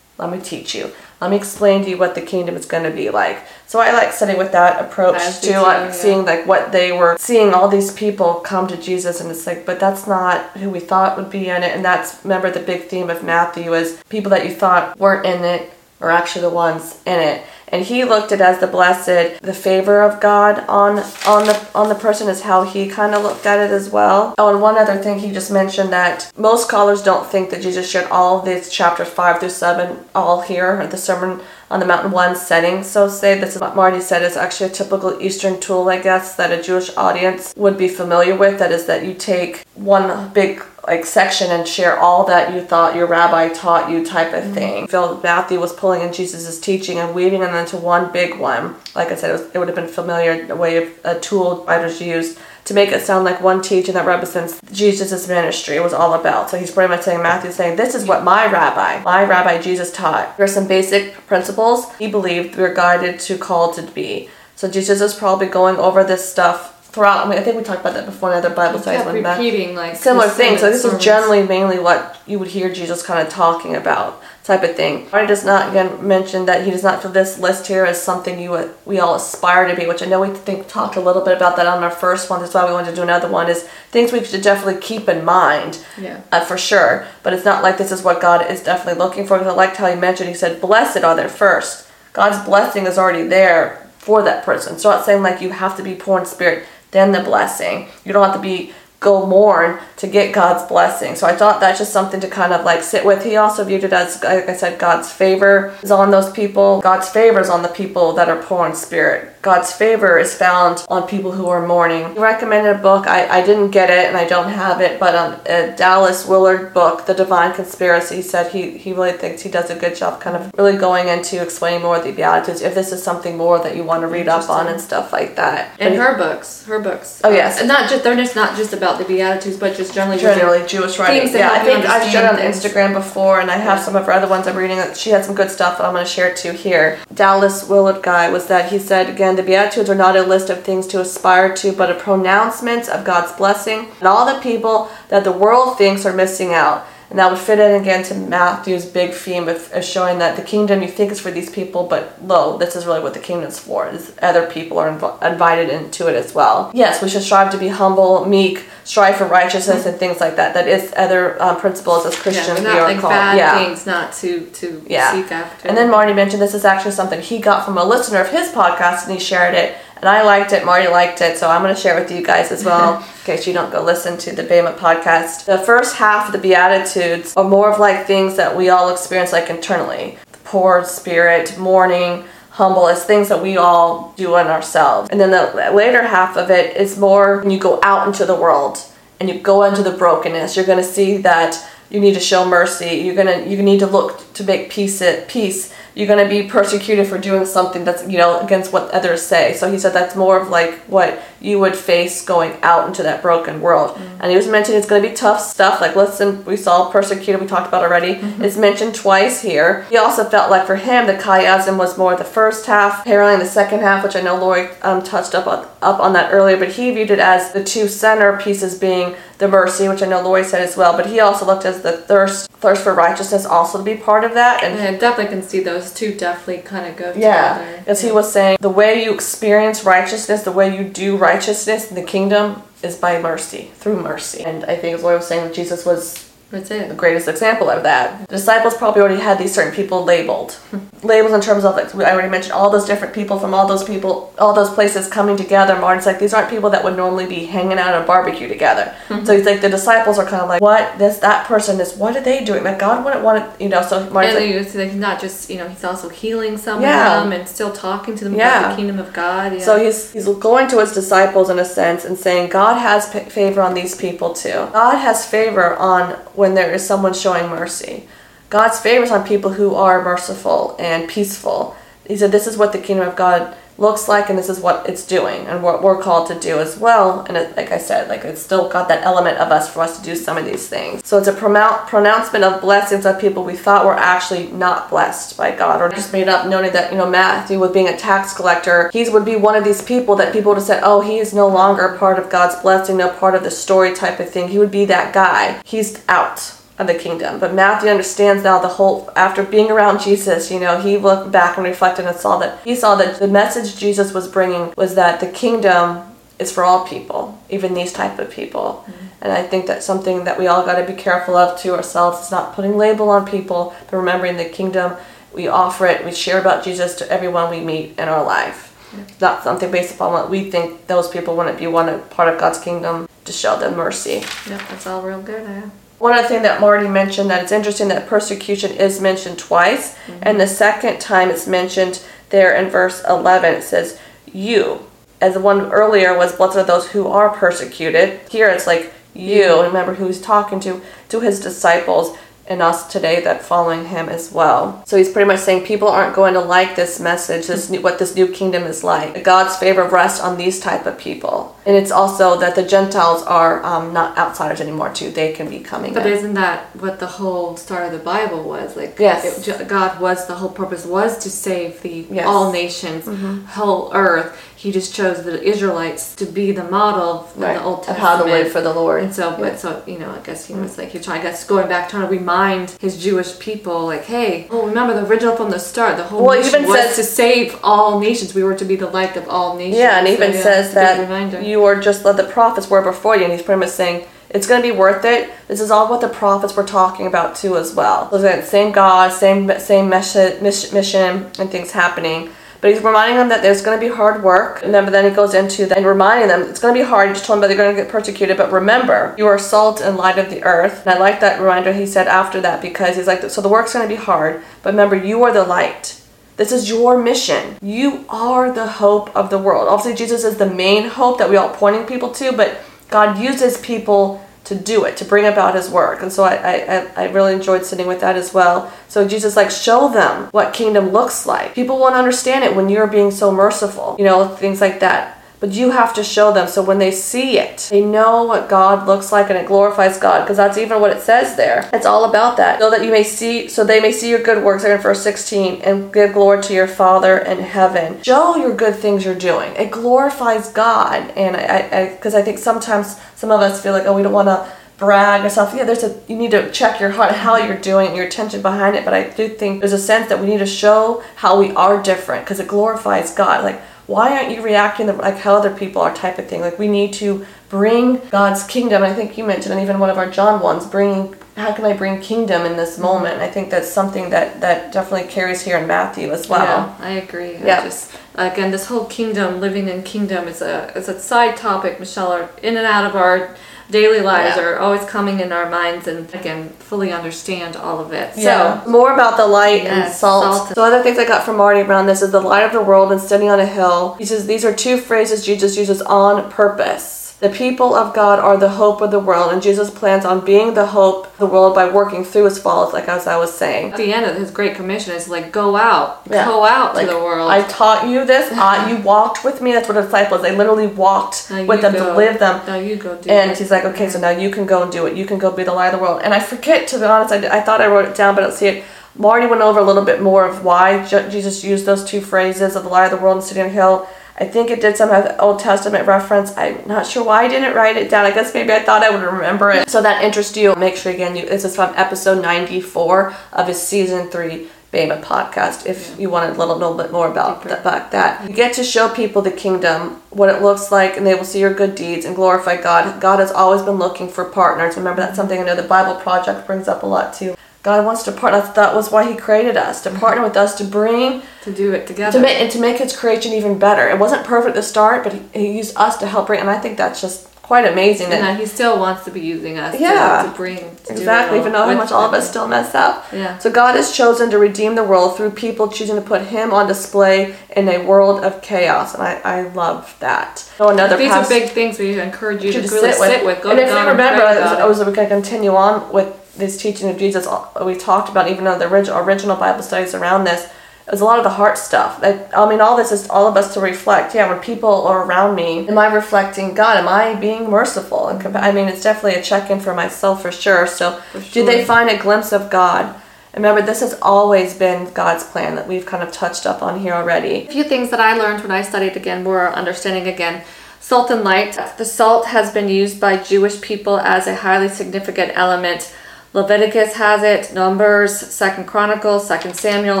let 0.20 0.30
me 0.30 0.38
teach 0.38 0.74
you. 0.74 0.92
Let 1.20 1.30
me 1.30 1.36
explain 1.36 1.82
to 1.84 1.90
you 1.90 1.98
what 1.98 2.14
the 2.14 2.22
kingdom 2.22 2.54
is 2.54 2.66
going 2.66 2.84
to 2.84 2.90
be 2.90 3.10
like." 3.10 3.38
So 3.66 3.80
I 3.80 3.92
like 3.92 4.12
sitting 4.12 4.36
with 4.36 4.52
that 4.52 4.80
approach 4.84 5.40
to 5.40 5.60
like 5.60 5.78
yeah. 5.78 5.90
seeing 5.92 6.24
like 6.24 6.46
what 6.46 6.72
they 6.72 6.92
were 6.92 7.16
seeing 7.18 7.54
all 7.54 7.68
these 7.68 7.92
people 7.92 8.34
come 8.34 8.66
to 8.68 8.76
Jesus 8.76 9.20
and 9.20 9.30
it's 9.30 9.46
like, 9.46 9.64
but 9.64 9.78
that's 9.78 10.06
not 10.06 10.50
who 10.58 10.70
we 10.70 10.80
thought 10.80 11.16
would 11.16 11.30
be 11.30 11.48
in 11.48 11.62
it. 11.62 11.74
And 11.74 11.84
that's 11.84 12.22
remember 12.24 12.50
the 12.50 12.60
big 12.60 12.88
theme 12.88 13.10
of 13.10 13.22
Matthew 13.22 13.72
is 13.74 14.02
people 14.08 14.30
that 14.30 14.44
you 14.44 14.54
thought 14.54 14.98
weren't 14.98 15.24
in 15.26 15.44
it 15.44 15.72
are 16.00 16.10
actually 16.10 16.42
the 16.42 16.50
ones 16.50 17.00
in 17.06 17.20
it 17.20 17.44
and 17.72 17.84
he 17.84 18.04
looked 18.04 18.32
at 18.32 18.40
as 18.40 18.58
the 18.58 18.66
blessed 18.66 19.40
the 19.42 19.54
favor 19.54 20.00
of 20.00 20.20
god 20.20 20.64
on 20.68 20.98
on 21.26 21.46
the 21.46 21.68
on 21.74 21.88
the 21.88 21.94
person 21.94 22.28
is 22.28 22.42
how 22.42 22.62
he 22.62 22.88
kind 22.88 23.14
of 23.14 23.22
looked 23.22 23.46
at 23.46 23.58
it 23.58 23.72
as 23.72 23.90
well. 23.90 24.34
Oh 24.38 24.50
and 24.50 24.60
one 24.60 24.76
other 24.76 24.96
thing 24.96 25.18
he 25.18 25.32
just 25.32 25.50
mentioned 25.50 25.92
that 25.92 26.30
most 26.36 26.66
scholars 26.66 27.02
don't 27.02 27.26
think 27.26 27.50
that 27.50 27.62
jesus 27.62 27.90
shared 27.90 28.10
all 28.10 28.40
these 28.40 28.68
chapters 28.68 29.08
5 29.08 29.40
through 29.40 29.50
7 29.50 29.98
all 30.14 30.40
here 30.40 30.86
the 30.86 30.96
sermon 30.96 31.40
on 31.70 31.78
the 31.78 31.86
mountain 31.86 32.10
one 32.10 32.34
setting. 32.34 32.82
So 32.82 33.08
say 33.08 33.38
this 33.38 33.54
is 33.54 33.60
what 33.60 33.76
marty 33.76 34.00
said 34.00 34.22
is 34.22 34.36
actually 34.36 34.70
a 34.70 34.72
typical 34.72 35.20
eastern 35.22 35.60
tool 35.60 35.88
i 35.88 36.00
guess 36.00 36.34
that 36.36 36.50
a 36.50 36.62
jewish 36.62 36.94
audience 36.96 37.54
would 37.56 37.78
be 37.78 37.88
familiar 37.88 38.36
with. 38.36 38.58
That 38.58 38.72
is 38.72 38.86
that 38.86 39.04
you 39.04 39.14
take 39.14 39.64
one 39.74 40.30
big 40.32 40.62
like 40.90 41.04
section 41.04 41.52
and 41.52 41.68
share 41.68 41.96
all 41.96 42.24
that 42.24 42.52
you 42.52 42.60
thought 42.60 42.96
your 42.96 43.06
rabbi 43.06 43.48
taught 43.50 43.88
you 43.88 44.04
type 44.04 44.34
of 44.34 44.42
mm-hmm. 44.42 44.54
thing. 44.54 44.88
Phil 44.88 45.20
Matthew 45.22 45.60
was 45.60 45.72
pulling 45.72 46.02
in 46.02 46.12
Jesus' 46.12 46.58
teaching 46.58 46.98
and 46.98 47.14
weaving 47.14 47.40
them 47.40 47.54
into 47.54 47.76
one 47.76 48.12
big 48.12 48.40
one. 48.40 48.74
Like 48.96 49.12
I 49.12 49.14
said, 49.14 49.30
it, 49.30 49.34
was, 49.34 49.42
it 49.54 49.58
would 49.58 49.68
have 49.68 49.76
been 49.76 49.86
familiar 49.86 50.52
a 50.52 50.56
way 50.56 50.78
of 50.78 50.88
a 51.04 51.20
tool 51.20 51.64
writers 51.64 52.00
used 52.00 52.40
to 52.64 52.74
make 52.74 52.90
it 52.90 53.02
sound 53.02 53.24
like 53.24 53.40
one 53.40 53.62
teaching 53.62 53.94
that 53.94 54.04
represents 54.04 54.60
Jesus' 54.72 55.28
ministry 55.28 55.78
was 55.78 55.92
all 55.92 56.14
about. 56.14 56.50
So 56.50 56.58
he's 56.58 56.72
pretty 56.72 56.92
much 56.92 57.02
saying, 57.02 57.22
Matthew's 57.22 57.54
saying, 57.54 57.76
this 57.76 57.94
is 57.94 58.08
what 58.08 58.24
my 58.24 58.50
rabbi, 58.50 59.00
my 59.04 59.24
rabbi 59.24 59.60
Jesus 59.60 59.92
taught. 59.92 60.34
Here 60.34 60.46
are 60.46 60.48
some 60.48 60.66
basic 60.66 61.14
principles 61.28 61.94
he 61.98 62.10
believed 62.10 62.56
we 62.56 62.62
were 62.64 62.74
guided 62.74 63.20
to 63.20 63.38
call 63.38 63.72
to 63.74 63.82
be. 63.82 64.28
So 64.56 64.68
Jesus 64.68 65.00
is 65.00 65.14
probably 65.14 65.46
going 65.46 65.76
over 65.76 66.02
this 66.02 66.30
stuff 66.30 66.69
throughout. 66.92 67.24
I 67.24 67.28
mean, 67.30 67.38
I 67.38 67.42
think 67.42 67.56
we 67.56 67.62
talked 67.62 67.80
about 67.80 67.94
that 67.94 68.06
before 68.06 68.30
in 68.32 68.38
other 68.38 68.50
Bible 68.54 68.78
studies. 68.80 69.02
Kept 69.02 69.38
repeating 69.38 69.74
like 69.74 69.96
similar 69.96 70.28
things. 70.28 70.60
So 70.60 70.70
this 70.70 70.82
sermons. 70.82 70.98
is 70.98 71.04
generally 71.04 71.42
mainly 71.46 71.78
what 71.78 72.20
you 72.26 72.38
would 72.38 72.48
hear 72.48 72.72
Jesus 72.72 73.02
kind 73.02 73.24
of 73.24 73.32
talking 73.32 73.76
about, 73.76 74.20
type 74.44 74.62
of 74.62 74.74
thing. 74.74 75.08
Marty 75.12 75.26
does 75.26 75.44
not 75.44 75.70
again 75.70 76.06
mention 76.06 76.46
that 76.46 76.64
he 76.64 76.70
does 76.70 76.82
not 76.82 77.00
feel 77.00 77.12
this 77.12 77.38
list 77.38 77.68
here 77.68 77.84
as 77.84 78.02
something 78.02 78.40
you 78.40 78.70
we 78.84 78.98
all 78.98 79.14
aspire 79.14 79.68
to 79.68 79.76
be, 79.76 79.86
which 79.86 80.02
I 80.02 80.06
know 80.06 80.20
we 80.20 80.30
think 80.30 80.66
talked 80.66 80.96
a 80.96 81.00
little 81.00 81.24
bit 81.24 81.36
about 81.36 81.56
that 81.56 81.66
on 81.66 81.82
our 81.84 81.90
first 81.90 82.28
one. 82.28 82.40
That's 82.40 82.54
why 82.54 82.66
we 82.66 82.72
wanted 82.72 82.90
to 82.90 82.96
do 82.96 83.02
another 83.02 83.28
one. 83.28 83.48
Is 83.48 83.62
things 83.90 84.12
we 84.12 84.24
should 84.24 84.42
definitely 84.42 84.80
keep 84.80 85.08
in 85.08 85.24
mind, 85.24 85.84
yeah, 85.98 86.22
uh, 86.32 86.44
for 86.44 86.58
sure. 86.58 87.06
But 87.22 87.32
it's 87.32 87.44
not 87.44 87.62
like 87.62 87.78
this 87.78 87.92
is 87.92 88.02
what 88.02 88.20
God 88.20 88.50
is 88.50 88.62
definitely 88.62 88.98
looking 88.98 89.26
for. 89.26 89.38
Because 89.38 89.52
I 89.52 89.56
liked 89.56 89.76
how 89.76 89.88
he 89.88 89.94
mentioned. 89.94 90.28
He 90.28 90.34
said, 90.34 90.60
"Blessed 90.60 91.04
are 91.04 91.14
there 91.14 91.28
first. 91.28 91.86
God's 92.12 92.44
blessing 92.44 92.86
is 92.86 92.98
already 92.98 93.22
there 93.22 93.86
for 94.00 94.22
that 94.22 94.44
person. 94.44 94.78
So 94.78 94.90
not 94.90 95.04
saying 95.04 95.22
like 95.22 95.42
you 95.42 95.50
have 95.50 95.76
to 95.76 95.82
be 95.82 95.94
poor 95.94 96.18
in 96.18 96.26
spirit 96.26 96.64
then 96.90 97.12
the 97.12 97.20
blessing. 97.20 97.88
You 98.04 98.12
don't 98.12 98.24
have 98.24 98.34
to 98.34 98.40
be 98.40 98.72
go 99.00 99.26
mourn 99.26 99.80
to 99.96 100.06
get 100.06 100.34
God's 100.34 100.68
blessing. 100.68 101.16
So 101.16 101.26
I 101.26 101.34
thought 101.34 101.58
that's 101.58 101.78
just 101.78 101.92
something 101.92 102.20
to 102.20 102.28
kind 102.28 102.52
of 102.52 102.64
like 102.66 102.82
sit 102.82 103.04
with. 103.04 103.24
He 103.24 103.36
also 103.36 103.64
viewed 103.64 103.82
it 103.82 103.94
as, 103.94 104.22
like 104.22 104.48
I 104.48 104.54
said, 104.54 104.78
God's 104.78 105.10
favor 105.10 105.74
is 105.82 105.90
on 105.90 106.10
those 106.10 106.30
people. 106.30 106.82
God's 106.82 107.08
favor 107.08 107.40
is 107.40 107.48
on 107.48 107.62
the 107.62 107.68
people 107.68 108.12
that 108.12 108.28
are 108.28 108.42
poor 108.42 108.66
in 108.66 108.74
spirit. 108.74 109.39
God's 109.42 109.72
favor 109.72 110.18
is 110.18 110.34
found 110.34 110.84
on 110.88 111.06
people 111.08 111.32
who 111.32 111.48
are 111.48 111.66
mourning. 111.66 112.12
He 112.12 112.18
recommended 112.18 112.76
a 112.76 112.78
book. 112.78 113.06
I, 113.06 113.40
I 113.40 113.46
didn't 113.46 113.70
get 113.70 113.90
it 113.90 114.06
and 114.06 114.16
I 114.16 114.26
don't 114.26 114.50
have 114.50 114.80
it, 114.80 115.00
but 115.00 115.14
um, 115.14 115.40
a 115.46 115.74
Dallas 115.76 116.26
Willard 116.26 116.74
book, 116.74 117.06
The 117.06 117.14
Divine 117.14 117.54
Conspiracy, 117.54 118.16
he 118.16 118.22
said 118.22 118.52
he, 118.52 118.76
he 118.76 118.92
really 118.92 119.12
thinks 119.12 119.42
he 119.42 119.50
does 119.50 119.70
a 119.70 119.76
good 119.76 119.96
job 119.96 120.20
kind 120.20 120.36
of 120.36 120.52
really 120.58 120.76
going 120.76 121.08
into 121.08 121.42
explaining 121.42 121.82
more 121.82 121.96
of 121.96 122.04
the 122.04 122.12
Beatitudes 122.12 122.60
if 122.60 122.74
this 122.74 122.92
is 122.92 123.02
something 123.02 123.36
more 123.36 123.58
that 123.58 123.76
you 123.76 123.84
want 123.84 124.02
to 124.02 124.08
read 124.08 124.28
up 124.28 124.48
on 124.50 124.66
and 124.66 124.80
stuff 124.80 125.12
like 125.12 125.36
that. 125.36 125.74
And 125.78 125.94
her 125.94 126.16
books, 126.16 126.64
her 126.64 126.80
books. 126.80 127.20
Oh 127.24 127.30
yes. 127.30 127.58
And 127.58 127.68
not 127.68 127.88
just, 127.88 128.04
they're 128.04 128.16
just 128.16 128.36
not 128.36 128.56
just 128.56 128.72
about 128.72 128.98
the 128.98 129.04
Beatitudes, 129.04 129.56
but 129.56 129.76
just 129.76 129.94
generally 129.94 130.20
generally 130.20 130.66
Jewish 130.66 130.98
writing. 130.98 131.32
Yeah, 131.32 131.52
I 131.52 131.60
think 131.60 131.86
I've 131.86 132.10
shared 132.10 132.26
on 132.26 132.38
Instagram 132.40 132.94
before, 132.94 133.40
and 133.40 133.50
I 133.50 133.56
have 133.56 133.78
yeah. 133.78 133.84
some 133.84 133.96
of 133.96 134.04
her 134.06 134.12
other 134.12 134.28
ones 134.28 134.46
I'm 134.46 134.56
reading. 134.56 134.78
She 134.94 135.10
had 135.10 135.24
some 135.24 135.34
good 135.34 135.50
stuff 135.50 135.78
that 135.78 135.84
I'm 135.84 135.94
going 135.94 136.04
to 136.04 136.10
share 136.10 136.34
too 136.34 136.52
here. 136.52 136.98
Dallas 137.14 137.68
Willard 137.68 138.02
guy 138.02 138.30
was 138.30 138.46
that 138.48 138.70
he 138.70 138.78
said 138.78 139.08
again, 139.08 139.29
the 139.36 139.42
Beatitudes 139.42 139.90
are 139.90 139.94
not 139.94 140.16
a 140.16 140.22
list 140.22 140.50
of 140.50 140.62
things 140.62 140.86
to 140.88 141.00
aspire 141.00 141.54
to, 141.56 141.72
but 141.72 141.90
a 141.90 141.94
pronouncement 141.94 142.88
of 142.88 143.04
God's 143.04 143.32
blessing 143.32 143.88
and 143.98 144.08
all 144.08 144.26
the 144.26 144.40
people 144.40 144.90
that 145.08 145.24
the 145.24 145.32
world 145.32 145.76
thinks 145.78 146.06
are 146.06 146.12
missing 146.12 146.52
out. 146.52 146.86
And 147.10 147.18
that 147.18 147.28
would 147.28 147.40
fit 147.40 147.58
in 147.58 147.80
again 147.80 148.04
to 148.04 148.14
Matthew's 148.14 148.86
big 148.86 149.12
theme 149.12 149.48
of, 149.48 149.72
of, 149.72 149.84
showing 149.84 150.20
that 150.20 150.36
the 150.36 150.42
kingdom 150.42 150.80
you 150.80 150.86
think 150.86 151.10
is 151.10 151.20
for 151.20 151.32
these 151.32 151.50
people, 151.50 151.86
but 151.88 152.16
lo, 152.24 152.56
this 152.56 152.76
is 152.76 152.86
really 152.86 153.00
what 153.00 153.14
the 153.14 153.20
kingdom 153.20 153.48
is 153.48 153.58
for. 153.58 153.88
Is 153.88 154.14
other 154.22 154.48
people 154.48 154.78
are 154.78 154.88
inv- 154.96 155.32
invited 155.32 155.70
into 155.70 156.06
it 156.06 156.14
as 156.14 156.32
well. 156.32 156.70
Yes, 156.72 157.02
we 157.02 157.08
should 157.08 157.22
strive 157.22 157.50
to 157.50 157.58
be 157.58 157.66
humble, 157.66 158.24
meek, 158.26 158.64
strive 158.84 159.16
for 159.16 159.26
righteousness, 159.26 159.86
and 159.86 159.96
things 159.98 160.20
like 160.20 160.36
that. 160.36 160.54
That 160.54 160.68
is 160.68 160.92
other 160.96 161.42
um, 161.42 161.58
principles 161.58 162.06
as 162.06 162.14
Christians 162.14 162.60
yeah, 162.60 162.64
not 162.64 162.74
we 162.74 162.78
are 162.78 162.92
like 162.92 163.00
called. 163.00 163.12
Bad 163.12 163.36
yeah, 163.36 163.64
things 163.64 163.86
not 163.86 164.12
to 164.14 164.46
to 164.46 164.86
yeah. 164.88 165.12
seek 165.12 165.32
after. 165.32 165.66
And 165.66 165.76
then 165.76 165.90
Marty 165.90 166.12
mentioned 166.12 166.40
this 166.40 166.54
is 166.54 166.64
actually 166.64 166.92
something 166.92 167.20
he 167.20 167.40
got 167.40 167.64
from 167.64 167.76
a 167.76 167.84
listener 167.84 168.20
of 168.20 168.30
his 168.30 168.50
podcast, 168.50 169.04
and 169.04 169.12
he 169.12 169.18
shared 169.18 169.56
it 169.56 169.76
and 170.00 170.08
I 170.08 170.22
liked 170.22 170.52
it. 170.52 170.64
Marty 170.64 170.88
liked 170.88 171.20
it, 171.20 171.36
so 171.36 171.48
I'm 171.48 171.62
going 171.62 171.74
to 171.74 171.80
share 171.80 171.98
it 171.98 172.02
with 172.02 172.12
you 172.12 172.24
guys 172.24 172.50
as 172.50 172.64
well, 172.64 172.98
in 172.98 173.24
case 173.24 173.46
you 173.46 173.52
don't 173.52 173.70
go 173.70 173.82
listen 173.82 174.16
to 174.18 174.34
the 174.34 174.42
Bema 174.42 174.72
podcast. 174.72 175.44
The 175.44 175.58
first 175.58 175.96
half 175.96 176.26
of 176.26 176.32
the 176.32 176.38
Beatitudes 176.38 177.34
are 177.36 177.44
more 177.44 177.70
of 177.70 177.78
like 177.78 178.06
things 178.06 178.36
that 178.36 178.56
we 178.56 178.70
all 178.70 178.90
experience 178.90 179.32
like 179.32 179.50
internally. 179.50 180.18
The 180.32 180.38
poor 180.38 180.84
spirit, 180.84 181.58
mourning, 181.58 182.24
humble 182.50 182.88
as 182.88 183.04
things 183.04 183.28
that 183.28 183.42
we 183.42 183.56
all 183.56 184.14
do 184.16 184.36
in 184.36 184.46
ourselves. 184.46 185.10
And 185.10 185.20
then 185.20 185.30
the 185.30 185.70
later 185.72 186.02
half 186.02 186.36
of 186.36 186.50
it 186.50 186.76
is 186.76 186.98
more 186.98 187.38
when 187.40 187.50
you 187.50 187.58
go 187.58 187.78
out 187.82 188.06
into 188.06 188.24
the 188.24 188.34
world 188.34 188.78
and 189.18 189.28
you 189.28 189.38
go 189.38 189.64
into 189.64 189.82
the 189.82 189.92
brokenness, 189.92 190.56
you're 190.56 190.66
going 190.66 190.82
to 190.82 190.84
see 190.84 191.18
that 191.18 191.56
you 191.90 192.00
need 192.00 192.14
to 192.14 192.20
show 192.20 192.48
mercy. 192.48 192.96
You're 192.96 193.16
gonna 193.16 193.46
you 193.46 193.60
need 193.62 193.80
to 193.80 193.86
look 193.86 194.32
to 194.34 194.44
make 194.44 194.70
peace 194.70 195.02
peace 195.28 195.74
you're 196.00 196.06
going 196.06 196.26
to 196.26 196.42
be 196.42 196.48
persecuted 196.48 197.06
for 197.06 197.18
doing 197.18 197.44
something 197.44 197.84
that's 197.84 198.08
you 198.08 198.16
know 198.16 198.40
against 198.40 198.72
what 198.72 198.90
others 198.90 199.20
say 199.20 199.52
so 199.52 199.70
he 199.70 199.78
said 199.78 199.92
that's 199.92 200.16
more 200.16 200.40
of 200.40 200.48
like 200.48 200.72
what 200.84 201.22
you 201.42 201.58
would 201.58 201.76
face 201.76 202.24
going 202.24 202.58
out 202.62 202.88
into 202.88 203.02
that 203.02 203.20
broken 203.20 203.60
world 203.60 203.94
mm-hmm. 203.94 204.22
and 204.22 204.30
he 204.30 204.36
was 204.36 204.48
mentioning 204.48 204.78
it's 204.78 204.88
going 204.88 205.02
to 205.02 205.06
be 205.06 205.14
tough 205.14 205.38
stuff 205.38 205.78
like 205.78 205.94
listen 205.94 206.42
we 206.46 206.56
saw 206.56 206.90
persecuted 206.90 207.38
we 207.38 207.46
talked 207.46 207.68
about 207.68 207.84
already 207.84 208.14
mm-hmm. 208.14 208.42
it's 208.42 208.56
mentioned 208.56 208.94
twice 208.94 209.42
here 209.42 209.82
he 209.90 209.98
also 209.98 210.24
felt 210.24 210.50
like 210.50 210.66
for 210.66 210.76
him 210.76 211.06
the 211.06 211.12
chiasm 211.12 211.76
was 211.76 211.98
more 211.98 212.16
the 212.16 212.24
first 212.24 212.64
half 212.64 213.04
paralleling 213.04 213.38
the 213.38 213.44
second 213.44 213.80
half 213.80 214.02
which 214.02 214.16
i 214.16 214.22
know 214.22 214.36
lori 214.36 214.68
um, 214.80 215.02
touched 215.02 215.34
up 215.34 215.46
on, 215.46 215.68
up 215.82 216.00
on 216.00 216.14
that 216.14 216.32
earlier 216.32 216.56
but 216.56 216.72
he 216.72 216.90
viewed 216.92 217.10
it 217.10 217.18
as 217.18 217.52
the 217.52 217.62
two 217.62 217.86
center 217.86 218.38
pieces 218.38 218.78
being 218.78 219.14
the 219.40 219.48
mercy 219.48 219.88
which 219.88 220.02
i 220.02 220.06
know 220.06 220.22
lori 220.22 220.44
said 220.44 220.62
as 220.62 220.76
well 220.76 220.96
but 220.96 221.06
he 221.06 221.20
also 221.20 221.44
looked 221.44 221.64
as 221.64 221.82
the 221.82 221.92
thirst 221.92 222.50
thirst 222.52 222.82
for 222.82 222.94
righteousness 222.94 223.44
also 223.44 223.78
to 223.78 223.84
be 223.84 223.96
part 223.96 224.22
of 224.24 224.34
that 224.34 224.62
and, 224.62 224.78
and 224.78 224.96
I 224.96 224.98
definitely 224.98 225.32
can 225.32 225.42
see 225.42 225.60
those 225.60 225.92
two 225.92 226.14
definitely 226.14 226.62
kind 226.62 226.86
of 226.86 226.96
go 226.96 227.12
yeah, 227.16 227.58
together. 227.58 227.84
As 227.86 228.02
he 228.02 228.12
was 228.12 228.32
saying, 228.32 228.58
the 228.60 228.68
way 228.68 229.04
you 229.04 229.12
experience 229.14 229.84
righteousness, 229.84 230.42
the 230.42 230.52
way 230.52 230.76
you 230.76 230.84
do 230.84 231.16
righteousness 231.16 231.90
in 231.90 231.94
the 231.94 232.02
kingdom 232.02 232.62
is 232.82 232.96
by 232.96 233.20
mercy, 233.20 233.70
through 233.74 234.02
mercy. 234.02 234.42
And 234.42 234.64
I 234.64 234.76
think 234.76 234.96
as 234.96 235.02
Lori 235.02 235.16
was 235.16 235.26
saying, 235.26 235.52
Jesus 235.52 235.84
was 235.84 236.29
that's 236.50 236.70
it. 236.70 236.88
The 236.88 236.94
greatest 236.96 237.28
example 237.28 237.70
of 237.70 237.84
that. 237.84 238.28
The 238.28 238.36
disciples 238.36 238.76
probably 238.76 239.02
already 239.02 239.20
had 239.20 239.38
these 239.38 239.54
certain 239.54 239.72
people 239.72 240.04
labeled. 240.04 240.58
labels 241.02 241.32
in 241.32 241.40
terms 241.40 241.64
of 241.64 241.76
like 241.76 241.94
I 241.94 242.12
already 242.12 242.28
mentioned 242.28 242.52
all 242.52 242.70
those 242.70 242.86
different 242.86 243.14
people 243.14 243.38
from 243.38 243.54
all 243.54 243.68
those 243.68 243.84
people, 243.84 244.34
all 244.38 244.52
those 244.52 244.70
places 244.70 245.08
coming 245.08 245.36
together. 245.36 245.78
Marty's 245.78 246.06
like 246.06 246.18
these 246.18 246.34
aren't 246.34 246.50
people 246.50 246.70
that 246.70 246.82
would 246.82 246.96
normally 246.96 247.26
be 247.26 247.46
hanging 247.46 247.78
out 247.78 247.94
at 247.94 248.02
a 248.02 248.06
barbecue 248.06 248.48
together. 248.48 248.94
Mm-hmm. 249.08 249.24
So 249.24 249.36
he's 249.36 249.46
like 249.46 249.60
the 249.60 249.68
disciples 249.68 250.18
are 250.18 250.26
kind 250.26 250.42
of 250.42 250.48
like 250.48 250.60
what 250.60 250.98
this 250.98 251.18
that 251.18 251.46
person 251.46 251.80
is. 251.80 251.94
What 251.94 252.16
are 252.16 252.20
they 252.20 252.44
doing? 252.44 252.64
Like 252.64 252.80
God 252.80 253.04
wouldn't 253.04 253.22
want 253.22 253.44
it, 253.44 253.62
you 253.62 253.68
know. 253.68 253.82
So 253.82 254.10
Marty's 254.10 254.34
and 254.34 254.64
like, 254.64 254.74
like 254.74 254.90
he's 254.90 255.00
not 255.00 255.20
just 255.20 255.50
you 255.50 255.58
know 255.58 255.68
he's 255.68 255.84
also 255.84 256.08
healing 256.08 256.56
some 256.56 256.82
yeah. 256.82 257.18
of 257.18 257.24
them 257.24 257.32
and 257.32 257.48
still 257.48 257.72
talking 257.72 258.16
to 258.16 258.24
them 258.24 258.34
yeah. 258.34 258.58
about 258.58 258.70
the 258.70 258.76
kingdom 258.76 258.98
of 258.98 259.12
God. 259.12 259.52
Yeah. 259.52 259.60
So 259.60 259.82
he's 259.82 260.12
he's 260.12 260.26
going 260.26 260.68
to 260.68 260.80
his 260.80 260.92
disciples 260.92 261.48
in 261.48 261.58
a 261.58 261.64
sense 261.64 262.04
and 262.04 262.18
saying 262.18 262.50
God 262.50 262.74
has 262.74 263.08
p- 263.08 263.20
favor 263.30 263.62
on 263.62 263.74
these 263.74 263.94
people 263.94 264.34
too. 264.34 264.68
God 264.72 264.96
has 264.96 265.24
favor 265.24 265.76
on 265.76 266.18
when 266.40 266.54
there 266.54 266.72
is 266.72 266.84
someone 266.84 267.12
showing 267.12 267.50
mercy. 267.50 268.08
God's 268.48 268.80
favors 268.80 269.10
on 269.10 269.28
people 269.28 269.52
who 269.52 269.74
are 269.74 270.02
merciful 270.02 270.74
and 270.78 271.06
peaceful. 271.08 271.76
He 272.08 272.16
said, 272.16 272.32
This 272.32 272.46
is 272.46 272.56
what 272.56 272.72
the 272.72 272.78
kingdom 272.78 273.06
of 273.06 273.14
God 273.14 273.54
looks 273.80 274.06
like, 274.06 274.28
and 274.28 274.38
this 274.38 274.48
is 274.48 274.60
what 274.60 274.88
it's 274.88 275.04
doing, 275.04 275.46
and 275.46 275.62
what 275.62 275.82
we're 275.82 276.00
called 276.00 276.28
to 276.28 276.38
do 276.38 276.58
as 276.60 276.78
well. 276.78 277.24
And 277.26 277.36
it, 277.36 277.56
like 277.56 277.72
I 277.72 277.78
said, 277.78 278.08
like 278.08 278.24
it's 278.24 278.42
still 278.42 278.68
got 278.68 278.88
that 278.88 279.02
element 279.04 279.38
of 279.38 279.50
us 279.50 279.72
for 279.72 279.80
us 279.80 279.98
to 279.98 280.04
do 280.04 280.14
some 280.14 280.36
of 280.36 280.44
these 280.44 280.68
things. 280.68 281.04
So 281.06 281.18
it's 281.18 281.28
a 281.28 281.32
pronouncement 281.32 282.44
of 282.44 282.60
blessings 282.60 283.06
of 283.06 283.20
people 283.20 283.42
we 283.42 283.56
thought 283.56 283.84
were 283.84 283.94
actually 283.94 284.48
not 284.52 284.90
blessed 284.90 285.36
by 285.36 285.56
God, 285.56 285.80
or 285.80 285.88
just 285.88 286.12
made 286.12 286.28
up, 286.28 286.46
noting 286.46 286.72
that 286.72 286.92
you 286.92 286.98
know 286.98 287.08
Matthew, 287.08 287.58
with 287.58 287.72
being 287.72 287.88
a 287.88 287.96
tax 287.96 288.34
collector, 288.34 288.90
he 288.92 289.08
would 289.08 289.24
be 289.24 289.36
one 289.36 289.56
of 289.56 289.64
these 289.64 289.82
people 289.82 290.14
that 290.16 290.32
people 290.32 290.50
would 290.50 290.58
have 290.58 290.66
said, 290.66 290.82
"Oh, 290.84 291.00
he 291.00 291.18
is 291.18 291.32
no 291.32 291.48
longer 291.48 291.96
part 291.98 292.18
of 292.18 292.30
God's 292.30 292.56
blessing, 292.56 292.96
no 292.96 293.08
part 293.08 293.34
of 293.34 293.42
the 293.42 293.50
story 293.50 293.94
type 293.94 294.20
of 294.20 294.30
thing." 294.30 294.48
He 294.48 294.58
would 294.58 294.70
be 294.70 294.84
that 294.84 295.12
guy. 295.12 295.60
He's 295.64 296.02
out 296.08 296.59
of 296.80 296.86
the 296.86 296.94
kingdom. 296.94 297.38
But 297.38 297.54
Matthew 297.54 297.90
understands 297.90 298.42
now 298.42 298.58
the 298.58 298.68
whole, 298.68 299.10
after 299.14 299.44
being 299.44 299.70
around 299.70 300.00
Jesus, 300.00 300.50
you 300.50 300.58
know, 300.58 300.80
he 300.80 300.96
looked 300.96 301.30
back 301.30 301.58
and 301.58 301.66
reflected 301.66 302.06
and 302.06 302.16
saw 302.16 302.38
that 302.38 302.62
he 302.64 302.74
saw 302.74 302.96
that 302.96 303.20
the 303.20 303.28
message 303.28 303.76
Jesus 303.76 304.14
was 304.14 304.26
bringing 304.26 304.72
was 304.76 304.94
that 304.94 305.20
the 305.20 305.28
kingdom 305.28 306.02
is 306.38 306.50
for 306.50 306.64
all 306.64 306.86
people, 306.86 307.38
even 307.50 307.74
these 307.74 307.92
type 307.92 308.18
of 308.18 308.30
people. 308.30 308.82
Mm-hmm. 308.86 309.06
And 309.20 309.32
I 309.32 309.42
think 309.42 309.66
that's 309.66 309.84
something 309.84 310.24
that 310.24 310.38
we 310.38 310.46
all 310.46 310.64
got 310.64 310.80
to 310.80 310.90
be 310.90 310.98
careful 310.98 311.36
of 311.36 311.60
to 311.60 311.74
ourselves. 311.74 312.20
It's 312.20 312.30
not 312.30 312.54
putting 312.54 312.78
label 312.78 313.10
on 313.10 313.26
people, 313.26 313.74
but 313.90 313.98
remembering 313.98 314.38
the 314.38 314.46
kingdom. 314.46 314.96
We 315.34 315.46
offer 315.46 315.86
it, 315.86 316.04
we 316.04 316.12
share 316.12 316.40
about 316.40 316.64
Jesus 316.64 316.94
to 316.96 317.12
everyone 317.12 317.50
we 317.50 317.60
meet 317.60 317.98
in 317.98 318.08
our 318.08 318.24
life. 318.24 318.68
It's 318.92 319.20
not 319.20 319.44
something 319.44 319.70
based 319.70 319.94
upon 319.94 320.12
what 320.12 320.30
we 320.30 320.50
think 320.50 320.86
those 320.88 321.08
people 321.08 321.36
wouldn't 321.36 321.58
be 321.58 321.66
one 321.66 322.00
part 322.08 322.32
of 322.32 322.40
God's 322.40 322.58
kingdom 322.58 323.08
to 323.26 323.32
show 323.32 323.56
them 323.56 323.76
mercy. 323.76 324.24
Yep, 324.48 324.62
that's 324.68 324.86
all 324.86 325.02
real 325.02 325.22
good. 325.22 325.42
Yeah. 325.42 325.70
One 326.00 326.14
other 326.14 326.26
thing 326.26 326.42
that 326.42 326.62
Marty 326.62 326.88
mentioned 326.88 327.28
that 327.28 327.42
it's 327.42 327.52
interesting 327.52 327.88
that 327.88 328.08
persecution 328.08 328.72
is 328.72 329.02
mentioned 329.02 329.38
twice, 329.38 329.94
mm-hmm. 329.94 330.20
and 330.22 330.40
the 330.40 330.46
second 330.46 330.98
time 330.98 331.28
it's 331.28 331.46
mentioned 331.46 332.02
there 332.30 332.54
in 332.56 332.70
verse 332.70 333.04
11, 333.06 333.56
it 333.56 333.62
says, 333.62 334.00
You. 334.32 334.86
As 335.20 335.34
the 335.34 335.40
one 335.40 335.70
earlier 335.70 336.16
was, 336.16 336.34
Blessed 336.34 336.56
are 336.56 336.64
those 336.64 336.88
who 336.92 337.06
are 337.06 337.28
persecuted. 337.28 338.18
Here 338.30 338.48
it's 338.48 338.66
like, 338.66 338.94
You. 339.12 339.60
Remember 339.60 339.92
who 339.92 340.06
he's 340.06 340.22
talking 340.22 340.58
to, 340.60 340.80
to 341.10 341.20
his 341.20 341.38
disciples 341.38 342.16
and 342.50 342.60
us 342.60 342.88
today 342.88 343.20
that 343.20 343.42
following 343.42 343.86
him 343.86 344.08
as 344.08 344.32
well. 344.32 344.82
So 344.84 344.96
he's 344.96 345.08
pretty 345.08 345.28
much 345.28 345.38
saying 345.38 345.64
people 345.64 345.86
aren't 345.86 346.16
going 346.16 346.34
to 346.34 346.40
like 346.40 346.74
this 346.74 346.98
message, 346.98 347.46
this 347.46 347.70
new, 347.70 347.80
what 347.80 348.00
this 348.00 348.16
new 348.16 348.26
kingdom 348.26 348.64
is 348.64 348.82
like. 348.82 349.22
God's 349.22 349.56
favor 349.56 349.84
rests 349.84 350.20
on 350.20 350.36
these 350.36 350.58
type 350.58 350.84
of 350.84 350.98
people, 350.98 351.56
and 351.64 351.76
it's 351.76 351.92
also 351.92 352.38
that 352.40 352.56
the 352.56 352.64
Gentiles 352.64 353.22
are 353.22 353.64
um, 353.64 353.92
not 353.92 354.18
outsiders 354.18 354.60
anymore 354.60 354.92
too; 354.92 355.12
they 355.12 355.32
can 355.32 355.48
be 355.48 355.60
coming. 355.60 355.94
But 355.94 356.06
in. 356.06 356.12
isn't 356.12 356.34
that 356.34 356.74
what 356.76 356.98
the 356.98 357.06
whole 357.06 357.56
start 357.56 357.86
of 357.86 357.92
the 357.92 358.04
Bible 358.04 358.42
was? 358.42 358.76
Like, 358.76 358.98
yes, 358.98 359.46
it, 359.46 359.68
God 359.68 360.00
was 360.00 360.26
the 360.26 360.34
whole 360.34 360.50
purpose 360.50 360.84
was 360.84 361.18
to 361.18 361.30
save 361.30 361.80
the 361.82 362.06
yes. 362.10 362.26
all 362.26 362.52
nations, 362.52 363.04
mm-hmm. 363.04 363.44
whole 363.44 363.92
earth 363.94 364.36
he 364.60 364.70
just 364.70 364.94
chose 364.94 365.24
the 365.24 365.42
Israelites 365.42 366.14
to 366.16 366.26
be 366.26 366.52
the 366.52 366.64
model 366.64 367.20
of 367.20 367.38
right. 367.38 367.54
the 367.54 367.64
Old 367.64 367.78
Testament. 367.78 367.98
Of 367.98 368.06
how 368.06 368.22
to 368.22 368.30
live 368.30 368.52
for 368.52 368.60
the 368.60 368.74
Lord. 368.74 369.02
And 369.02 369.14
so, 369.14 369.30
yeah. 369.30 369.36
but 369.38 369.58
so 369.58 369.82
you 369.86 369.98
know, 369.98 370.10
I 370.10 370.18
guess 370.18 370.44
he 370.44 370.52
was 370.52 370.76
like 370.76 370.90
he's 370.90 371.02
trying. 371.02 371.20
I 371.20 371.22
guess 371.22 371.44
going 371.44 371.66
back, 371.66 371.88
trying 371.88 372.02
to 372.02 372.08
remind 372.08 372.72
his 372.72 373.02
Jewish 373.02 373.38
people, 373.38 373.86
like, 373.86 374.04
hey, 374.04 374.48
oh, 374.50 374.66
remember 374.66 374.92
the 374.92 375.06
original 375.06 375.34
from 375.34 375.50
the 375.50 375.58
start. 375.58 375.96
The 375.96 376.04
whole 376.04 376.26
well, 376.26 376.46
even 376.46 376.66
was 376.66 376.78
says, 376.78 376.96
to 376.96 377.04
save 377.04 377.58
all 377.62 378.00
nations. 378.00 378.34
We 378.34 378.44
were 378.44 378.54
to 378.54 378.66
be 378.66 378.76
the 378.76 378.88
light 378.88 379.16
of 379.16 379.26
all 379.30 379.56
nations. 379.56 379.78
Yeah, 379.78 379.98
and 379.98 380.06
so, 380.06 380.12
even 380.12 380.32
yeah, 380.32 380.42
says 380.42 380.74
that 380.74 381.42
you 381.42 381.62
were 381.62 381.80
just 381.80 382.04
let 382.04 382.18
the 382.18 382.24
prophets 382.24 382.68
were 382.68 382.82
before 382.82 383.16
you, 383.16 383.24
and 383.24 383.32
he's 383.32 383.42
pretty 383.42 383.60
much 383.60 383.70
saying 383.70 384.06
it's 384.28 384.46
going 384.46 384.60
to 384.60 384.68
be 384.68 384.76
worth 384.76 385.06
it. 385.06 385.30
This 385.48 385.62
is 385.62 385.70
all 385.70 385.88
what 385.88 386.02
the 386.02 386.08
prophets 386.10 386.54
were 386.54 386.64
talking 386.64 387.06
about 387.06 387.34
too, 387.34 387.56
as 387.56 387.74
well. 387.74 388.10
So 388.10 388.42
same 388.42 388.72
God, 388.72 389.10
same 389.10 389.50
same 389.58 389.88
mission, 389.88 390.42
mission, 390.42 391.30
and 391.38 391.50
things 391.50 391.70
happening. 391.70 392.30
But 392.60 392.72
he's 392.72 392.82
reminding 392.82 393.16
them 393.16 393.28
that 393.30 393.42
there's 393.42 393.62
going 393.62 393.80
to 393.80 393.86
be 393.86 393.92
hard 393.94 394.22
work. 394.22 394.62
And 394.62 394.74
then, 394.74 394.84
but 394.84 394.90
then 394.90 395.08
he 395.08 395.14
goes 395.14 395.34
into 395.34 395.66
that 395.66 395.78
and 395.78 395.86
reminding 395.86 396.28
them 396.28 396.42
it's 396.42 396.60
going 396.60 396.74
to 396.74 396.80
be 396.80 396.86
hard. 396.86 397.08
He 397.08 397.14
just 397.14 397.24
told 397.24 397.36
them 397.36 397.42
that 397.42 397.48
they're 397.48 397.64
going 397.64 397.74
to 397.74 397.82
get 397.82 397.90
persecuted. 397.90 398.36
But 398.36 398.52
remember, 398.52 399.14
you 399.16 399.26
are 399.26 399.38
salt 399.38 399.80
and 399.80 399.96
light 399.96 400.18
of 400.18 400.30
the 400.30 400.42
earth. 400.42 400.86
And 400.86 400.94
I 400.94 400.98
like 400.98 401.20
that 401.20 401.40
reminder 401.40 401.72
he 401.72 401.86
said 401.86 402.06
after 402.06 402.40
that 402.42 402.60
because 402.60 402.96
he's 402.96 403.06
like, 403.06 403.22
so 403.30 403.40
the 403.40 403.48
work's 403.48 403.72
going 403.72 403.88
to 403.88 403.94
be 403.94 404.00
hard. 404.00 404.42
But 404.62 404.70
remember, 404.70 404.96
you 404.96 405.22
are 405.22 405.32
the 405.32 405.44
light. 405.44 406.00
This 406.36 406.52
is 406.52 406.68
your 406.68 407.02
mission. 407.02 407.56
You 407.60 408.04
are 408.08 408.50
the 408.52 408.66
hope 408.66 409.14
of 409.14 409.30
the 409.30 409.38
world. 409.38 409.68
Obviously, 409.68 409.94
Jesus 409.94 410.24
is 410.24 410.36
the 410.38 410.48
main 410.48 410.88
hope 410.88 411.18
that 411.18 411.28
we 411.28 411.36
all 411.36 411.50
pointing 411.50 411.84
people 411.86 412.10
to, 412.12 412.32
but 412.32 412.60
God 412.88 413.18
uses 413.18 413.58
people 413.58 414.26
to 414.50 414.56
do 414.56 414.84
it, 414.84 414.96
to 414.96 415.04
bring 415.04 415.26
about 415.26 415.54
his 415.54 415.70
work. 415.70 416.02
And 416.02 416.12
so 416.12 416.24
I, 416.24 416.34
I, 416.34 417.04
I 417.04 417.04
really 417.10 417.32
enjoyed 417.32 417.64
sitting 417.64 417.86
with 417.86 418.00
that 418.00 418.16
as 418.16 418.34
well. 418.34 418.72
So 418.88 419.06
Jesus 419.06 419.36
like 419.36 419.48
show 419.48 419.88
them 419.92 420.28
what 420.32 420.52
kingdom 420.52 420.88
looks 420.88 421.24
like. 421.24 421.54
People 421.54 421.78
won't 421.78 421.94
understand 421.94 422.42
it 422.42 422.56
when 422.56 422.68
you're 422.68 422.88
being 422.88 423.12
so 423.12 423.30
merciful, 423.30 423.94
you 423.96 424.04
know, 424.04 424.26
things 424.26 424.60
like 424.60 424.80
that. 424.80 425.19
But 425.40 425.52
you 425.52 425.70
have 425.70 425.94
to 425.94 426.04
show 426.04 426.32
them 426.32 426.48
so 426.48 426.62
when 426.62 426.78
they 426.78 426.90
see 426.90 427.38
it, 427.38 427.68
they 427.70 427.80
know 427.80 428.24
what 428.24 428.48
God 428.48 428.86
looks 428.86 429.10
like 429.10 429.30
and 429.30 429.38
it 429.38 429.46
glorifies 429.46 429.98
God 429.98 430.20
because 430.20 430.36
that's 430.36 430.58
even 430.58 430.80
what 430.80 430.94
it 430.94 431.00
says 431.00 431.34
there. 431.36 431.68
It's 431.72 431.86
all 431.86 432.04
about 432.04 432.36
that. 432.36 432.60
So 432.60 432.70
that 432.70 432.84
you 432.84 432.90
may 432.90 433.02
see, 433.02 433.48
so 433.48 433.64
they 433.64 433.80
may 433.80 433.90
see 433.90 434.10
your 434.10 434.22
good 434.22 434.44
works, 434.44 434.62
like 434.64 434.72
in 434.72 434.78
verse 434.78 435.02
16, 435.02 435.62
and 435.62 435.92
give 435.92 436.12
glory 436.12 436.42
to 436.42 436.52
your 436.52 436.68
Father 436.68 437.18
in 437.18 437.38
heaven. 437.38 438.02
Show 438.02 438.36
your 438.36 438.54
good 438.54 438.76
things 438.76 439.04
you're 439.04 439.14
doing. 439.14 439.54
It 439.56 439.70
glorifies 439.70 440.52
God. 440.52 441.10
And 441.16 441.36
I, 441.36 441.94
because 441.94 442.14
I, 442.14 442.18
I, 442.18 442.20
I 442.20 442.24
think 442.24 442.38
sometimes 442.38 443.00
some 443.16 443.30
of 443.30 443.40
us 443.40 443.62
feel 443.62 443.72
like, 443.72 443.86
oh, 443.86 443.96
we 443.96 444.02
don't 444.02 444.12
want 444.12 444.28
to 444.28 444.46
brag 444.80 445.30
stuff. 445.30 445.54
Yeah, 445.54 445.64
there's 445.64 445.84
a 445.84 446.00
you 446.08 446.16
need 446.16 446.32
to 446.32 446.50
check 446.50 446.80
your 446.80 446.90
heart, 446.90 447.12
how 447.12 447.36
you're 447.36 447.56
doing, 447.56 447.94
your 447.94 448.06
attention 448.06 448.42
behind 448.42 448.74
it. 448.74 448.84
But 448.84 448.94
I 448.94 449.10
do 449.10 449.28
think 449.28 449.60
there's 449.60 449.74
a 449.74 449.78
sense 449.78 450.08
that 450.08 450.20
we 450.20 450.26
need 450.26 450.38
to 450.38 450.46
show 450.46 451.04
how 451.16 451.38
we 451.38 451.52
are 451.52 451.80
different 451.80 452.24
because 452.24 452.40
it 452.40 452.48
glorifies 452.48 453.14
God. 453.14 453.44
Like 453.44 453.60
why 453.90 454.16
aren't 454.16 454.30
you 454.30 454.40
reacting 454.40 454.86
the, 454.86 454.92
like 454.92 455.18
how 455.18 455.34
other 455.34 455.52
people 455.52 455.82
are 455.82 455.92
type 455.92 456.16
of 456.20 456.28
thing? 456.28 456.40
Like 456.40 456.60
we 456.60 456.68
need 456.68 456.92
to 456.94 457.26
bring 457.48 457.96
god's 458.10 458.44
kingdom. 458.44 458.84
I 458.84 458.94
think 458.94 459.18
you 459.18 459.24
mentioned 459.24 459.52
and 459.52 459.60
even 459.60 459.80
one 459.80 459.90
of 459.90 459.98
our 459.98 460.08
john 460.08 460.40
ones 460.40 460.64
bringing 460.64 461.16
how 461.36 461.52
can 461.52 461.64
i 461.64 461.76
bring 461.76 462.00
kingdom 462.00 462.46
in 462.46 462.56
this 462.56 462.78
moment? 462.78 463.20
I 463.20 463.28
think 463.28 463.50
that's 463.50 463.68
something 463.68 464.10
that 464.10 464.40
that 464.40 464.70
definitely 464.70 465.08
carries 465.08 465.42
here 465.42 465.58
in 465.58 465.66
matthew 465.66 466.12
as 466.12 466.28
well. 466.28 466.44
Yeah 466.44 466.86
i 466.86 466.90
agree. 466.90 467.32
Yeah. 467.32 467.64
just 467.64 467.92
again 468.14 468.52
this 468.52 468.66
whole 468.66 468.84
kingdom 468.84 469.40
living 469.40 469.66
in 469.68 469.82
kingdom 469.82 470.28
is 470.28 470.40
a 470.40 470.72
is 470.76 470.88
a 470.88 471.00
side 471.00 471.36
topic 471.36 471.80
michelle 471.80 472.12
are 472.12 472.30
in 472.44 472.56
and 472.56 472.66
out 472.66 472.86
of 472.86 472.94
our 472.94 473.34
daily 473.70 474.00
lives 474.00 474.36
yeah. 474.36 474.42
are 474.42 474.58
always 474.58 474.84
coming 474.84 475.20
in 475.20 475.32
our 475.32 475.48
minds 475.48 475.86
and 475.86 476.12
again 476.14 476.48
fully 476.50 476.92
understand 476.92 477.56
all 477.56 477.78
of 477.80 477.92
it. 477.92 478.16
Yeah. 478.16 478.62
So 478.62 478.70
more 478.70 478.92
about 478.92 479.16
the 479.16 479.26
light 479.26 479.62
yes, 479.62 479.86
and 479.86 479.94
salt. 479.94 480.24
salt. 480.24 480.54
So 480.54 480.64
other 480.64 480.82
things 480.82 480.98
I 480.98 481.06
got 481.06 481.24
from 481.24 481.36
Marty 481.36 481.60
around 481.60 481.86
this 481.86 482.02
is 482.02 482.10
the 482.10 482.20
light 482.20 482.44
of 482.44 482.52
the 482.52 482.62
world 482.62 482.92
and 482.92 483.00
standing 483.00 483.30
on 483.30 483.40
a 483.40 483.46
hill. 483.46 483.94
He 483.94 484.04
says 484.04 484.26
these 484.26 484.44
are 484.44 484.54
two 484.54 484.78
phrases 484.78 485.24
Jesus 485.24 485.56
uses 485.56 485.80
on 485.82 486.30
purpose. 486.30 486.99
The 487.20 487.28
people 487.28 487.74
of 487.74 487.94
God 487.94 488.18
are 488.18 488.38
the 488.38 488.48
hope 488.48 488.80
of 488.80 488.90
the 488.90 488.98
world, 488.98 489.30
and 489.30 489.42
Jesus 489.42 489.68
plans 489.68 490.06
on 490.06 490.24
being 490.24 490.54
the 490.54 490.64
hope 490.64 491.06
of 491.06 491.18
the 491.18 491.26
world 491.26 491.54
by 491.54 491.68
working 491.68 492.02
through 492.02 492.24
his 492.24 492.38
followers, 492.38 492.72
like 492.72 492.88
as 492.88 493.06
I 493.06 493.18
was 493.18 493.30
saying. 493.34 493.72
At 493.72 493.76
the 493.76 493.92
end 493.92 494.06
of 494.06 494.16
his 494.16 494.30
great 494.30 494.54
commission 494.56 494.94
is 494.94 495.06
like, 495.06 495.30
go 495.30 495.54
out, 495.54 496.00
yeah. 496.10 496.24
go 496.24 496.46
out 496.46 496.74
like, 496.74 496.86
to 496.86 496.94
the 496.94 496.98
world. 496.98 497.30
I 497.30 497.46
taught 497.46 497.86
you 497.86 498.06
this. 498.06 498.30
you 498.70 498.82
walked 498.84 499.22
with 499.22 499.42
me. 499.42 499.52
That's 499.52 499.68
what 499.68 499.76
a 499.76 499.82
disciple 499.82 500.16
is. 500.16 500.22
They 500.22 500.34
literally 500.34 500.68
walked 500.68 501.30
with 501.30 501.60
them 501.60 501.74
go. 501.74 501.90
to 501.90 501.94
live 501.94 502.18
them. 502.18 502.40
Now 502.46 502.56
you 502.56 502.76
go 502.76 502.96
do 502.96 503.10
And 503.10 503.32
it. 503.32 503.38
he's 503.38 503.50
like, 503.50 503.66
okay, 503.66 503.90
so 503.90 504.00
now 504.00 504.10
you 504.10 504.30
can 504.30 504.46
go 504.46 504.62
and 504.62 504.72
do 504.72 504.86
it. 504.86 504.96
You 504.96 505.04
can 505.04 505.18
go 505.18 505.30
be 505.30 505.44
the 505.44 505.52
light 505.52 505.74
of 505.74 505.78
the 505.78 505.82
world. 505.84 506.00
And 506.02 506.14
I 506.14 506.20
forget, 506.20 506.68
to 506.68 506.78
be 506.78 506.84
honest, 506.84 507.12
I, 507.12 507.38
I 507.38 507.42
thought 507.42 507.60
I 507.60 507.66
wrote 507.66 507.84
it 507.84 507.94
down, 507.94 508.14
but 508.14 508.24
I 508.24 508.28
don't 508.28 508.36
see 508.36 508.46
it. 508.46 508.64
Marty 508.96 509.26
went 509.26 509.42
over 509.42 509.60
a 509.60 509.62
little 509.62 509.84
bit 509.84 510.00
more 510.00 510.24
of 510.26 510.42
why 510.42 510.86
Jesus 510.86 511.44
used 511.44 511.66
those 511.66 511.84
two 511.84 512.00
phrases 512.00 512.56
of 512.56 512.62
the 512.64 512.70
light 512.70 512.86
of 512.86 512.98
the 512.98 513.04
world 513.04 513.18
and 513.18 513.24
sitting 513.24 513.42
on 513.42 513.50
a 513.50 513.52
hill 513.52 513.86
I 514.20 514.26
think 514.26 514.50
it 514.50 514.60
did 514.60 514.76
some 514.76 514.90
Old 515.18 515.40
Testament 515.40 515.86
reference. 515.86 516.36
I'm 516.36 516.68
not 516.68 516.86
sure 516.86 517.02
why 517.02 517.24
I 517.24 517.28
didn't 517.28 517.54
write 517.54 517.78
it 517.78 517.88
down. 517.88 518.04
I 518.04 518.10
guess 518.10 518.34
maybe 518.34 518.52
I 518.52 518.62
thought 518.62 518.82
I 518.82 518.90
would 518.90 519.02
remember 519.02 519.50
it. 519.50 519.70
So 519.70 519.80
that 519.80 520.04
interests 520.04 520.36
you. 520.36 520.54
Make 520.56 520.76
sure 520.76 520.92
again, 520.92 521.16
you, 521.16 521.24
this 521.24 521.44
is 521.44 521.56
from 521.56 521.72
episode 521.74 522.20
94 522.20 523.14
of 523.32 523.48
his 523.48 523.60
season 523.60 524.08
three 524.08 524.48
Bema 524.72 524.98
podcast 524.98 525.66
if 525.66 525.90
yeah. 525.90 526.02
you 526.02 526.10
want 526.10 526.36
a 526.36 526.38
little 526.38 526.76
bit 526.76 526.92
more 526.92 527.10
about 527.10 527.42
that, 527.44 527.60
about 527.60 527.90
that. 527.92 528.28
You 528.28 528.36
get 528.36 528.52
to 528.54 528.62
show 528.62 528.88
people 528.88 529.22
the 529.22 529.32
kingdom, 529.32 530.02
what 530.10 530.28
it 530.28 530.42
looks 530.42 530.70
like, 530.70 530.96
and 530.96 531.06
they 531.06 531.14
will 531.14 531.24
see 531.24 531.40
your 531.40 531.54
good 531.54 531.74
deeds 531.74 532.04
and 532.04 532.14
glorify 532.14 532.60
God. 532.60 533.00
God 533.00 533.18
has 533.18 533.32
always 533.32 533.62
been 533.62 533.76
looking 533.76 534.08
for 534.08 534.26
partners. 534.26 534.76
Remember, 534.76 535.00
that's 535.00 535.16
something 535.16 535.40
I 535.40 535.44
know 535.44 535.56
the 535.56 535.62
Bible 535.62 536.00
Project 536.00 536.46
brings 536.46 536.68
up 536.68 536.82
a 536.82 536.86
lot 536.86 537.14
too 537.14 537.34
God 537.62 537.84
wants 537.84 538.02
to 538.04 538.12
partner. 538.12 538.40
That 538.54 538.74
was 538.74 538.90
why 538.90 539.10
He 539.10 539.16
created 539.16 539.56
us 539.56 539.82
to 539.82 539.90
mm-hmm. 539.90 539.98
partner 539.98 540.22
with 540.22 540.36
us 540.36 540.56
to 540.58 540.64
bring 540.64 541.22
to 541.42 541.52
do 541.52 541.72
it 541.72 541.86
together. 541.86 542.18
to 542.18 542.22
make 542.22 542.40
and 542.40 542.50
to 542.50 542.60
make 542.60 542.78
His 542.78 542.96
creation 542.96 543.32
even 543.32 543.58
better. 543.58 543.88
It 543.88 543.98
wasn't 543.98 544.24
perfect 544.26 544.56
to 544.56 544.62
start, 544.62 545.04
but 545.04 545.12
He, 545.12 545.20
he 545.34 545.56
used 545.58 545.76
us 545.76 545.96
to 545.98 546.06
help 546.06 546.28
bring. 546.28 546.40
And 546.40 546.50
I 546.50 546.58
think 546.58 546.76
that's 546.76 547.00
just 547.00 547.30
quite 547.50 547.66
amazing. 547.66 548.12
and 548.12 548.22
That, 548.22 548.38
he 548.38 548.46
still 548.46 548.78
wants 548.78 549.04
to 549.06 549.10
be 549.10 549.20
using 549.20 549.58
us 549.58 549.74
Yeah. 549.80 550.22
to, 550.22 550.36
bring 550.36 550.58
to 550.58 550.92
exactly, 550.92 551.36
even 551.40 551.50
though 551.50 551.66
how 551.66 551.74
much 551.74 551.90
all 551.90 552.06
of 552.06 552.14
us 552.14 552.30
still 552.30 552.46
mess 552.46 552.76
up. 552.76 553.04
Yeah. 553.12 553.38
So 553.38 553.50
God 553.50 553.74
has 553.74 553.90
chosen 553.90 554.30
to 554.30 554.38
redeem 554.38 554.76
the 554.76 554.84
world 554.84 555.16
through 555.16 555.32
people 555.32 555.66
choosing 555.66 555.96
to 555.96 556.00
put 556.00 556.22
Him 556.22 556.54
on 556.54 556.68
display 556.68 557.34
in 557.56 557.68
a 557.68 557.84
world 557.84 558.22
of 558.22 558.40
chaos, 558.40 558.94
and 558.94 559.02
I, 559.02 559.20
I 559.24 559.40
love 559.48 559.96
that. 559.98 560.48
Oh, 560.60 560.68
so 560.68 560.68
another 560.68 560.96
These 560.96 561.10
pas- 561.10 561.26
are 561.26 561.28
big 561.28 561.50
things 561.50 561.76
we 561.80 561.98
encourage 561.98 562.44
you 562.44 562.52
to, 562.52 562.62
to 562.62 562.68
really 562.68 562.92
sit 562.92 563.24
with. 563.26 563.42
Go 563.42 563.50
and 563.50 563.58
to 563.58 563.64
if 563.64 563.70
you 563.70 563.78
remember, 563.78 564.02
and 564.02 564.16
pray 564.20 564.26
as, 564.28 564.52
about 564.52 564.60
oh, 564.60 564.68
it. 564.68 564.80
as 564.80 564.86
we 564.86 565.08
continue 565.08 565.54
on 565.56 565.92
with 565.92 566.29
this 566.40 566.60
teaching 566.60 566.88
of 566.88 566.98
Jesus, 566.98 567.26
uh, 567.26 567.46
we 567.64 567.76
talked 567.76 568.08
about 568.08 568.28
even 568.28 568.44
though 568.44 568.58
the 568.58 568.68
original, 568.68 568.98
original 568.98 569.36
Bible 569.36 569.62
studies 569.62 569.94
around 569.94 570.24
this, 570.24 570.50
it 570.90 570.94
was 570.94 571.02
a 571.02 571.04
lot 571.04 571.18
of 571.18 571.24
the 571.24 571.30
heart 571.30 571.56
stuff. 571.56 572.02
Like, 572.02 572.36
I 572.36 572.48
mean, 572.48 572.60
all 572.60 572.76
this 572.76 572.90
is 572.90 573.08
all 573.08 573.28
of 573.28 573.36
us 573.36 573.54
to 573.54 573.60
reflect. 573.60 574.12
Yeah, 574.12 574.28
when 574.28 574.40
people 574.40 574.88
are 574.88 575.04
around 575.04 575.36
me, 575.36 575.68
am 575.68 575.78
I 575.78 575.86
reflecting 575.92 576.52
God? 576.52 576.78
Am 576.78 576.88
I 576.88 577.14
being 577.14 577.48
merciful? 577.48 578.08
And 578.08 578.20
compa- 578.20 578.42
I 578.42 578.50
mean, 578.50 578.66
it's 578.66 578.82
definitely 578.82 579.20
a 579.20 579.22
check 579.22 579.50
in 579.50 579.60
for 579.60 579.72
myself 579.72 580.22
for 580.22 580.32
sure. 580.32 580.66
So, 580.66 581.00
For 581.12 581.20
do 581.20 581.46
they 581.46 581.64
find 581.64 581.88
a 581.88 581.96
glimpse 581.96 582.32
of 582.32 582.50
God? 582.50 583.00
Remember, 583.34 583.62
this 583.62 583.80
has 583.80 583.96
always 584.02 584.54
been 584.54 584.92
God's 584.92 585.22
plan 585.22 585.54
that 585.54 585.68
we've 585.68 585.86
kind 585.86 586.02
of 586.02 586.10
touched 586.10 586.44
up 586.46 586.62
on 586.62 586.80
here 586.80 586.94
already. 586.94 587.46
A 587.46 587.52
few 587.52 587.62
things 587.62 587.90
that 587.90 588.00
I 588.00 588.16
learned 588.16 588.42
when 588.42 588.50
I 588.50 588.62
studied 588.62 588.96
again 588.96 589.22
more 589.22 589.52
understanding 589.52 590.12
again. 590.12 590.42
Salt 590.80 591.10
and 591.10 591.22
light. 591.22 591.56
The 591.78 591.84
salt 591.84 592.26
has 592.26 592.52
been 592.52 592.68
used 592.68 592.98
by 592.98 593.18
Jewish 593.18 593.60
people 593.60 594.00
as 594.00 594.26
a 594.26 594.34
highly 594.34 594.68
significant 594.68 595.30
element. 595.36 595.94
Leviticus 596.32 596.94
has 596.94 597.24
it, 597.24 597.52
Numbers, 597.52 598.16
Second 598.16 598.66
Chronicles, 598.66 599.26
Second 599.26 599.56
Samuel, 599.56 600.00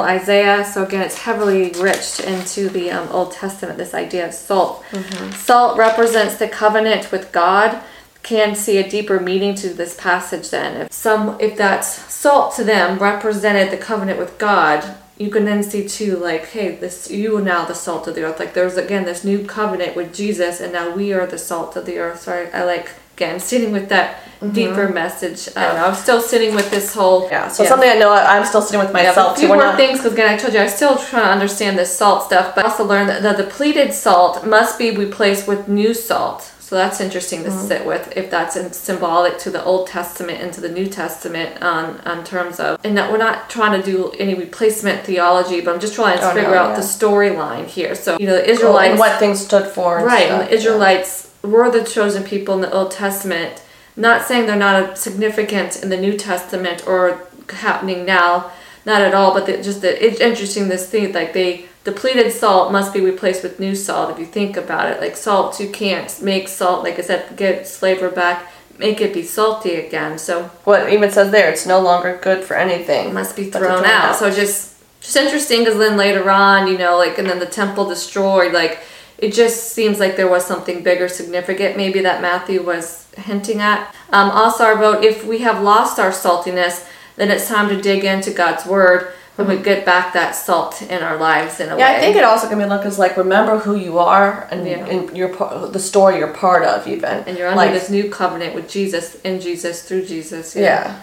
Isaiah. 0.00 0.64
So 0.64 0.84
again, 0.84 1.02
it's 1.02 1.18
heavily 1.18 1.72
rich 1.72 2.20
into 2.20 2.68
the 2.68 2.90
um, 2.92 3.08
Old 3.08 3.32
Testament. 3.32 3.78
This 3.78 3.94
idea 3.94 4.28
of 4.28 4.34
salt. 4.34 4.84
Salt 5.32 5.76
represents 5.76 6.36
the 6.36 6.48
covenant 6.48 7.10
with 7.10 7.32
God. 7.32 7.82
Can 8.22 8.54
see 8.54 8.76
a 8.76 8.88
deeper 8.88 9.18
meaning 9.18 9.54
to 9.56 9.70
this 9.70 9.98
passage. 9.98 10.50
Then, 10.50 10.82
if 10.82 10.92
some, 10.92 11.40
if 11.40 11.56
that's 11.56 11.88
salt 11.88 12.54
to 12.56 12.64
them 12.64 12.98
represented 12.98 13.72
the 13.72 13.82
covenant 13.82 14.18
with 14.18 14.38
God, 14.38 14.84
you 15.20 15.30
can 15.30 15.44
then 15.44 15.62
see 15.62 15.86
too 15.86 16.16
like 16.16 16.46
hey 16.46 16.76
this 16.76 17.10
you 17.10 17.36
are 17.36 17.42
now 17.42 17.66
the 17.66 17.74
salt 17.74 18.08
of 18.08 18.14
the 18.14 18.22
earth 18.22 18.38
like 18.38 18.54
there's 18.54 18.78
again 18.78 19.04
this 19.04 19.22
new 19.22 19.44
covenant 19.44 19.94
with 19.94 20.14
jesus 20.14 20.62
and 20.62 20.72
now 20.72 20.90
we 20.96 21.12
are 21.12 21.26
the 21.26 21.36
salt 21.36 21.76
of 21.76 21.84
the 21.84 21.98
earth 21.98 22.22
so 22.22 22.32
i, 22.32 22.58
I 22.58 22.64
like 22.64 22.88
again 23.16 23.38
sitting 23.38 23.70
with 23.70 23.90
that 23.90 24.18
deeper 24.48 24.88
message 24.88 25.48
i 25.56 25.66
don't 25.66 25.74
know 25.76 25.84
i'm 25.86 25.94
still 25.94 26.20
sitting 26.20 26.54
with 26.54 26.70
this 26.70 26.94
whole 26.94 27.28
Yeah, 27.30 27.48
so 27.48 27.64
something 27.64 27.90
I 27.90 27.94
know 27.94 28.10
I- 28.10 28.36
I'm 28.38 28.46
still 28.46 28.62
sitting 28.62 28.80
with 28.80 28.88
yeah, 28.88 29.12
but 29.12 29.16
myself 29.16 29.32
a 29.36 29.38
few 29.40 29.46
too. 29.48 29.50
We're 29.50 29.56
more 29.58 29.66
not- 29.66 29.76
things 29.76 29.98
because 29.98 30.14
again, 30.14 30.28
I 30.34 30.36
told 30.38 30.54
you 30.54 30.60
I'm 30.60 30.68
still 30.68 30.96
trying 30.96 31.24
to 31.24 31.30
understand 31.30 31.78
this 31.78 31.94
salt 31.96 32.24
stuff, 32.24 32.54
but 32.54 32.64
I 32.64 32.68
also 32.68 32.84
learned 32.84 33.08
that 33.10 33.22
the 33.22 33.42
depleted 33.42 33.92
salt 33.92 34.46
must 34.46 34.78
be 34.78 34.90
replaced 35.04 35.46
with 35.46 35.68
new 35.68 35.92
salt. 35.94 36.50
So 36.60 36.76
that's 36.76 37.00
interesting 37.00 37.40
Mm-hmm. 37.40 37.50
to 37.60 37.66
sit 37.70 37.84
with 37.84 38.12
if 38.16 38.30
that's 38.30 38.56
in 38.56 38.72
symbolic 38.72 39.38
to 39.44 39.50
the 39.50 39.62
Old 39.64 39.88
Testament 39.88 40.40
and 40.42 40.52
to 40.54 40.60
the 40.60 40.68
New 40.78 40.86
Testament 40.86 41.62
on 41.62 42.00
on 42.06 42.24
terms 42.24 42.60
of. 42.60 42.78
And 42.84 42.96
that 42.96 43.10
we're 43.12 43.18
not 43.28 43.50
trying 43.50 43.74
to 43.80 43.84
do 43.92 43.98
any 44.18 44.34
replacement 44.34 45.04
theology, 45.04 45.60
but 45.60 45.74
I'm 45.74 45.80
just 45.80 45.94
trying 45.94 46.18
to 46.18 46.24
Oh, 46.24 46.28
no, 46.28 46.34
figure 46.40 46.54
out 46.54 46.70
yeah. 46.70 46.76
the 46.76 46.86
storyline 46.98 47.66
here. 47.66 47.94
So 47.94 48.16
you 48.20 48.26
know, 48.26 48.36
the 48.36 48.48
Israelites, 48.54 48.90
and 48.92 48.98
what 49.00 49.18
things 49.18 49.38
stood 49.44 49.66
for. 49.76 49.98
and 49.98 50.06
right? 50.06 50.26
stuff, 50.26 50.40
And 50.40 50.48
the 50.48 50.54
Israelites 50.54 51.10
were 51.42 51.68
the 51.70 51.82
chosen 51.84 52.22
people 52.24 52.54
in 52.54 52.60
the 52.66 52.72
Old 52.72 52.90
Testament. 52.92 53.52
Not 53.96 54.26
saying 54.26 54.46
they're 54.46 54.56
not 54.56 54.98
significant 54.98 55.82
in 55.82 55.88
the 55.88 55.96
New 55.96 56.16
Testament 56.16 56.86
or 56.86 57.26
happening 57.48 58.04
now, 58.04 58.50
not 58.86 59.02
at 59.02 59.14
all. 59.14 59.34
But 59.34 59.46
the, 59.46 59.62
just 59.62 59.82
the, 59.82 60.04
it's 60.04 60.20
interesting 60.20 60.68
this 60.68 60.88
thing 60.88 61.12
like 61.12 61.32
they 61.32 61.66
depleted 61.84 62.32
salt 62.32 62.72
must 62.72 62.92
be 62.92 63.00
replaced 63.00 63.42
with 63.42 63.60
new 63.60 63.74
salt. 63.74 64.10
If 64.10 64.18
you 64.18 64.26
think 64.26 64.56
about 64.56 64.90
it, 64.90 65.00
like 65.00 65.16
salt, 65.16 65.60
you 65.60 65.70
can't 65.70 66.20
make 66.22 66.48
salt 66.48 66.84
like 66.84 66.98
I 66.98 67.02
said, 67.02 67.36
get 67.36 67.56
its 67.56 67.76
flavor 67.76 68.10
back, 68.10 68.50
make 68.78 69.00
it 69.00 69.14
be 69.14 69.22
salty 69.22 69.74
again. 69.74 70.18
So 70.18 70.44
What 70.64 70.88
it 70.88 70.92
even 70.92 71.10
says 71.10 71.30
there, 71.30 71.50
it's 71.50 71.66
no 71.66 71.80
longer 71.80 72.18
good 72.22 72.44
for 72.44 72.56
anything. 72.56 73.12
must 73.12 73.36
be 73.36 73.50
thrown 73.50 73.84
out. 73.84 74.10
out. 74.10 74.16
So 74.16 74.30
just 74.30 74.68
just 75.00 75.16
interesting 75.16 75.60
because 75.60 75.78
then 75.78 75.96
later 75.96 76.30
on, 76.30 76.66
you 76.68 76.76
know, 76.76 76.96
like 76.96 77.18
and 77.18 77.28
then 77.28 77.38
the 77.38 77.46
temple 77.46 77.88
destroyed, 77.88 78.52
like 78.52 78.80
it 79.20 79.32
just 79.34 79.72
seems 79.72 79.98
like 79.98 80.16
there 80.16 80.28
was 80.28 80.44
something 80.46 80.82
bigger, 80.82 81.08
significant, 81.08 81.76
maybe 81.76 82.00
that 82.00 82.22
Matthew 82.22 82.62
was 82.62 83.06
hinting 83.16 83.60
at. 83.60 83.94
Um, 84.10 84.30
also, 84.30 84.64
I 84.64 84.72
wrote 84.72 85.04
if 85.04 85.24
we 85.26 85.38
have 85.38 85.62
lost 85.62 85.98
our 85.98 86.10
saltiness, 86.10 86.86
then 87.16 87.30
it's 87.30 87.48
time 87.48 87.68
to 87.68 87.80
dig 87.80 88.04
into 88.04 88.30
God's 88.30 88.64
word 88.64 89.12
when 89.36 89.46
we 89.46 89.62
get 89.62 89.86
back 89.86 90.12
that 90.12 90.32
salt 90.32 90.82
in 90.82 91.02
our 91.02 91.16
lives 91.16 91.60
in 91.60 91.68
a 91.68 91.70
Mm-hmm. 91.70 91.78
Yeah. 91.80 91.92
I 91.92 92.00
think 92.00 92.16
it 92.16 92.24
also 92.24 92.48
can 92.48 92.58
be 92.58 92.64
looked 92.64 92.84
as 92.86 92.98
like 92.98 93.16
remember 93.16 93.58
who 93.58 93.76
you 93.76 93.98
are 93.98 94.48
and, 94.50 94.66
Yeah. 94.66 94.86
and 94.86 95.36
part, 95.36 95.72
the 95.72 95.78
story 95.78 96.18
you're 96.18 96.32
part 96.32 96.62
of 96.62 96.86
even. 96.86 97.24
and 97.26 97.38
you're 97.38 97.48
under 97.48 97.56
like, 97.56 97.72
this 97.72 97.90
new 97.90 98.10
covenant 98.10 98.54
with 98.54 98.68
Jesus, 98.68 99.16
in 99.22 99.40
Jesus, 99.40 99.82
through 99.82 100.06
Jesus. 100.06 100.56
Yeah. 100.56 100.98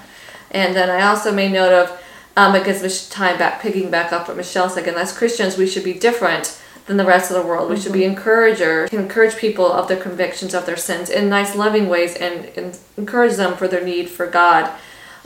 And 0.52 0.76
then 0.76 0.90
I 0.90 1.08
also 1.08 1.32
made 1.32 1.52
note 1.52 1.74
of, 1.74 2.02
um, 2.36 2.54
because 2.54 2.82
we 2.82 2.90
should 2.90 3.12
tie 3.12 3.36
back, 3.36 3.62
picking 3.62 3.90
back 3.90 4.14
up 4.14 4.28
what 4.28 4.38
Michelle 4.38 4.70
said, 4.70 4.88
and 4.88 4.98
as 4.98 5.12
Christians, 5.18 5.58
we 5.58 5.68
should 5.68 5.84
be 5.84 5.94
different 5.94 6.58
than 6.88 6.98
the 6.98 7.06
rest 7.06 7.30
of 7.30 7.38
the 7.38 7.48
world. 7.48 7.70
We 7.70 7.80
should 7.80 7.94
be 7.94 8.00
mm-hmm. 8.00 8.18
encourager, 8.18 8.86
encourage 8.92 9.36
people 9.36 9.72
of 9.72 9.88
their 9.88 10.02
convictions 10.02 10.54
of 10.54 10.66
their 10.66 10.78
sins 10.78 11.10
in 11.10 11.30
nice, 11.30 11.56
loving 11.56 11.88
ways, 11.88 12.16
and, 12.16 12.46
and 12.58 12.78
encourage 12.98 13.36
them 13.36 13.56
for 13.56 13.68
their 13.68 13.84
need 13.84 14.10
for 14.10 14.26
God. 14.26 14.72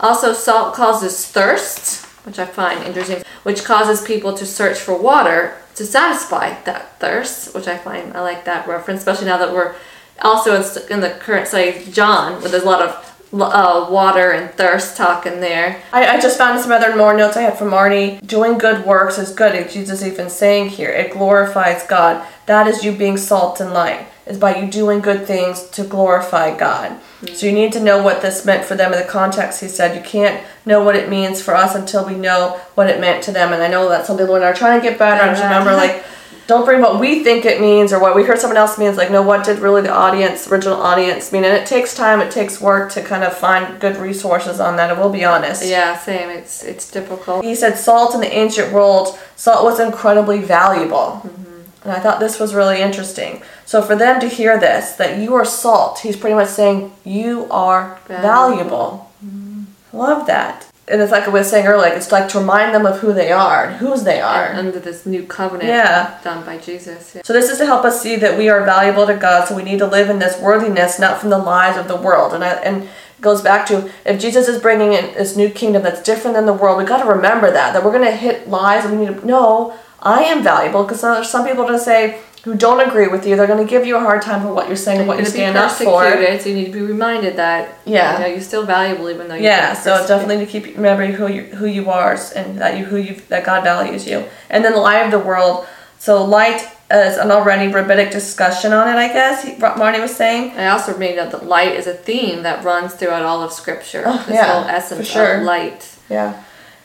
Also, 0.00 0.32
salt 0.32 0.74
causes 0.74 1.26
thirst, 1.26 2.04
which 2.26 2.38
I 2.38 2.46
find 2.46 2.84
interesting, 2.84 3.22
which 3.44 3.64
causes 3.64 4.04
people 4.04 4.34
to 4.34 4.44
search 4.44 4.78
for 4.78 5.00
water 5.00 5.56
to 5.76 5.86
satisfy 5.86 6.60
that 6.64 6.98
thirst, 7.00 7.54
which 7.54 7.66
I 7.66 7.78
find 7.78 8.14
I 8.16 8.20
like 8.20 8.44
that 8.44 8.66
reference, 8.66 9.00
especially 9.00 9.26
now 9.26 9.38
that 9.38 9.52
we're 9.52 9.74
also 10.20 10.54
in, 10.54 10.92
in 10.92 11.00
the 11.00 11.10
current 11.10 11.48
study 11.48 11.90
John, 11.90 12.40
where 12.40 12.50
there's 12.50 12.64
a 12.64 12.66
lot 12.66 12.82
of 12.82 13.11
uh, 13.32 13.88
water 13.90 14.30
and 14.30 14.50
thirst 14.52 14.96
talk 14.96 15.26
in 15.26 15.40
there. 15.40 15.82
I, 15.92 16.16
I 16.16 16.20
just 16.20 16.38
found 16.38 16.60
some 16.60 16.72
other 16.72 16.96
more 16.96 17.16
notes 17.16 17.36
I 17.36 17.42
had 17.42 17.58
from 17.58 17.70
Marty. 17.70 18.18
Doing 18.24 18.58
good 18.58 18.84
works 18.84 19.18
is 19.18 19.34
good. 19.34 19.70
Jesus 19.70 20.02
even 20.02 20.28
saying 20.28 20.70
here, 20.70 20.90
it 20.90 21.12
glorifies 21.12 21.86
God. 21.86 22.26
That 22.46 22.66
is 22.66 22.84
you 22.84 22.92
being 22.92 23.16
salt 23.16 23.60
and 23.60 23.72
light. 23.72 24.06
Is 24.24 24.38
by 24.38 24.56
you 24.56 24.70
doing 24.70 25.00
good 25.00 25.26
things 25.26 25.68
to 25.70 25.82
glorify 25.84 26.56
God. 26.56 27.00
Mm. 27.22 27.34
So 27.34 27.46
you 27.46 27.52
need 27.52 27.72
to 27.72 27.80
know 27.80 28.00
what 28.00 28.22
this 28.22 28.44
meant 28.44 28.64
for 28.64 28.76
them 28.76 28.92
in 28.92 28.98
the 29.00 29.04
context. 29.04 29.60
He 29.60 29.68
said 29.68 29.96
you 29.96 30.02
can't 30.02 30.44
know 30.64 30.82
what 30.84 30.94
it 30.94 31.08
means 31.08 31.42
for 31.42 31.56
us 31.56 31.74
until 31.74 32.06
we 32.06 32.14
know 32.14 32.60
what 32.74 32.88
it 32.88 33.00
meant 33.00 33.24
to 33.24 33.32
them. 33.32 33.52
And 33.52 33.62
I 33.62 33.68
know 33.68 33.88
that 33.88 34.06
some 34.06 34.16
people 34.16 34.36
are 34.36 34.54
trying 34.54 34.80
to 34.80 34.88
get 34.88 34.98
better. 34.98 35.22
I 35.22 35.28
just 35.30 35.42
remember 35.42 35.72
like 35.72 36.04
don't 36.46 36.64
bring 36.64 36.80
what 36.80 36.98
we 36.98 37.22
think 37.22 37.44
it 37.44 37.60
means 37.60 37.92
or 37.92 38.00
what 38.00 38.14
we 38.14 38.24
heard 38.24 38.38
someone 38.38 38.56
else 38.56 38.78
means. 38.78 38.96
Like, 38.96 39.10
no, 39.10 39.22
what 39.22 39.44
did 39.44 39.60
really 39.60 39.82
the 39.82 39.92
audience, 39.92 40.48
original 40.48 40.80
audience 40.80 41.32
mean? 41.32 41.44
And 41.44 41.54
it 41.54 41.66
takes 41.66 41.94
time, 41.94 42.20
it 42.20 42.30
takes 42.30 42.60
work 42.60 42.92
to 42.92 43.02
kind 43.02 43.24
of 43.24 43.36
find 43.36 43.80
good 43.80 43.96
resources 43.96 44.60
on 44.60 44.76
that. 44.76 44.90
I 44.90 45.00
will 45.00 45.10
be 45.10 45.24
honest. 45.24 45.64
Yeah, 45.64 45.96
same. 45.96 46.30
It's 46.30 46.62
it's 46.64 46.90
difficult. 46.90 47.44
He 47.44 47.54
said 47.54 47.76
salt 47.76 48.14
in 48.14 48.20
the 48.20 48.32
ancient 48.32 48.72
world, 48.72 49.18
salt 49.36 49.64
was 49.64 49.80
incredibly 49.80 50.40
valuable. 50.40 51.22
Mm-hmm. 51.24 51.51
And 51.84 51.92
I 51.92 51.98
thought 52.00 52.20
this 52.20 52.38
was 52.38 52.54
really 52.54 52.80
interesting. 52.80 53.42
So 53.66 53.82
for 53.82 53.96
them 53.96 54.20
to 54.20 54.28
hear 54.28 54.58
this, 54.58 54.92
that 54.92 55.18
you 55.18 55.34
are 55.34 55.44
salt, 55.44 56.00
he's 56.00 56.16
pretty 56.16 56.34
much 56.36 56.48
saying 56.48 56.92
you 57.04 57.48
are 57.50 57.98
valuable. 58.06 59.10
Mm-hmm. 59.24 59.64
Love 59.96 60.26
that. 60.26 60.68
And 60.88 61.00
it's 61.00 61.12
like 61.12 61.24
I 61.24 61.28
was 61.28 61.48
saying 61.48 61.66
earlier, 61.66 61.88
like 61.88 61.96
it's 61.96 62.10
like 62.12 62.28
to 62.30 62.40
remind 62.40 62.74
them 62.74 62.86
of 62.86 62.98
who 62.98 63.12
they 63.12 63.30
are 63.30 63.66
and 63.66 63.76
whose 63.76 64.02
they 64.02 64.20
are. 64.20 64.52
Under 64.52 64.78
this 64.78 65.06
new 65.06 65.24
covenant 65.24 65.68
Yeah. 65.68 66.18
done 66.24 66.44
by 66.44 66.58
Jesus. 66.58 67.14
Yeah. 67.14 67.22
So 67.24 67.32
this 67.32 67.50
is 67.50 67.58
to 67.58 67.66
help 67.66 67.84
us 67.84 68.02
see 68.02 68.16
that 68.16 68.36
we 68.36 68.48
are 68.48 68.64
valuable 68.64 69.06
to 69.06 69.14
God. 69.14 69.46
So 69.48 69.54
we 69.54 69.62
need 69.62 69.78
to 69.78 69.86
live 69.86 70.10
in 70.10 70.18
this 70.18 70.40
worthiness, 70.40 70.98
not 70.98 71.20
from 71.20 71.30
the 71.30 71.38
lies 71.38 71.76
of 71.76 71.86
the 71.88 71.96
world. 71.96 72.34
And 72.34 72.42
I, 72.42 72.54
and 72.54 72.82
it 72.82 72.88
goes 73.20 73.42
back 73.42 73.64
to 73.66 73.90
if 74.04 74.20
Jesus 74.20 74.48
is 74.48 74.60
bringing 74.60 74.92
in 74.92 75.14
this 75.14 75.36
new 75.36 75.48
kingdom 75.50 75.82
that's 75.84 76.02
different 76.02 76.34
than 76.36 76.46
the 76.46 76.52
world, 76.52 76.78
we 76.78 76.84
got 76.84 77.02
to 77.02 77.08
remember 77.08 77.50
that 77.52 77.72
that 77.72 77.84
we're 77.84 77.92
going 77.92 78.04
to 78.10 78.16
hit 78.16 78.48
lies, 78.48 78.84
and 78.84 78.98
we 78.98 79.06
need 79.06 79.20
to 79.20 79.26
know 79.26 79.78
I 80.02 80.24
am 80.24 80.42
valuable 80.42 80.82
because 80.84 81.00
there's 81.00 81.30
some 81.30 81.46
people 81.46 81.66
to 81.68 81.78
say 81.78 82.20
who 82.44 82.56
don't 82.56 82.80
agree 82.80 83.06
with 83.06 83.24
you. 83.24 83.36
They're 83.36 83.46
going 83.46 83.64
to 83.64 83.70
give 83.70 83.86
you 83.86 83.96
a 83.96 84.00
hard 84.00 84.20
time 84.20 84.42
for 84.42 84.52
what 84.52 84.66
you're 84.66 84.76
saying 84.76 84.98
and 84.98 85.08
what 85.08 85.18
you 85.18 85.24
stand 85.24 85.56
up 85.56 85.70
for. 85.70 86.02
so 86.40 86.48
you 86.48 86.54
need 86.56 86.66
to 86.66 86.72
be 86.72 86.80
reminded 86.82 87.36
that 87.36 87.78
Yeah. 87.84 88.14
you 88.14 88.18
know, 88.20 88.26
you're 88.26 88.40
still 88.40 88.66
valuable 88.66 89.08
even 89.08 89.28
though 89.28 89.34
you're 89.34 89.44
Yeah, 89.44 89.74
so 89.74 90.04
definitely 90.08 90.44
to 90.44 90.50
keep 90.50 90.64
remembering 90.76 91.12
who 91.12 91.28
you 91.28 91.42
who 91.44 91.66
you 91.66 91.88
are 91.90 92.18
and 92.34 92.58
that 92.58 92.76
you 92.78 92.84
who 92.84 92.96
you 92.96 93.14
that 93.28 93.44
God 93.44 93.62
values 93.62 94.06
you, 94.08 94.24
and 94.50 94.64
then 94.64 94.72
the 94.72 94.80
light 94.80 95.02
of 95.04 95.12
the 95.12 95.20
world. 95.20 95.66
So 96.00 96.24
light 96.24 96.66
is 96.90 97.16
an 97.16 97.30
already 97.30 97.72
rabbinic 97.72 98.10
discussion 98.10 98.72
on 98.72 98.88
it, 98.88 98.96
I 98.96 99.06
guess. 99.06 99.44
He, 99.44 99.56
Marty 99.56 100.00
was 100.00 100.14
saying. 100.14 100.50
I 100.58 100.66
also 100.68 100.98
made 100.98 101.14
note 101.14 101.30
that 101.30 101.46
light 101.46 101.76
is 101.76 101.86
a 101.86 101.94
theme 101.94 102.42
that 102.42 102.64
runs 102.64 102.94
throughout 102.94 103.22
all 103.22 103.40
of 103.40 103.52
Scripture. 103.52 104.02
Oh, 104.04 104.22
this 104.26 104.34
yeah, 104.34 104.52
whole 104.52 104.64
essence 104.68 105.06
for 105.06 105.12
sure. 105.12 105.36
of 105.38 105.42
light. 105.44 105.96
Yeah. 106.10 106.42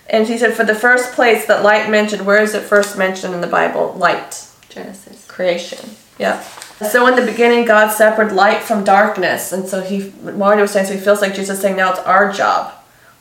And 0.10 0.26
she 0.26 0.38
said, 0.38 0.54
for 0.54 0.64
the 0.64 0.76
first 0.76 1.14
place 1.14 1.46
that 1.48 1.64
light 1.64 1.90
mentioned, 1.90 2.26
where 2.26 2.42
is 2.42 2.54
it 2.54 2.64
first 2.64 2.98
mentioned 2.98 3.34
in 3.34 3.42
the 3.42 3.48
Bible? 3.48 3.94
Light, 3.94 4.48
Genesis. 4.70 5.28
creation. 5.28 5.92
Yeah. 6.18 6.42
So 6.92 7.08
in 7.08 7.16
the 7.16 7.30
beginning, 7.30 7.66
God 7.66 7.92
separated 7.92 8.36
light 8.36 8.62
from 8.62 8.84
darkness, 8.84 9.52
and 9.52 9.68
so 9.68 9.82
he, 9.82 10.14
Marty 10.22 10.62
was 10.62 10.72
saying, 10.72 10.86
so 10.86 10.94
he 10.94 11.00
feels 11.00 11.22
like 11.22 11.34
Jesus 11.34 11.58
is 11.58 11.62
saying 11.62 11.76
now 11.76 11.92
it's 11.92 12.00
our 12.02 12.32
job. 12.32 12.74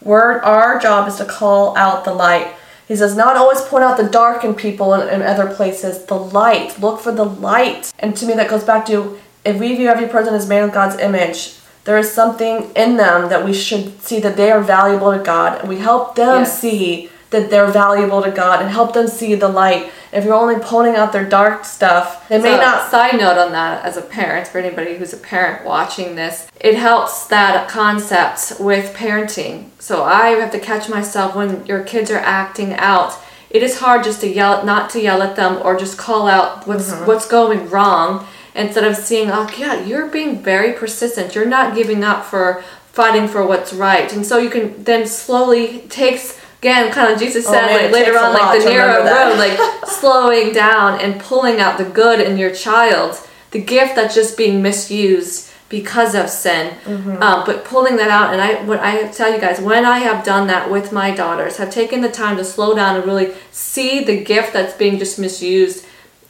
We're, 0.03 0.41
our 0.41 0.79
job 0.79 1.09
is 1.09 1.17
to 1.17 1.25
call 1.25 1.77
out 1.77 2.05
the 2.05 2.13
light. 2.15 2.55
He 2.87 2.95
says, 2.95 3.17
not 3.17 3.37
always 3.37 3.61
point 3.63 3.83
out 3.83 3.97
the 3.97 4.09
dark 4.09 4.45
in 4.45 4.55
people 4.55 4.93
and 4.93 5.11
in 5.11 5.23
other 5.27 5.53
places, 5.53 6.05
the 6.05 6.15
light. 6.15 6.79
Look 6.79 7.01
for 7.01 7.11
the 7.13 7.25
light. 7.25 7.93
And 7.99 8.17
to 8.17 8.27
me, 8.27 8.35
that 8.35 8.49
goes 8.49 8.63
back 8.63 8.87
to 8.87 9.19
if 9.45 9.59
we 9.59 9.75
view 9.75 9.89
every 9.89 10.07
person 10.07 10.35
as 10.35 10.49
made 10.49 10.63
in 10.63 10.71
God's 10.71 11.01
image, 11.01 11.59
there 11.87 11.97
is 11.97 12.13
something 12.13 12.71
in 12.75 12.97
them 12.97 13.31
that 13.31 13.45
we 13.45 13.55
should 13.55 14.03
see 14.03 14.21
that 14.21 14.37
they 14.37 14.51
are 14.51 14.61
valuable 14.61 15.17
to 15.17 15.23
God, 15.23 15.61
and 15.61 15.69
we 15.69 15.79
help 15.79 16.17
them 16.17 16.41
yes. 16.41 16.61
see 16.61 17.11
that 17.31 17.49
they're 17.49 17.71
valuable 17.71 18.23
to 18.23 18.31
God 18.31 18.61
and 18.61 18.71
help 18.71 18.93
them 18.93 19.07
see 19.09 19.35
the 19.35 19.49
light. 19.49 19.91
If 20.13 20.25
you're 20.25 20.35
only 20.35 20.59
pointing 20.61 20.97
out 20.97 21.13
their 21.13 21.29
dark 21.29 21.65
stuff, 21.65 22.29
they 22.29 22.39
so, 22.39 22.43
may 22.43 22.57
not. 22.57 22.91
Side 22.91 23.19
note 23.19 23.39
on 23.39 23.53
that, 23.53 23.85
as 23.85 23.97
a 23.97 24.03
parent, 24.03 24.49
for 24.49 24.59
anybody 24.59 24.97
who's 24.97 25.13
a 25.13 25.17
parent 25.17 25.65
watching 25.65 26.17
this, 26.17 26.51
it 26.61 26.75
helps 26.75 27.27
that 27.29 27.69
concept 27.69 28.61
with 28.61 28.95
parenting. 28.95 29.71
So 29.79 30.05
I 30.05 30.29
have 30.31 30.51
to 30.53 30.61
catch 30.61 30.89
myself 30.89 31.35
when 31.35 31.67
your 31.67 31.85
kids 31.85 32.11
are 32.11 32.19
acting 32.19 32.75
out. 32.75 33.17
It 33.49 33.63
is 33.63 33.79
hard 33.79 34.03
just 34.03 34.21
to 34.23 34.29
yell, 34.29 34.65
not 34.65 34.91
to 34.91 35.01
yell 35.01 35.23
at 35.23 35.37
them 35.37 35.61
or 35.63 35.77
just 35.77 35.97
call 35.97 36.27
out 36.27 36.67
what's 36.67 36.91
mm-hmm. 36.91 37.07
what's 37.07 37.29
going 37.29 37.71
wrong 37.71 38.27
instead 38.57 38.85
of 38.85 38.97
seeing, 38.97 39.31
oh, 39.31 39.49
yeah, 39.59 39.85
you're 39.85 40.09
being 40.09 40.43
very 40.43 40.73
persistent. 40.73 41.35
You're 41.35 41.47
not 41.47 41.75
giving 41.75 42.03
up 42.03 42.25
for 42.25 42.65
fighting 42.93 43.29
for 43.29 43.47
what's 43.47 43.73
right. 43.73 44.13
And 44.13 44.25
so 44.25 44.39
you 44.39 44.51
can 44.51 44.83
then 44.83 45.07
slowly 45.07 45.81
takes 45.89 46.41
again 46.67 46.91
kind 46.91 47.13
of 47.13 47.19
Jesus 47.19 47.47
oh, 47.47 47.53
said 47.53 47.71
oh, 47.71 47.83
like 47.83 47.93
later 47.93 48.19
on 48.19 48.33
like 48.33 48.59
the 48.59 48.69
narrow 48.69 49.05
road 49.05 49.39
like 49.39 49.59
slowing 49.87 50.53
down 50.53 51.01
and 51.01 51.21
pulling 51.21 51.61
out 51.61 51.79
the 51.79 51.85
good 51.85 52.21
in 52.21 52.37
your 52.37 52.53
child 52.53 53.17
the 53.53 53.61
gift 53.61 53.95
that's 53.95 54.15
just 54.15 54.37
being 54.37 54.63
misused 54.63 55.53
because 55.69 56.15
of 56.15 56.29
sin 56.29 56.75
mm-hmm. 56.85 57.23
um, 57.23 57.45
but 57.45 57.65
pulling 57.65 57.97
that 57.97 58.11
out 58.11 58.33
and 58.33 58.41
i 58.41 58.61
what 58.65 58.81
i 58.81 59.07
tell 59.09 59.33
you 59.33 59.41
guys 59.41 59.61
when 59.61 59.85
i 59.85 59.99
have 59.99 60.25
done 60.25 60.47
that 60.47 60.71
with 60.71 60.93
my 60.93 61.11
daughters 61.15 61.57
have 61.57 61.71
taken 61.71 62.01
the 62.01 62.11
time 62.11 62.37
to 62.37 62.45
slow 62.45 62.75
down 62.75 62.97
and 62.97 63.05
really 63.05 63.35
see 63.51 64.03
the 64.05 64.23
gift 64.25 64.53
that's 64.53 64.77
being 64.77 64.99
just 64.99 65.19
misused 65.19 65.85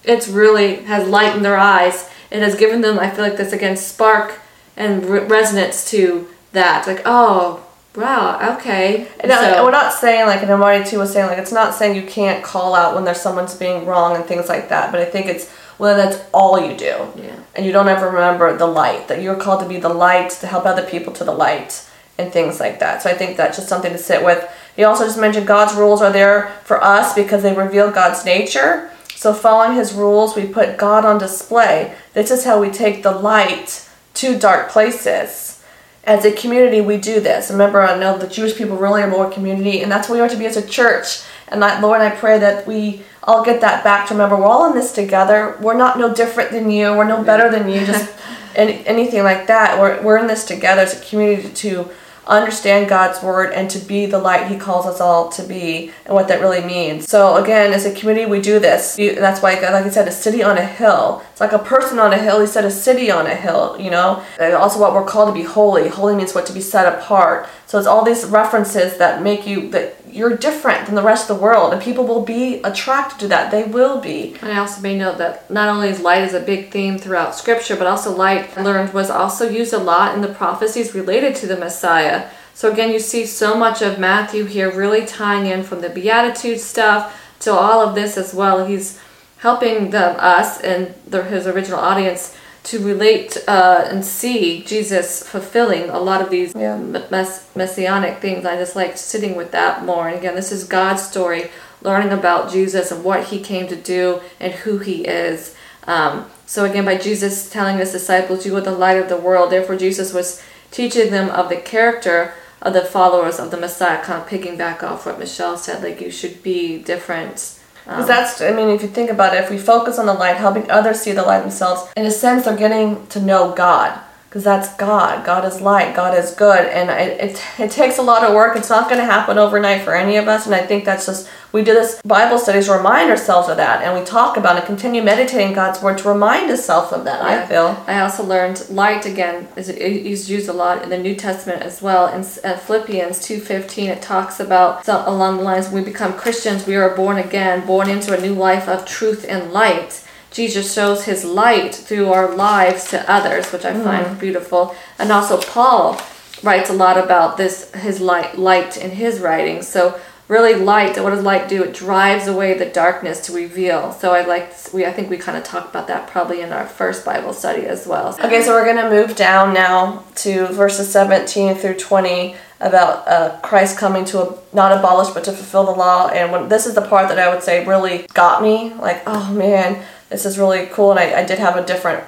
it's 0.04 0.28
really 0.28 0.76
has 0.84 1.08
lightened 1.08 1.44
their 1.44 1.56
eyes 1.56 2.10
it 2.36 2.42
has 2.42 2.54
given 2.54 2.80
them 2.80 2.98
i 2.98 3.10
feel 3.10 3.24
like 3.24 3.36
this 3.36 3.52
again 3.52 3.76
spark 3.76 4.40
and 4.76 5.04
re- 5.06 5.20
resonance 5.20 5.90
to 5.90 6.28
that. 6.52 6.86
Like 6.86 7.02
oh 7.04 7.64
wow 7.94 8.56
okay. 8.56 9.08
And 9.20 9.32
so, 9.32 9.64
we're 9.64 9.70
not 9.70 9.92
saying 9.92 10.26
like 10.26 10.42
and 10.42 10.60
Marty 10.60 10.84
too 10.88 10.98
was 10.98 11.12
saying 11.12 11.28
like 11.28 11.38
it's 11.38 11.52
not 11.52 11.74
saying 11.74 11.96
you 11.96 12.06
can't 12.06 12.44
call 12.44 12.74
out 12.74 12.94
when 12.94 13.04
there's 13.04 13.20
someone's 13.20 13.54
being 13.54 13.86
wrong 13.86 14.16
and 14.16 14.24
things 14.24 14.48
like 14.48 14.68
that 14.68 14.92
but 14.92 15.00
i 15.00 15.04
think 15.04 15.26
it's 15.26 15.50
well 15.78 15.96
that's 15.96 16.22
all 16.32 16.58
you 16.58 16.76
do. 16.76 16.94
Yeah. 17.16 17.36
and 17.54 17.64
you 17.64 17.72
don't 17.72 17.88
ever 17.88 18.06
remember 18.06 18.56
the 18.56 18.66
light 18.66 19.08
that 19.08 19.22
you're 19.22 19.36
called 19.36 19.60
to 19.60 19.68
be 19.68 19.78
the 19.78 19.90
light 19.90 20.30
to 20.30 20.46
help 20.46 20.66
other 20.66 20.84
people 20.84 21.12
to 21.14 21.24
the 21.24 21.32
light 21.32 21.88
and 22.18 22.32
things 22.32 22.60
like 22.60 22.78
that. 22.80 23.02
So 23.02 23.10
i 23.10 23.14
think 23.14 23.36
that's 23.36 23.56
just 23.56 23.68
something 23.68 23.92
to 23.92 23.98
sit 23.98 24.24
with. 24.24 24.46
He 24.74 24.84
also 24.84 25.04
just 25.04 25.18
mentioned 25.18 25.46
god's 25.46 25.74
rules 25.74 26.02
are 26.02 26.12
there 26.12 26.48
for 26.64 26.82
us 26.82 27.14
because 27.14 27.42
they 27.42 27.54
reveal 27.54 27.90
god's 27.90 28.24
nature 28.24 28.90
so 29.26 29.34
following 29.34 29.76
his 29.76 29.92
rules, 29.92 30.36
we 30.36 30.46
put 30.46 30.78
God 30.78 31.04
on 31.04 31.18
display. 31.18 31.96
This 32.12 32.30
is 32.30 32.44
how 32.44 32.60
we 32.60 32.70
take 32.70 33.02
the 33.02 33.10
light 33.10 33.90
to 34.14 34.38
dark 34.38 34.70
places. 34.70 35.64
As 36.04 36.24
a 36.24 36.30
community, 36.30 36.80
we 36.80 36.96
do 36.96 37.18
this. 37.18 37.50
Remember, 37.50 37.82
I 37.82 37.98
know 37.98 38.16
the 38.16 38.28
Jewish 38.28 38.56
people 38.56 38.76
really 38.76 39.02
are 39.02 39.10
more 39.10 39.28
community, 39.28 39.82
and 39.82 39.90
that's 39.90 40.08
what 40.08 40.14
we 40.14 40.20
are 40.20 40.28
to 40.28 40.36
be 40.36 40.46
as 40.46 40.56
a 40.56 40.64
church. 40.64 41.22
And 41.48 41.64
I, 41.64 41.80
Lord, 41.80 42.02
I 42.02 42.10
pray 42.10 42.38
that 42.38 42.68
we 42.68 43.02
all 43.24 43.44
get 43.44 43.60
that 43.62 43.82
back 43.82 44.06
to 44.06 44.14
remember 44.14 44.36
we're 44.36 44.44
all 44.44 44.70
in 44.70 44.76
this 44.76 44.92
together. 44.92 45.58
We're 45.60 45.76
not 45.76 45.98
no 45.98 46.14
different 46.14 46.52
than 46.52 46.70
you. 46.70 46.94
We're 46.94 47.08
no 47.08 47.24
better 47.24 47.50
than 47.50 47.68
you. 47.68 47.84
Just 47.84 48.14
any, 48.54 48.86
anything 48.86 49.24
like 49.24 49.48
that. 49.48 49.80
We're, 49.80 50.00
we're 50.02 50.18
in 50.18 50.28
this 50.28 50.44
together 50.44 50.82
as 50.82 51.02
a 51.02 51.04
community 51.04 51.48
to 51.48 51.90
understand 52.26 52.88
God's 52.88 53.22
word 53.22 53.52
and 53.52 53.70
to 53.70 53.78
be 53.78 54.06
the 54.06 54.18
light 54.18 54.48
He 54.48 54.56
calls 54.56 54.86
us 54.86 55.00
all 55.00 55.28
to 55.30 55.42
be 55.42 55.92
and 56.04 56.14
what 56.14 56.28
that 56.28 56.40
really 56.40 56.64
means. 56.64 57.08
So, 57.08 57.36
again, 57.36 57.72
as 57.72 57.86
a 57.86 57.94
community, 57.94 58.26
we 58.26 58.40
do 58.40 58.58
this. 58.58 58.96
That's 58.96 59.42
why, 59.42 59.54
like 59.54 59.86
I 59.86 59.88
said, 59.90 60.08
a 60.08 60.12
city 60.12 60.42
on 60.42 60.58
a 60.58 60.64
hill. 60.64 61.22
It's 61.36 61.40
like 61.42 61.52
a 61.52 61.58
person 61.58 61.98
on 61.98 62.14
a 62.14 62.16
hill. 62.16 62.40
He 62.40 62.46
said 62.46 62.64
a 62.64 62.70
city 62.70 63.10
on 63.10 63.26
a 63.26 63.34
hill, 63.34 63.76
you 63.78 63.90
know? 63.90 64.24
And 64.40 64.54
also, 64.54 64.80
what 64.80 64.94
we're 64.94 65.04
called 65.04 65.28
to 65.28 65.38
be 65.38 65.46
holy. 65.46 65.86
Holy 65.86 66.16
means 66.16 66.34
what? 66.34 66.46
To 66.46 66.52
be 66.54 66.62
set 66.62 66.90
apart. 66.90 67.46
So, 67.66 67.76
it's 67.76 67.86
all 67.86 68.06
these 68.06 68.24
references 68.24 68.96
that 68.96 69.22
make 69.22 69.46
you, 69.46 69.68
that 69.68 69.96
you're 70.10 70.34
different 70.34 70.86
than 70.86 70.94
the 70.94 71.02
rest 71.02 71.28
of 71.28 71.36
the 71.36 71.42
world, 71.42 71.74
and 71.74 71.82
people 71.82 72.06
will 72.06 72.24
be 72.24 72.62
attracted 72.62 73.20
to 73.20 73.28
that. 73.28 73.50
They 73.50 73.64
will 73.64 74.00
be. 74.00 74.34
And 74.40 74.50
I 74.50 74.56
also 74.56 74.80
may 74.80 74.96
note 74.96 75.18
that 75.18 75.50
not 75.50 75.68
only 75.68 75.90
is 75.90 76.00
light 76.00 76.22
is 76.22 76.32
a 76.32 76.40
big 76.40 76.70
theme 76.70 76.96
throughout 76.96 77.34
Scripture, 77.34 77.76
but 77.76 77.86
also 77.86 78.16
light 78.16 78.56
I 78.56 78.62
learned 78.62 78.94
was 78.94 79.10
also 79.10 79.46
used 79.46 79.74
a 79.74 79.78
lot 79.78 80.14
in 80.14 80.22
the 80.22 80.32
prophecies 80.32 80.94
related 80.94 81.36
to 81.36 81.46
the 81.46 81.58
Messiah. 81.58 82.30
So 82.54 82.72
again, 82.72 82.94
you 82.94 82.98
see 82.98 83.26
so 83.26 83.54
much 83.54 83.82
of 83.82 83.98
Matthew 83.98 84.46
here 84.46 84.74
really 84.74 85.04
tying 85.04 85.44
in 85.44 85.64
from 85.64 85.82
the 85.82 85.90
Beatitude 85.90 86.60
stuff 86.60 87.14
to 87.40 87.52
all 87.52 87.86
of 87.86 87.94
this 87.94 88.16
as 88.16 88.32
well. 88.32 88.64
He's 88.64 88.98
helping 89.46 89.90
them, 89.90 90.16
us 90.18 90.60
and 90.60 90.92
the, 91.06 91.22
his 91.22 91.46
original 91.46 91.78
audience 91.78 92.36
to 92.64 92.84
relate 92.84 93.32
uh, 93.46 93.86
and 93.88 94.04
see 94.04 94.60
Jesus 94.64 95.22
fulfilling 95.22 95.88
a 95.88 96.00
lot 96.00 96.20
of 96.20 96.30
these 96.30 96.52
yeah. 96.52 96.76
mess- 96.76 97.48
messianic 97.54 98.18
things. 98.18 98.44
I 98.44 98.56
just 98.56 98.74
like 98.74 98.96
sitting 98.96 99.36
with 99.36 99.52
that 99.52 99.84
more. 99.84 100.08
And 100.08 100.18
again, 100.18 100.34
this 100.34 100.50
is 100.50 100.64
God's 100.64 101.02
story, 101.02 101.42
learning 101.80 102.10
about 102.10 102.50
Jesus 102.50 102.90
and 102.90 103.04
what 103.04 103.26
he 103.26 103.38
came 103.40 103.68
to 103.68 103.76
do 103.76 104.20
and 104.40 104.52
who 104.52 104.78
he 104.78 105.06
is. 105.06 105.54
Um, 105.86 106.28
so 106.44 106.64
again, 106.64 106.84
by 106.84 106.96
Jesus 106.96 107.48
telling 107.48 107.78
his 107.78 107.92
disciples, 107.92 108.44
"You 108.46 108.56
are 108.56 108.60
the 108.60 108.72
light 108.72 108.98
of 108.98 109.08
the 109.08 109.24
world," 109.28 109.52
therefore 109.52 109.76
Jesus 109.76 110.12
was 110.12 110.42
teaching 110.72 111.12
them 111.12 111.30
of 111.30 111.48
the 111.50 111.60
character 111.74 112.34
of 112.60 112.72
the 112.72 112.84
followers 112.84 113.38
of 113.38 113.52
the 113.52 113.62
Messiah, 113.66 114.02
kind 114.02 114.20
of 114.20 114.26
picking 114.26 114.56
back 114.56 114.82
off 114.82 115.06
what 115.06 115.20
Michelle 115.20 115.56
said, 115.56 115.84
like 115.84 116.00
you 116.00 116.10
should 116.10 116.42
be 116.42 116.78
different 116.92 117.55
because 117.86 118.08
that's, 118.08 118.40
I 118.40 118.50
mean, 118.50 118.68
if 118.68 118.82
you 118.82 118.88
think 118.88 119.10
about 119.10 119.32
it, 119.34 119.44
if 119.44 119.48
we 119.48 119.58
focus 119.58 119.96
on 119.98 120.06
the 120.06 120.12
light, 120.12 120.36
helping 120.36 120.68
others 120.68 121.00
see 121.00 121.12
the 121.12 121.22
light 121.22 121.42
themselves, 121.42 121.88
in 121.96 122.04
a 122.04 122.10
sense, 122.10 122.44
they're 122.44 122.56
getting 122.56 123.06
to 123.08 123.20
know 123.20 123.54
God. 123.54 123.96
Because 124.36 124.44
that's 124.44 124.76
God. 124.76 125.24
God 125.24 125.46
is 125.46 125.62
light. 125.62 125.96
God 125.96 126.14
is 126.14 126.32
good. 126.32 126.66
And 126.66 126.90
it, 126.90 127.30
it, 127.30 127.42
it 127.58 127.70
takes 127.70 127.96
a 127.96 128.02
lot 128.02 128.22
of 128.22 128.34
work. 128.34 128.54
It's 128.54 128.68
not 128.68 128.86
going 128.90 129.00
to 129.00 129.06
happen 129.06 129.38
overnight 129.38 129.80
for 129.80 129.94
any 129.94 130.18
of 130.18 130.28
us. 130.28 130.44
And 130.44 130.54
I 130.54 130.58
think 130.58 130.84
that's 130.84 131.06
just 131.06 131.26
we 131.52 131.64
do 131.64 131.72
this 131.72 132.02
Bible 132.02 132.38
studies 132.38 132.66
to 132.66 132.74
remind 132.74 133.08
ourselves 133.10 133.48
of 133.48 133.56
that, 133.56 133.82
and 133.82 133.98
we 133.98 134.04
talk 134.04 134.36
about 134.36 134.58
it, 134.58 134.66
continue 134.66 135.02
meditating 135.02 135.54
God's 135.54 135.80
word 135.80 135.96
to 135.98 136.08
remind 136.10 136.50
ourselves 136.50 136.92
of 136.92 137.04
that. 137.04 137.22
Yeah. 137.22 137.44
I 137.44 137.46
feel. 137.46 137.84
I 137.86 138.00
also 138.00 138.24
learned 138.24 138.68
light 138.68 139.06
again 139.06 139.48
is, 139.56 139.70
is 139.70 140.28
used 140.28 140.50
a 140.50 140.52
lot 140.52 140.82
in 140.82 140.90
the 140.90 140.98
New 140.98 141.14
Testament 141.14 141.62
as 141.62 141.80
well. 141.80 142.08
In 142.08 142.20
uh, 142.20 142.58
Philippians 142.58 143.22
two 143.22 143.40
fifteen, 143.40 143.88
it 143.88 144.02
talks 144.02 144.38
about 144.38 144.84
so 144.84 145.02
along 145.06 145.38
the 145.38 145.44
lines 145.44 145.70
when 145.70 145.82
we 145.82 145.90
become 145.90 146.12
Christians, 146.12 146.66
we 146.66 146.76
are 146.76 146.94
born 146.94 147.16
again, 147.16 147.66
born 147.66 147.88
into 147.88 148.12
a 148.12 148.20
new 148.20 148.34
life 148.34 148.68
of 148.68 148.84
truth 148.84 149.24
and 149.26 149.50
light. 149.50 150.05
Jesus 150.36 150.74
shows 150.74 151.04
his 151.04 151.24
light 151.24 151.74
through 151.74 152.12
our 152.12 152.36
lives 152.36 152.90
to 152.90 153.10
others, 153.10 153.50
which 153.52 153.64
I 153.64 153.72
mm. 153.72 153.82
find 153.82 154.20
beautiful. 154.20 154.76
And 154.98 155.10
also 155.10 155.40
Paul 155.40 155.98
writes 156.42 156.68
a 156.68 156.74
lot 156.74 157.02
about 157.02 157.38
this 157.38 157.72
his 157.72 158.02
light 158.02 158.36
light 158.36 158.76
in 158.76 158.90
his 158.90 159.18
writings. 159.20 159.66
So 159.66 159.98
really 160.28 160.54
light 160.54 161.00
what 161.00 161.10
does 161.10 161.22
light 161.22 161.48
do 161.48 161.62
it 161.62 161.72
drives 161.72 162.26
away 162.26 162.52
the 162.54 162.66
darkness 162.66 163.20
to 163.20 163.32
reveal 163.32 163.92
so 163.92 164.12
i 164.12 164.24
like 164.24 164.52
we 164.74 164.84
i 164.84 164.92
think 164.92 165.08
we 165.08 165.16
kind 165.16 165.38
of 165.38 165.44
talked 165.44 165.70
about 165.70 165.86
that 165.86 166.08
probably 166.08 166.40
in 166.40 166.52
our 166.52 166.66
first 166.66 167.04
bible 167.04 167.32
study 167.32 167.64
as 167.64 167.86
well 167.86 168.08
okay 168.24 168.42
so 168.42 168.52
we're 168.52 168.64
going 168.64 168.76
to 168.76 168.90
move 168.90 169.14
down 169.14 169.54
now 169.54 170.04
to 170.16 170.48
verses 170.48 170.90
17 170.90 171.54
through 171.54 171.74
20 171.74 172.34
about 172.58 173.06
uh, 173.06 173.38
christ 173.40 173.78
coming 173.78 174.04
to 174.04 174.20
a, 174.20 174.38
not 174.52 174.76
abolish 174.76 175.14
but 175.14 175.22
to 175.22 175.30
fulfill 175.30 175.64
the 175.64 175.70
law 175.70 176.08
and 176.08 176.32
when 176.32 176.48
this 176.48 176.66
is 176.66 176.74
the 176.74 176.82
part 176.82 177.08
that 177.08 177.20
i 177.20 177.32
would 177.32 177.42
say 177.42 177.64
really 177.64 178.04
got 178.12 178.42
me 178.42 178.74
like 178.74 179.00
oh 179.06 179.32
man 179.32 179.80
this 180.08 180.26
is 180.26 180.38
really 180.38 180.66
cool 180.66 180.90
and 180.90 181.00
i, 181.00 181.20
I 181.20 181.24
did 181.24 181.38
have 181.38 181.56
a 181.56 181.64
different 181.64 182.04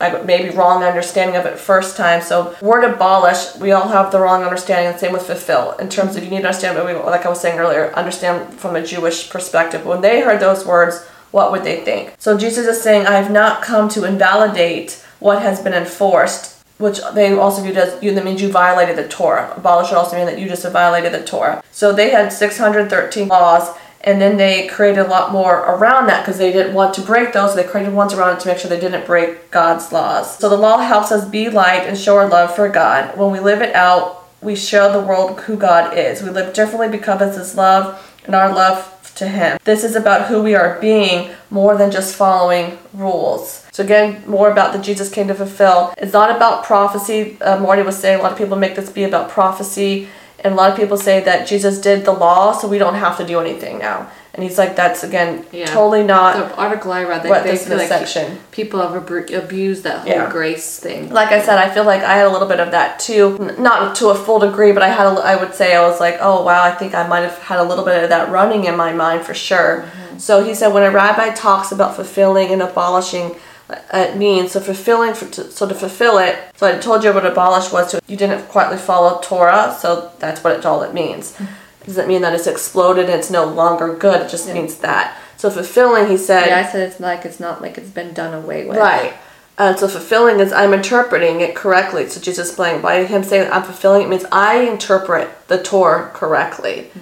I 0.00 0.22
maybe 0.22 0.50
wrong 0.50 0.84
understanding 0.84 1.36
of 1.36 1.44
it 1.44 1.58
first 1.58 1.96
time. 1.96 2.22
So 2.22 2.54
word 2.62 2.84
abolish, 2.84 3.56
we 3.56 3.72
all 3.72 3.88
have 3.88 4.12
the 4.12 4.20
wrong 4.20 4.44
understanding. 4.44 4.92
The 4.92 4.98
same 4.98 5.12
with 5.12 5.26
fulfill. 5.26 5.72
In 5.72 5.88
terms 5.88 6.14
of 6.16 6.22
you 6.22 6.30
need 6.30 6.42
to 6.42 6.48
understand, 6.48 6.78
like 7.04 7.26
I 7.26 7.28
was 7.28 7.40
saying 7.40 7.58
earlier, 7.58 7.92
understand 7.94 8.54
from 8.54 8.76
a 8.76 8.84
Jewish 8.84 9.28
perspective. 9.28 9.84
When 9.84 10.00
they 10.00 10.20
heard 10.20 10.40
those 10.40 10.64
words, 10.64 11.04
what 11.30 11.50
would 11.50 11.64
they 11.64 11.84
think? 11.84 12.14
So 12.18 12.38
Jesus 12.38 12.66
is 12.66 12.80
saying, 12.80 13.06
I 13.06 13.16
have 13.16 13.30
not 13.30 13.62
come 13.62 13.88
to 13.90 14.04
invalidate 14.04 15.04
what 15.18 15.42
has 15.42 15.60
been 15.60 15.74
enforced. 15.74 16.54
Which 16.78 17.00
they 17.12 17.32
also 17.32 17.60
viewed 17.60 17.76
as 17.76 18.00
you 18.00 18.14
that 18.14 18.24
means 18.24 18.40
you 18.40 18.52
violated 18.52 18.94
the 18.94 19.08
Torah. 19.08 19.52
Abolish 19.56 19.90
would 19.90 19.98
also 19.98 20.16
mean 20.16 20.26
that 20.26 20.38
you 20.38 20.46
just 20.46 20.64
violated 20.70 21.10
the 21.10 21.24
Torah. 21.24 21.60
So 21.72 21.92
they 21.92 22.10
had 22.10 22.32
613 22.32 23.26
laws 23.26 23.76
and 24.02 24.20
then 24.20 24.36
they 24.36 24.68
created 24.68 25.00
a 25.00 25.08
lot 25.08 25.32
more 25.32 25.58
around 25.58 26.06
that 26.06 26.24
because 26.24 26.38
they 26.38 26.52
didn't 26.52 26.74
want 26.74 26.94
to 26.94 27.02
break 27.02 27.32
those. 27.32 27.50
So 27.50 27.56
they 27.56 27.68
created 27.68 27.94
ones 27.94 28.14
around 28.14 28.36
it 28.36 28.40
to 28.40 28.48
make 28.48 28.58
sure 28.58 28.68
they 28.68 28.80
didn't 28.80 29.06
break 29.06 29.50
God's 29.50 29.92
laws. 29.92 30.38
So 30.38 30.48
the 30.48 30.56
law 30.56 30.78
helps 30.78 31.10
us 31.10 31.28
be 31.28 31.50
light 31.50 31.82
and 31.86 31.98
show 31.98 32.16
our 32.16 32.28
love 32.28 32.54
for 32.54 32.68
God. 32.68 33.16
When 33.16 33.32
we 33.32 33.40
live 33.40 33.60
it 33.60 33.74
out, 33.74 34.28
we 34.40 34.54
show 34.54 34.92
the 34.92 35.00
world 35.00 35.40
who 35.40 35.56
God 35.56 35.96
is. 35.96 36.22
We 36.22 36.30
live 36.30 36.54
differently 36.54 36.88
because 36.96 37.36
His 37.36 37.56
love 37.56 38.16
and 38.24 38.34
our 38.34 38.54
love 38.54 38.94
to 39.16 39.26
Him. 39.26 39.58
This 39.64 39.82
is 39.82 39.96
about 39.96 40.28
who 40.28 40.42
we 40.42 40.54
are 40.54 40.80
being 40.80 41.30
more 41.50 41.76
than 41.76 41.90
just 41.90 42.14
following 42.14 42.78
rules. 42.94 43.66
So 43.72 43.82
again, 43.82 44.22
more 44.28 44.50
about 44.50 44.72
the 44.72 44.78
Jesus 44.78 45.10
came 45.10 45.26
to 45.26 45.34
fulfill. 45.34 45.92
It's 45.98 46.12
not 46.12 46.34
about 46.34 46.64
prophecy. 46.64 47.36
Uh, 47.40 47.58
Marty 47.58 47.82
was 47.82 47.98
saying 47.98 48.20
a 48.20 48.22
lot 48.22 48.32
of 48.32 48.38
people 48.38 48.56
make 48.56 48.76
this 48.76 48.90
be 48.90 49.02
about 49.02 49.28
prophecy 49.28 50.08
And 50.44 50.54
a 50.54 50.56
lot 50.56 50.70
of 50.70 50.76
people 50.76 50.96
say 50.96 51.20
that 51.24 51.48
Jesus 51.48 51.80
did 51.80 52.04
the 52.04 52.12
law, 52.12 52.52
so 52.52 52.68
we 52.68 52.78
don't 52.78 52.94
have 52.94 53.16
to 53.18 53.26
do 53.26 53.40
anything 53.40 53.78
now. 53.78 54.08
And 54.34 54.44
he's 54.44 54.56
like, 54.56 54.76
that's 54.76 55.02
again 55.02 55.44
Yeah. 55.50 55.66
totally 55.66 56.04
not 56.04 56.36
the 56.36 56.54
article 56.56 56.92
I 56.92 57.02
read, 57.02 57.24
they, 57.24 57.28
what 57.28 57.42
they 57.42 57.50
this 57.52 57.66
feel 57.66 57.76
like 57.76 57.88
section. 57.88 58.38
people 58.52 58.80
have 58.80 58.92
abru- 59.02 59.36
abused 59.36 59.82
that 59.82 59.98
whole 60.02 60.08
Yeah. 60.08 60.30
grace 60.30 60.78
thing. 60.78 61.10
Like 61.10 61.32
I 61.32 61.42
said, 61.42 61.58
I 61.58 61.68
feel 61.68 61.82
like 61.82 62.04
I 62.04 62.14
had 62.14 62.26
a 62.26 62.30
little 62.30 62.46
bit 62.46 62.60
of 62.60 62.70
that 62.70 63.00
too. 63.00 63.36
N- 63.40 63.56
Not 63.60 63.96
to 63.96 64.10
a 64.10 64.14
full 64.14 64.38
degree, 64.38 64.70
but 64.70 64.84
I 64.84 64.88
had. 64.90 65.06
A, 65.08 65.10
I 65.32 65.34
would 65.34 65.54
say 65.56 65.74
I 65.74 65.82
was 65.88 65.98
like, 65.98 66.18
oh 66.20 66.44
wow, 66.44 66.62
I 66.62 66.70
think 66.70 66.94
I 66.94 67.04
might 67.08 67.22
have 67.22 67.36
had 67.38 67.58
a 67.58 67.64
little 67.64 67.84
bit 67.84 68.00
of 68.04 68.10
that 68.10 68.30
running 68.30 68.64
in 68.66 68.76
my 68.76 68.92
mind 68.92 69.22
for 69.24 69.34
sure. 69.34 69.82
Mm-hmm. 69.82 70.18
So 70.18 70.44
he 70.44 70.54
said, 70.54 70.68
when 70.72 70.84
a 70.84 70.90
rabbi 70.92 71.30
talks 71.30 71.72
about 71.72 71.96
fulfilling 71.96 72.52
and 72.52 72.62
abolishing, 72.62 73.34
Uh, 73.68 73.76
it 73.92 74.16
means 74.16 74.52
so 74.52 74.60
fulfilling. 74.60 75.14
For, 75.14 75.28
to, 75.30 75.50
so 75.50 75.68
to 75.68 75.74
fulfill 75.74 76.18
it. 76.18 76.38
So 76.56 76.66
I 76.66 76.78
told 76.78 77.04
you 77.04 77.12
what 77.12 77.26
abolish 77.26 77.72
was. 77.72 77.90
To, 77.90 78.00
you 78.06 78.16
didn't 78.16 78.48
quietly 78.48 78.78
follow 78.78 79.20
Torah, 79.20 79.76
so 79.78 80.12
that's 80.18 80.42
what 80.42 80.56
it, 80.56 80.66
all 80.66 80.82
it 80.82 80.94
means. 80.94 81.36
Hmm. 81.36 81.44
It 81.82 81.86
doesn't 81.86 82.08
mean 82.08 82.22
that 82.22 82.34
it's 82.34 82.46
exploded 82.46 83.06
and 83.06 83.14
it's 83.14 83.30
no 83.30 83.44
longer 83.44 83.94
good. 83.94 84.22
It 84.22 84.30
just 84.30 84.52
means 84.52 84.78
that. 84.78 85.18
So 85.36 85.50
fulfilling, 85.50 86.08
he 86.08 86.16
said. 86.16 86.46
Yeah, 86.46 86.58
I 86.58 86.70
said 86.70 86.88
it's 86.88 87.00
like 87.00 87.24
it's 87.24 87.40
not 87.40 87.62
like 87.62 87.78
it's 87.78 87.90
been 87.90 88.12
done 88.12 88.34
away 88.34 88.66
with. 88.66 88.76
Right. 88.76 89.14
And 89.56 89.78
so 89.78 89.88
fulfilling 89.88 90.40
is 90.40 90.52
I'm 90.52 90.72
interpreting 90.72 91.40
it 91.40 91.54
correctly. 91.54 92.08
So 92.08 92.20
Jesus 92.20 92.48
explained 92.48 92.82
by 92.82 93.04
him 93.04 93.22
saying 93.22 93.50
I'm 93.52 93.62
fulfilling 93.62 94.02
it 94.02 94.08
means 94.08 94.24
I 94.30 94.60
interpret 94.60 95.28
the 95.48 95.62
Torah 95.62 96.10
correctly. 96.14 96.84
Hmm. 96.92 97.00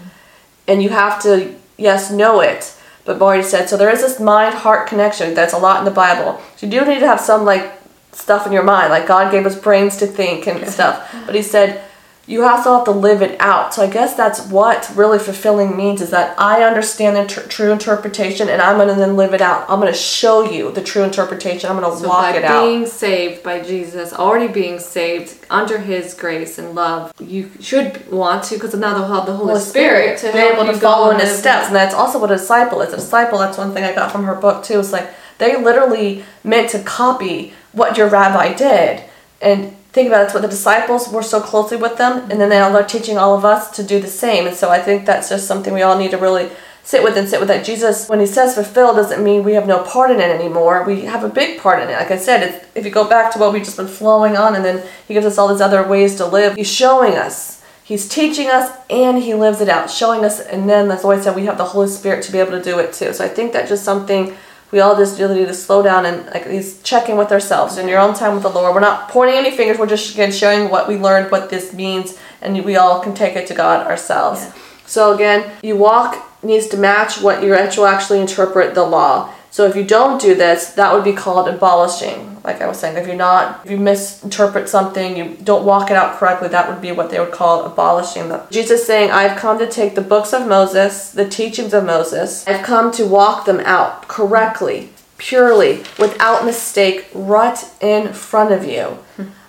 And 0.68 0.82
you 0.82 0.88
have 0.88 1.22
to, 1.22 1.54
yes, 1.76 2.10
know 2.10 2.40
it. 2.40 2.75
But 3.06 3.18
Marty 3.18 3.42
said, 3.42 3.68
so 3.68 3.76
there 3.76 3.88
is 3.88 4.02
this 4.02 4.20
mind 4.20 4.54
heart 4.54 4.88
connection. 4.88 5.32
That's 5.32 5.54
a 5.54 5.58
lot 5.58 5.78
in 5.78 5.84
the 5.84 5.90
Bible. 5.92 6.40
So 6.56 6.66
you 6.66 6.72
do 6.72 6.84
need 6.84 7.00
to 7.00 7.06
have 7.06 7.20
some 7.20 7.44
like 7.44 7.72
stuff 8.12 8.46
in 8.46 8.52
your 8.52 8.64
mind. 8.64 8.90
Like 8.90 9.06
God 9.06 9.30
gave 9.30 9.46
us 9.46 9.58
brains 9.58 9.96
to 9.98 10.06
think 10.06 10.46
and 10.46 10.68
stuff. 10.68 11.14
But 11.24 11.34
he 11.34 11.42
said, 11.42 11.82
you 12.28 12.44
also 12.44 12.74
have 12.74 12.84
to 12.86 12.90
live 12.90 13.22
it 13.22 13.40
out. 13.40 13.72
So 13.72 13.82
I 13.82 13.86
guess 13.88 14.14
that's 14.16 14.40
what 14.48 14.90
really 14.96 15.18
fulfilling 15.20 15.76
means 15.76 16.00
is 16.00 16.10
that 16.10 16.34
I 16.40 16.64
understand 16.64 17.14
the 17.16 17.24
tr- 17.32 17.46
true 17.48 17.70
interpretation 17.70 18.48
and 18.48 18.60
I'm 18.60 18.76
going 18.78 18.88
to 18.88 18.94
then 18.94 19.16
live 19.16 19.32
it 19.32 19.40
out. 19.40 19.68
I'm 19.70 19.78
going 19.80 19.92
to 19.92 19.98
show 19.98 20.42
you 20.50 20.72
the 20.72 20.82
true 20.82 21.04
interpretation. 21.04 21.70
I'm 21.70 21.78
going 21.78 21.88
to 21.92 22.00
So 22.00 22.08
walk 22.08 22.34
it 22.34 22.44
out. 22.44 22.64
being 22.64 22.84
saved 22.86 23.44
by 23.44 23.60
Jesus, 23.60 24.12
already 24.12 24.52
being 24.52 24.80
saved 24.80 25.46
under 25.50 25.78
His 25.78 26.14
grace 26.14 26.58
and 26.58 26.74
love, 26.74 27.12
you 27.20 27.48
should 27.60 28.10
want 28.10 28.42
to, 28.44 28.54
because 28.54 28.74
now 28.74 28.94
they'll 28.94 29.06
have 29.06 29.26
the 29.26 29.36
Holy, 29.36 29.50
Holy 29.52 29.60
Spirit, 29.60 30.18
Spirit, 30.18 30.32
to 30.32 30.36
be 30.36 30.44
able 30.44 30.64
to 30.72 30.78
follow 30.80 31.12
in 31.12 31.20
his 31.20 31.38
steps. 31.38 31.68
And 31.68 31.76
that's 31.76 31.94
also 31.94 32.18
what 32.18 32.32
a 32.32 32.36
disciple 32.36 32.80
is. 32.82 32.92
A 32.92 32.96
disciple, 32.96 33.38
that's 33.38 33.56
one 33.56 33.72
thing 33.72 33.84
I 33.84 33.94
got 33.94 34.10
from 34.10 34.24
her 34.24 34.34
book 34.34 34.64
too. 34.64 34.80
It's 34.80 34.90
like 34.90 35.08
they 35.38 35.56
literally 35.62 36.24
meant 36.42 36.70
to 36.70 36.82
copy 36.82 37.52
what 37.70 37.96
your 37.96 38.08
rabbi 38.08 38.52
did. 38.54 39.04
And 39.40 39.75
think 39.96 40.08
about 40.08 40.20
it, 40.20 40.24
it's 40.24 40.34
what 40.34 40.42
the 40.42 40.48
disciples 40.48 41.08
were 41.08 41.22
so 41.22 41.40
closely 41.40 41.78
with 41.78 41.96
them, 41.96 42.30
and 42.30 42.38
then 42.38 42.50
they 42.50 42.58
are 42.58 42.84
teaching 42.84 43.16
all 43.16 43.34
of 43.34 43.46
us 43.46 43.70
to 43.70 43.82
do 43.82 43.98
the 43.98 44.06
same. 44.06 44.46
And 44.46 44.54
so 44.54 44.68
I 44.68 44.78
think 44.78 45.06
that's 45.06 45.30
just 45.30 45.48
something 45.48 45.72
we 45.72 45.80
all 45.80 45.98
need 45.98 46.10
to 46.10 46.18
really 46.18 46.50
sit 46.84 47.02
with 47.02 47.16
and 47.16 47.26
sit 47.26 47.40
with 47.40 47.48
that 47.48 47.64
Jesus, 47.64 48.06
when 48.06 48.20
he 48.20 48.26
says 48.26 48.54
fulfill, 48.54 48.94
doesn't 48.94 49.24
mean 49.24 49.42
we 49.42 49.54
have 49.54 49.66
no 49.66 49.82
part 49.82 50.10
in 50.10 50.20
it 50.20 50.30
anymore. 50.30 50.84
We 50.84 51.06
have 51.06 51.24
a 51.24 51.30
big 51.30 51.60
part 51.60 51.82
in 51.82 51.88
it. 51.88 51.94
Like 51.94 52.10
I 52.10 52.18
said, 52.18 52.66
if 52.74 52.84
you 52.84 52.90
go 52.90 53.08
back 53.08 53.32
to 53.32 53.38
what 53.38 53.54
we've 53.54 53.64
just 53.64 53.78
been 53.78 53.88
flowing 53.88 54.36
on, 54.36 54.54
and 54.54 54.62
then 54.62 54.86
he 55.08 55.14
gives 55.14 55.24
us 55.24 55.38
all 55.38 55.48
these 55.48 55.62
other 55.62 55.82
ways 55.82 56.16
to 56.16 56.26
live, 56.26 56.56
he's 56.56 56.70
showing 56.70 57.14
us. 57.14 57.62
He's 57.82 58.06
teaching 58.06 58.48
us 58.48 58.70
and 58.90 59.22
he 59.22 59.32
lives 59.32 59.62
it 59.62 59.70
out, 59.70 59.90
showing 59.90 60.26
us, 60.26 60.40
and 60.40 60.68
then 60.68 60.88
that's 60.88 61.04
why 61.04 61.14
I 61.14 61.20
said 61.20 61.34
we 61.34 61.46
have 61.46 61.56
the 61.56 61.64
Holy 61.64 61.88
Spirit 61.88 62.22
to 62.24 62.32
be 62.32 62.38
able 62.38 62.50
to 62.50 62.62
do 62.62 62.78
it 62.80 62.92
too. 62.92 63.14
So 63.14 63.24
I 63.24 63.28
think 63.28 63.54
that's 63.54 63.70
just 63.70 63.84
something 63.84 64.36
we 64.70 64.80
all 64.80 64.96
just 64.96 65.18
really 65.18 65.40
need 65.40 65.46
to 65.46 65.54
slow 65.54 65.82
down 65.82 66.06
and 66.06 66.26
like 66.26 66.46
he's 66.46 66.82
checking 66.82 67.16
with 67.16 67.32
ourselves 67.32 67.78
in 67.78 67.88
your 67.88 68.00
own 68.00 68.14
time 68.14 68.34
with 68.34 68.42
the 68.42 68.48
Lord. 68.48 68.74
We're 68.74 68.80
not 68.80 69.08
pointing 69.08 69.36
any 69.36 69.50
fingers, 69.56 69.78
we're 69.78 69.86
just 69.86 70.14
again 70.14 70.32
showing 70.32 70.70
what 70.70 70.88
we 70.88 70.96
learned, 70.96 71.30
what 71.30 71.50
this 71.50 71.72
means, 71.72 72.18
and 72.42 72.64
we 72.64 72.76
all 72.76 73.00
can 73.00 73.14
take 73.14 73.36
it 73.36 73.46
to 73.48 73.54
God 73.54 73.86
ourselves. 73.86 74.40
Yeah. 74.42 74.52
So 74.86 75.14
again, 75.14 75.50
you 75.62 75.76
walk 75.76 76.22
needs 76.42 76.68
to 76.68 76.76
match 76.76 77.20
what 77.20 77.42
you 77.42 77.54
actually 77.54 77.88
actually 77.88 78.20
interpret 78.20 78.74
the 78.74 78.84
law. 78.84 79.32
So 79.50 79.66
if 79.66 79.74
you 79.74 79.84
don't 79.84 80.20
do 80.20 80.34
this, 80.34 80.72
that 80.72 80.92
would 80.92 81.04
be 81.04 81.12
called 81.12 81.48
abolishing. 81.48 82.36
Like 82.44 82.60
I 82.60 82.66
was 82.66 82.78
saying, 82.78 82.96
if 82.96 83.06
you're 83.06 83.16
not, 83.16 83.64
if 83.64 83.70
you 83.70 83.78
misinterpret 83.78 84.68
something, 84.68 85.16
you 85.16 85.36
don't 85.42 85.64
walk 85.64 85.90
it 85.90 85.96
out 85.96 86.18
correctly, 86.18 86.48
that 86.48 86.68
would 86.68 86.80
be 86.80 86.92
what 86.92 87.10
they 87.10 87.18
would 87.18 87.32
call 87.32 87.64
abolishing. 87.64 88.28
The, 88.28 88.46
Jesus 88.50 88.86
saying, 88.86 89.10
I've 89.10 89.38
come 89.38 89.58
to 89.58 89.66
take 89.66 89.94
the 89.94 90.02
books 90.02 90.32
of 90.32 90.46
Moses, 90.46 91.10
the 91.10 91.28
teachings 91.28 91.72
of 91.72 91.84
Moses, 91.84 92.46
I've 92.46 92.64
come 92.64 92.92
to 92.92 93.06
walk 93.06 93.46
them 93.46 93.60
out 93.60 94.08
correctly, 94.08 94.90
purely, 95.18 95.78
without 95.98 96.44
mistake, 96.44 97.06
right 97.14 97.58
in 97.80 98.12
front 98.12 98.52
of 98.52 98.64
you. 98.64 98.98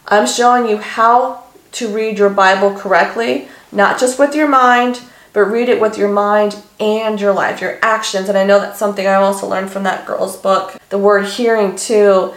I'm 0.08 0.26
showing 0.26 0.70
you 0.70 0.78
how 0.78 1.44
to 1.74 1.90
read 1.90 2.18
your 2.18 2.30
Bible 2.30 2.74
correctly, 2.74 3.50
not 3.72 4.00
just 4.00 4.18
with 4.18 4.34
your 4.34 4.48
mind, 4.48 5.02
but 5.38 5.52
read 5.52 5.70
it 5.70 5.80
with 5.80 6.00
your 6.00 6.10
mind 6.10 6.64
and 6.80 7.22
your 7.22 7.32
life, 7.32 7.62
your 7.62 7.78
actions. 7.84 8.28
And 8.28 8.36
I 8.36 8.44
know 8.44 8.60
that's 8.60 8.80
something 8.80 9.06
I 9.06 9.14
also 9.14 9.48
learned 9.48 9.70
from 9.70 9.84
that 9.84 10.04
girl's 10.08 10.36
book. 10.36 10.76
The 10.90 10.98
word 10.98 11.28
hearing, 11.28 11.76
too, 11.76 12.34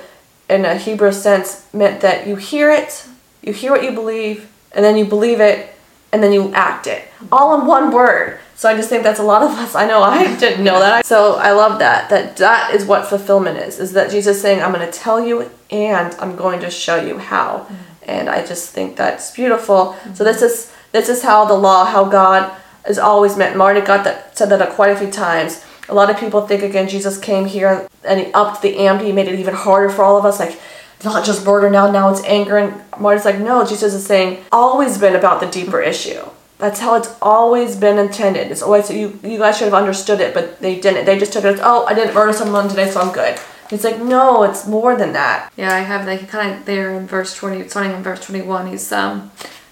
in 0.50 0.66
a 0.66 0.76
Hebrew 0.76 1.10
sense, 1.10 1.66
meant 1.72 2.02
that 2.02 2.26
you 2.26 2.36
hear 2.36 2.70
it, 2.70 3.06
you 3.40 3.54
hear 3.54 3.70
what 3.70 3.82
you 3.84 3.92
believe, 3.92 4.52
and 4.72 4.84
then 4.84 4.98
you 4.98 5.06
believe 5.06 5.40
it, 5.40 5.74
and 6.12 6.22
then 6.22 6.34
you 6.34 6.52
act 6.52 6.86
it. 6.86 7.08
All 7.32 7.58
in 7.58 7.66
one 7.66 7.90
word. 7.90 8.38
So 8.54 8.68
I 8.68 8.76
just 8.76 8.90
think 8.90 9.02
that's 9.02 9.18
a 9.18 9.22
lot 9.22 9.40
of 9.40 9.52
us. 9.52 9.74
I 9.74 9.86
know 9.86 10.02
I 10.02 10.36
didn't 10.38 10.62
know 10.62 10.80
that. 10.80 11.06
So 11.06 11.36
I 11.36 11.52
love 11.52 11.78
that. 11.78 12.10
That 12.10 12.36
that 12.36 12.74
is 12.74 12.84
what 12.84 13.06
fulfillment 13.06 13.56
is. 13.56 13.80
Is 13.80 13.94
that 13.94 14.10
Jesus 14.10 14.42
saying, 14.42 14.60
"I'm 14.60 14.74
going 14.74 14.86
to 14.86 14.92
tell 14.92 15.24
you, 15.26 15.50
and 15.70 16.14
I'm 16.16 16.36
going 16.36 16.60
to 16.60 16.70
show 16.70 16.96
you 16.96 17.16
how." 17.16 17.66
Mm. 17.66 17.76
And 18.02 18.28
I 18.28 18.44
just 18.44 18.72
think 18.74 18.96
that's 18.96 19.30
beautiful. 19.30 19.94
So 19.94 20.10
mm-hmm. 20.10 20.24
this 20.24 20.42
is 20.42 20.72
this 20.92 21.08
is 21.08 21.22
how 21.22 21.46
the 21.46 21.54
law, 21.54 21.86
how 21.86 22.04
God 22.04 22.54
is 22.90 22.98
always 22.98 23.36
meant. 23.36 23.56
Marty 23.56 23.80
got 23.80 24.04
that 24.04 24.36
said 24.36 24.50
that 24.50 24.72
quite 24.78 24.90
a 24.90 24.96
few 24.96 25.10
times. 25.10 25.64
A 25.88 25.94
lot 25.94 26.10
of 26.10 26.18
people 26.18 26.40
think 26.46 26.62
again 26.62 26.88
Jesus 26.88 27.16
came 27.18 27.46
here 27.46 27.88
and 28.04 28.20
he 28.20 28.32
upped 28.32 28.60
the 28.62 28.76
ante. 28.86 29.06
He 29.06 29.12
made 29.12 29.28
it 29.28 29.40
even 29.40 29.54
harder 29.54 29.88
for 29.88 30.02
all 30.04 30.18
of 30.18 30.24
us. 30.24 30.38
Like 30.38 30.60
not 31.04 31.24
just 31.24 31.46
murder 31.46 31.70
now. 31.70 31.90
Now 31.90 32.10
it's 32.10 32.22
anger. 32.24 32.58
And 32.58 32.82
Marty's 32.98 33.24
like, 33.24 33.38
no. 33.38 33.64
Jesus 33.64 33.94
is 33.94 34.04
saying 34.04 34.44
always 34.52 34.98
been 34.98 35.16
about 35.16 35.40
the 35.40 35.46
deeper 35.46 35.80
issue. 35.80 36.22
That's 36.58 36.80
how 36.80 36.94
it's 36.96 37.16
always 37.22 37.74
been 37.74 37.98
intended. 37.98 38.50
It's 38.52 38.60
always 38.62 38.90
you. 38.90 39.18
You 39.22 39.38
guys 39.38 39.56
should 39.56 39.72
have 39.72 39.82
understood 39.82 40.20
it, 40.20 40.34
but 40.34 40.60
they 40.60 40.78
didn't. 40.78 41.06
They 41.06 41.18
just 41.18 41.32
took 41.32 41.44
it 41.44 41.54
as, 41.54 41.60
oh, 41.62 41.86
I 41.86 41.94
didn't 41.94 42.14
murder 42.14 42.34
someone 42.34 42.68
today, 42.68 42.90
so 42.90 43.00
I'm 43.00 43.14
good. 43.14 43.40
It's 43.70 43.82
like 43.82 43.98
no, 43.98 44.42
it's 44.42 44.66
more 44.66 44.94
than 44.94 45.14
that. 45.14 45.50
Yeah, 45.56 45.74
I 45.74 45.80
have 45.80 46.06
like 46.06 46.28
kind 46.28 46.52
of 46.52 46.66
there 46.66 46.90
in 46.98 47.06
verse 47.06 47.34
twenty, 47.34 47.66
starting 47.68 47.92
in 47.92 48.02
verse 48.02 48.20
twenty-one. 48.26 48.66
He's 48.66 48.92
um, 48.92 49.30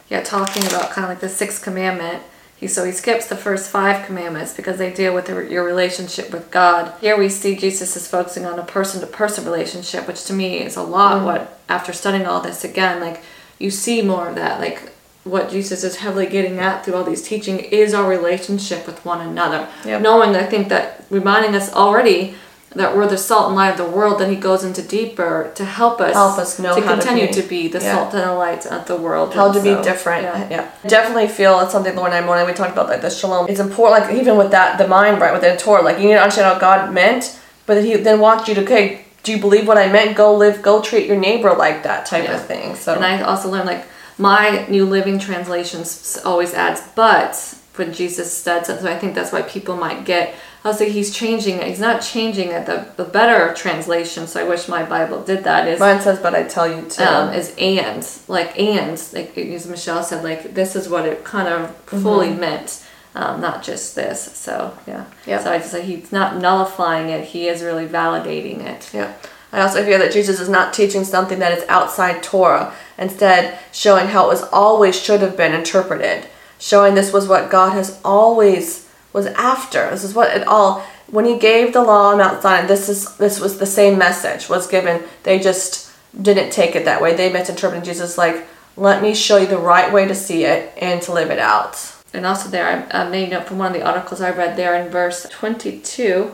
yeah, 0.08 0.22
talking 0.22 0.64
about 0.64 0.90
kind 0.90 1.04
of 1.04 1.10
like 1.10 1.20
the 1.20 1.28
sixth 1.28 1.62
commandment. 1.62 2.22
He 2.58 2.66
so 2.66 2.84
he 2.84 2.92
skips 2.92 3.28
the 3.28 3.36
first 3.36 3.70
five 3.70 4.04
commandments 4.06 4.52
because 4.54 4.78
they 4.78 4.92
deal 4.92 5.14
with 5.14 5.26
the, 5.26 5.48
your 5.48 5.64
relationship 5.64 6.32
with 6.32 6.50
God. 6.50 6.92
Here 7.00 7.16
we 7.16 7.28
see 7.28 7.54
Jesus 7.54 7.96
is 7.96 8.08
focusing 8.08 8.44
on 8.46 8.58
a 8.58 8.64
person-to-person 8.64 9.44
relationship, 9.44 10.08
which 10.08 10.24
to 10.24 10.32
me 10.32 10.60
is 10.60 10.76
a 10.76 10.82
lot. 10.82 11.22
Mm. 11.22 11.24
What 11.24 11.60
after 11.68 11.92
studying 11.92 12.26
all 12.26 12.40
this 12.40 12.64
again, 12.64 13.00
like 13.00 13.22
you 13.58 13.70
see 13.70 14.02
more 14.02 14.28
of 14.28 14.34
that, 14.34 14.60
like 14.60 14.92
what 15.24 15.50
Jesus 15.50 15.84
is 15.84 15.96
heavily 15.96 16.26
getting 16.26 16.58
at 16.58 16.84
through 16.84 16.94
all 16.94 17.04
these 17.04 17.22
teaching 17.22 17.58
is 17.58 17.94
our 17.94 18.08
relationship 18.08 18.86
with 18.86 19.04
one 19.04 19.20
another. 19.20 19.68
Yep. 19.84 20.02
Knowing, 20.02 20.34
I 20.34 20.44
think 20.44 20.68
that 20.68 21.04
reminding 21.10 21.54
us 21.54 21.72
already 21.72 22.34
that 22.74 22.94
we're 22.96 23.06
the 23.06 23.16
salt 23.16 23.46
and 23.48 23.56
light 23.56 23.70
of 23.70 23.78
the 23.78 23.84
world, 23.96 24.20
then 24.20 24.30
he 24.30 24.36
goes 24.36 24.62
into 24.62 24.82
deeper 24.82 25.50
to 25.54 25.64
help 25.64 26.00
us, 26.00 26.12
Help 26.14 26.38
us 26.38 26.58
know 26.58 26.74
to 26.74 26.80
how 26.82 26.94
to 26.96 27.00
continue 27.00 27.26
be. 27.28 27.32
to 27.32 27.42
be, 27.42 27.68
the 27.68 27.80
Yeah. 27.80 27.94
salt 27.96 28.14
and 28.14 28.22
the 28.24 28.34
light 28.34 28.66
of 28.66 28.86
the 28.86 28.96
world. 28.96 29.32
how 29.34 29.50
to 29.52 29.60
be 29.60 29.74
different. 29.82 30.22
yeah. 30.24 30.46
Yeah. 30.50 30.64
Definitely 30.86 31.28
feel 31.28 31.58
it's 31.60 31.72
something 31.72 31.96
Lori 31.96 32.10
and 32.10 32.14
I 32.22 32.26
morning 32.26 32.46
we 32.46 32.52
talked 32.52 32.72
about 32.72 32.88
like 32.88 33.00
the 33.00 33.10
shalom. 33.10 33.46
It's 33.48 33.60
important, 33.60 34.04
like 34.08 34.14
even 34.20 34.36
with 34.36 34.50
that, 34.50 34.76
the 34.78 34.86
mind 34.86 35.20
right 35.20 35.32
within 35.32 35.56
Torah. 35.56 35.82
Like 35.82 35.98
you 35.98 36.04
need 36.08 36.14
to 36.14 36.20
understand 36.22 36.52
how 36.52 36.58
God 36.60 36.92
meant, 36.92 37.38
but 37.66 37.74
then 37.74 37.84
He 37.86 37.96
then 37.96 38.20
wants 38.20 38.48
you 38.48 38.54
to 38.56 38.62
okay. 38.62 39.04
Do 39.24 39.32
you 39.32 39.38
believe 39.38 39.66
what 39.66 39.76
I 39.78 39.88
meant? 39.90 40.16
Go 40.16 40.34
live. 40.34 40.62
Go 40.62 40.80
treat 40.80 41.06
your 41.06 41.16
neighbor 41.16 41.52
like 41.54 41.82
that 41.82 42.06
type 42.06 42.24
Yeah. 42.24 42.34
of 42.36 42.44
thing. 42.46 42.76
So 42.76 42.94
And 42.94 43.04
I 43.04 43.20
also 43.22 43.48
learned 43.50 43.66
like 43.66 43.84
my 44.16 44.64
New 44.68 44.84
Living 44.86 45.18
Translation 45.18 45.80
s- 45.82 46.18
always 46.24 46.54
adds 46.54 46.80
but 46.94 47.54
when 47.76 47.92
Jesus 47.92 48.32
said 48.32 48.66
something. 48.66 48.84
So 48.86 48.90
I 48.92 48.98
think 48.98 49.14
that's 49.14 49.32
why 49.32 49.42
people 49.42 49.76
might 49.76 50.04
get. 50.04 50.34
I 50.68 50.70
was 50.72 50.80
like, 50.80 50.90
he's 50.90 51.14
changing 51.14 51.56
it. 51.56 51.66
He's 51.66 51.80
not 51.80 52.00
changing 52.02 52.48
it. 52.50 52.66
The, 52.66 52.86
the 52.96 53.04
better 53.04 53.54
translation, 53.54 54.26
so 54.26 54.40
I 54.40 54.48
wish 54.48 54.68
my 54.68 54.82
Bible 54.84 55.22
did 55.22 55.44
that, 55.44 55.66
is 55.66 55.80
mine 55.80 56.00
says, 56.00 56.18
but 56.18 56.34
I 56.34 56.42
tell 56.44 56.68
you 56.68 56.88
too. 56.88 57.02
um, 57.02 57.32
is 57.32 57.54
and 57.58 58.06
like 58.28 58.58
and 58.58 58.92
like 59.12 59.36
as 59.38 59.66
Michelle 59.66 60.02
said 60.02 60.22
like 60.22 60.54
this 60.54 60.76
is 60.76 60.88
what 60.88 61.06
it 61.06 61.24
kind 61.24 61.48
of 61.48 61.74
fully 61.86 62.30
meant 62.30 62.84
um, 63.14 63.40
not 63.40 63.62
just 63.62 63.94
this 63.96 64.20
so 64.36 64.76
yeah 64.86 65.04
Yep. 65.26 65.42
so 65.42 65.52
I 65.52 65.58
just 65.58 65.72
like 65.72 65.84
he's 65.84 66.12
not 66.12 66.36
nullifying 66.36 67.08
it 67.08 67.24
he 67.24 67.48
is 67.48 67.62
really 67.62 67.86
validating 67.86 68.60
it 68.64 68.90
Yeah. 68.92 69.12
I 69.50 69.60
also 69.62 69.82
hear 69.82 69.98
that 69.98 70.12
Jesus 70.12 70.38
is 70.40 70.48
not 70.50 70.74
teaching 70.74 71.04
something 71.04 71.38
that 71.38 71.56
is 71.56 71.64
outside 71.68 72.22
Torah, 72.22 72.74
instead 72.98 73.58
showing 73.72 74.08
how 74.08 74.26
it 74.26 74.28
was 74.28 74.42
always 74.52 75.00
should 75.00 75.22
have 75.22 75.38
been 75.38 75.54
interpreted, 75.54 76.26
showing 76.58 76.94
this 76.94 77.14
was 77.14 77.26
what 77.26 77.50
God 77.50 77.72
has 77.72 77.98
always 78.04 78.87
was 79.12 79.26
after. 79.26 79.90
This 79.90 80.04
is 80.04 80.14
what 80.14 80.36
it 80.36 80.46
all 80.46 80.84
when 81.10 81.24
he 81.24 81.38
gave 81.38 81.72
the 81.72 81.82
law 81.82 82.10
on 82.10 82.18
Mount 82.18 82.42
Sinai, 82.42 82.66
this 82.66 82.88
is 82.88 83.16
this 83.16 83.40
was 83.40 83.58
the 83.58 83.66
same 83.66 83.98
message 83.98 84.48
was 84.48 84.66
given. 84.66 85.02
They 85.22 85.38
just 85.38 85.90
didn't 86.20 86.50
take 86.50 86.76
it 86.76 86.84
that 86.84 87.00
way. 87.00 87.14
They 87.14 87.32
misinterpreted 87.32 87.84
Jesus 87.84 88.18
like 88.18 88.46
Let 88.76 89.02
me 89.02 89.14
show 89.14 89.38
you 89.38 89.46
the 89.46 89.58
right 89.58 89.92
way 89.92 90.06
to 90.06 90.14
see 90.14 90.44
it 90.44 90.72
and 90.76 91.00
to 91.02 91.12
live 91.12 91.30
it 91.30 91.38
out. 91.38 91.94
And 92.12 92.24
also 92.24 92.48
there, 92.48 92.88
I 92.90 93.08
made 93.08 93.30
note 93.30 93.46
from 93.46 93.58
one 93.58 93.68
of 93.68 93.74
the 93.74 93.86
articles 93.86 94.20
I 94.20 94.30
read 94.30 94.56
there 94.56 94.74
in 94.74 94.90
verse 94.90 95.26
22, 95.30 96.32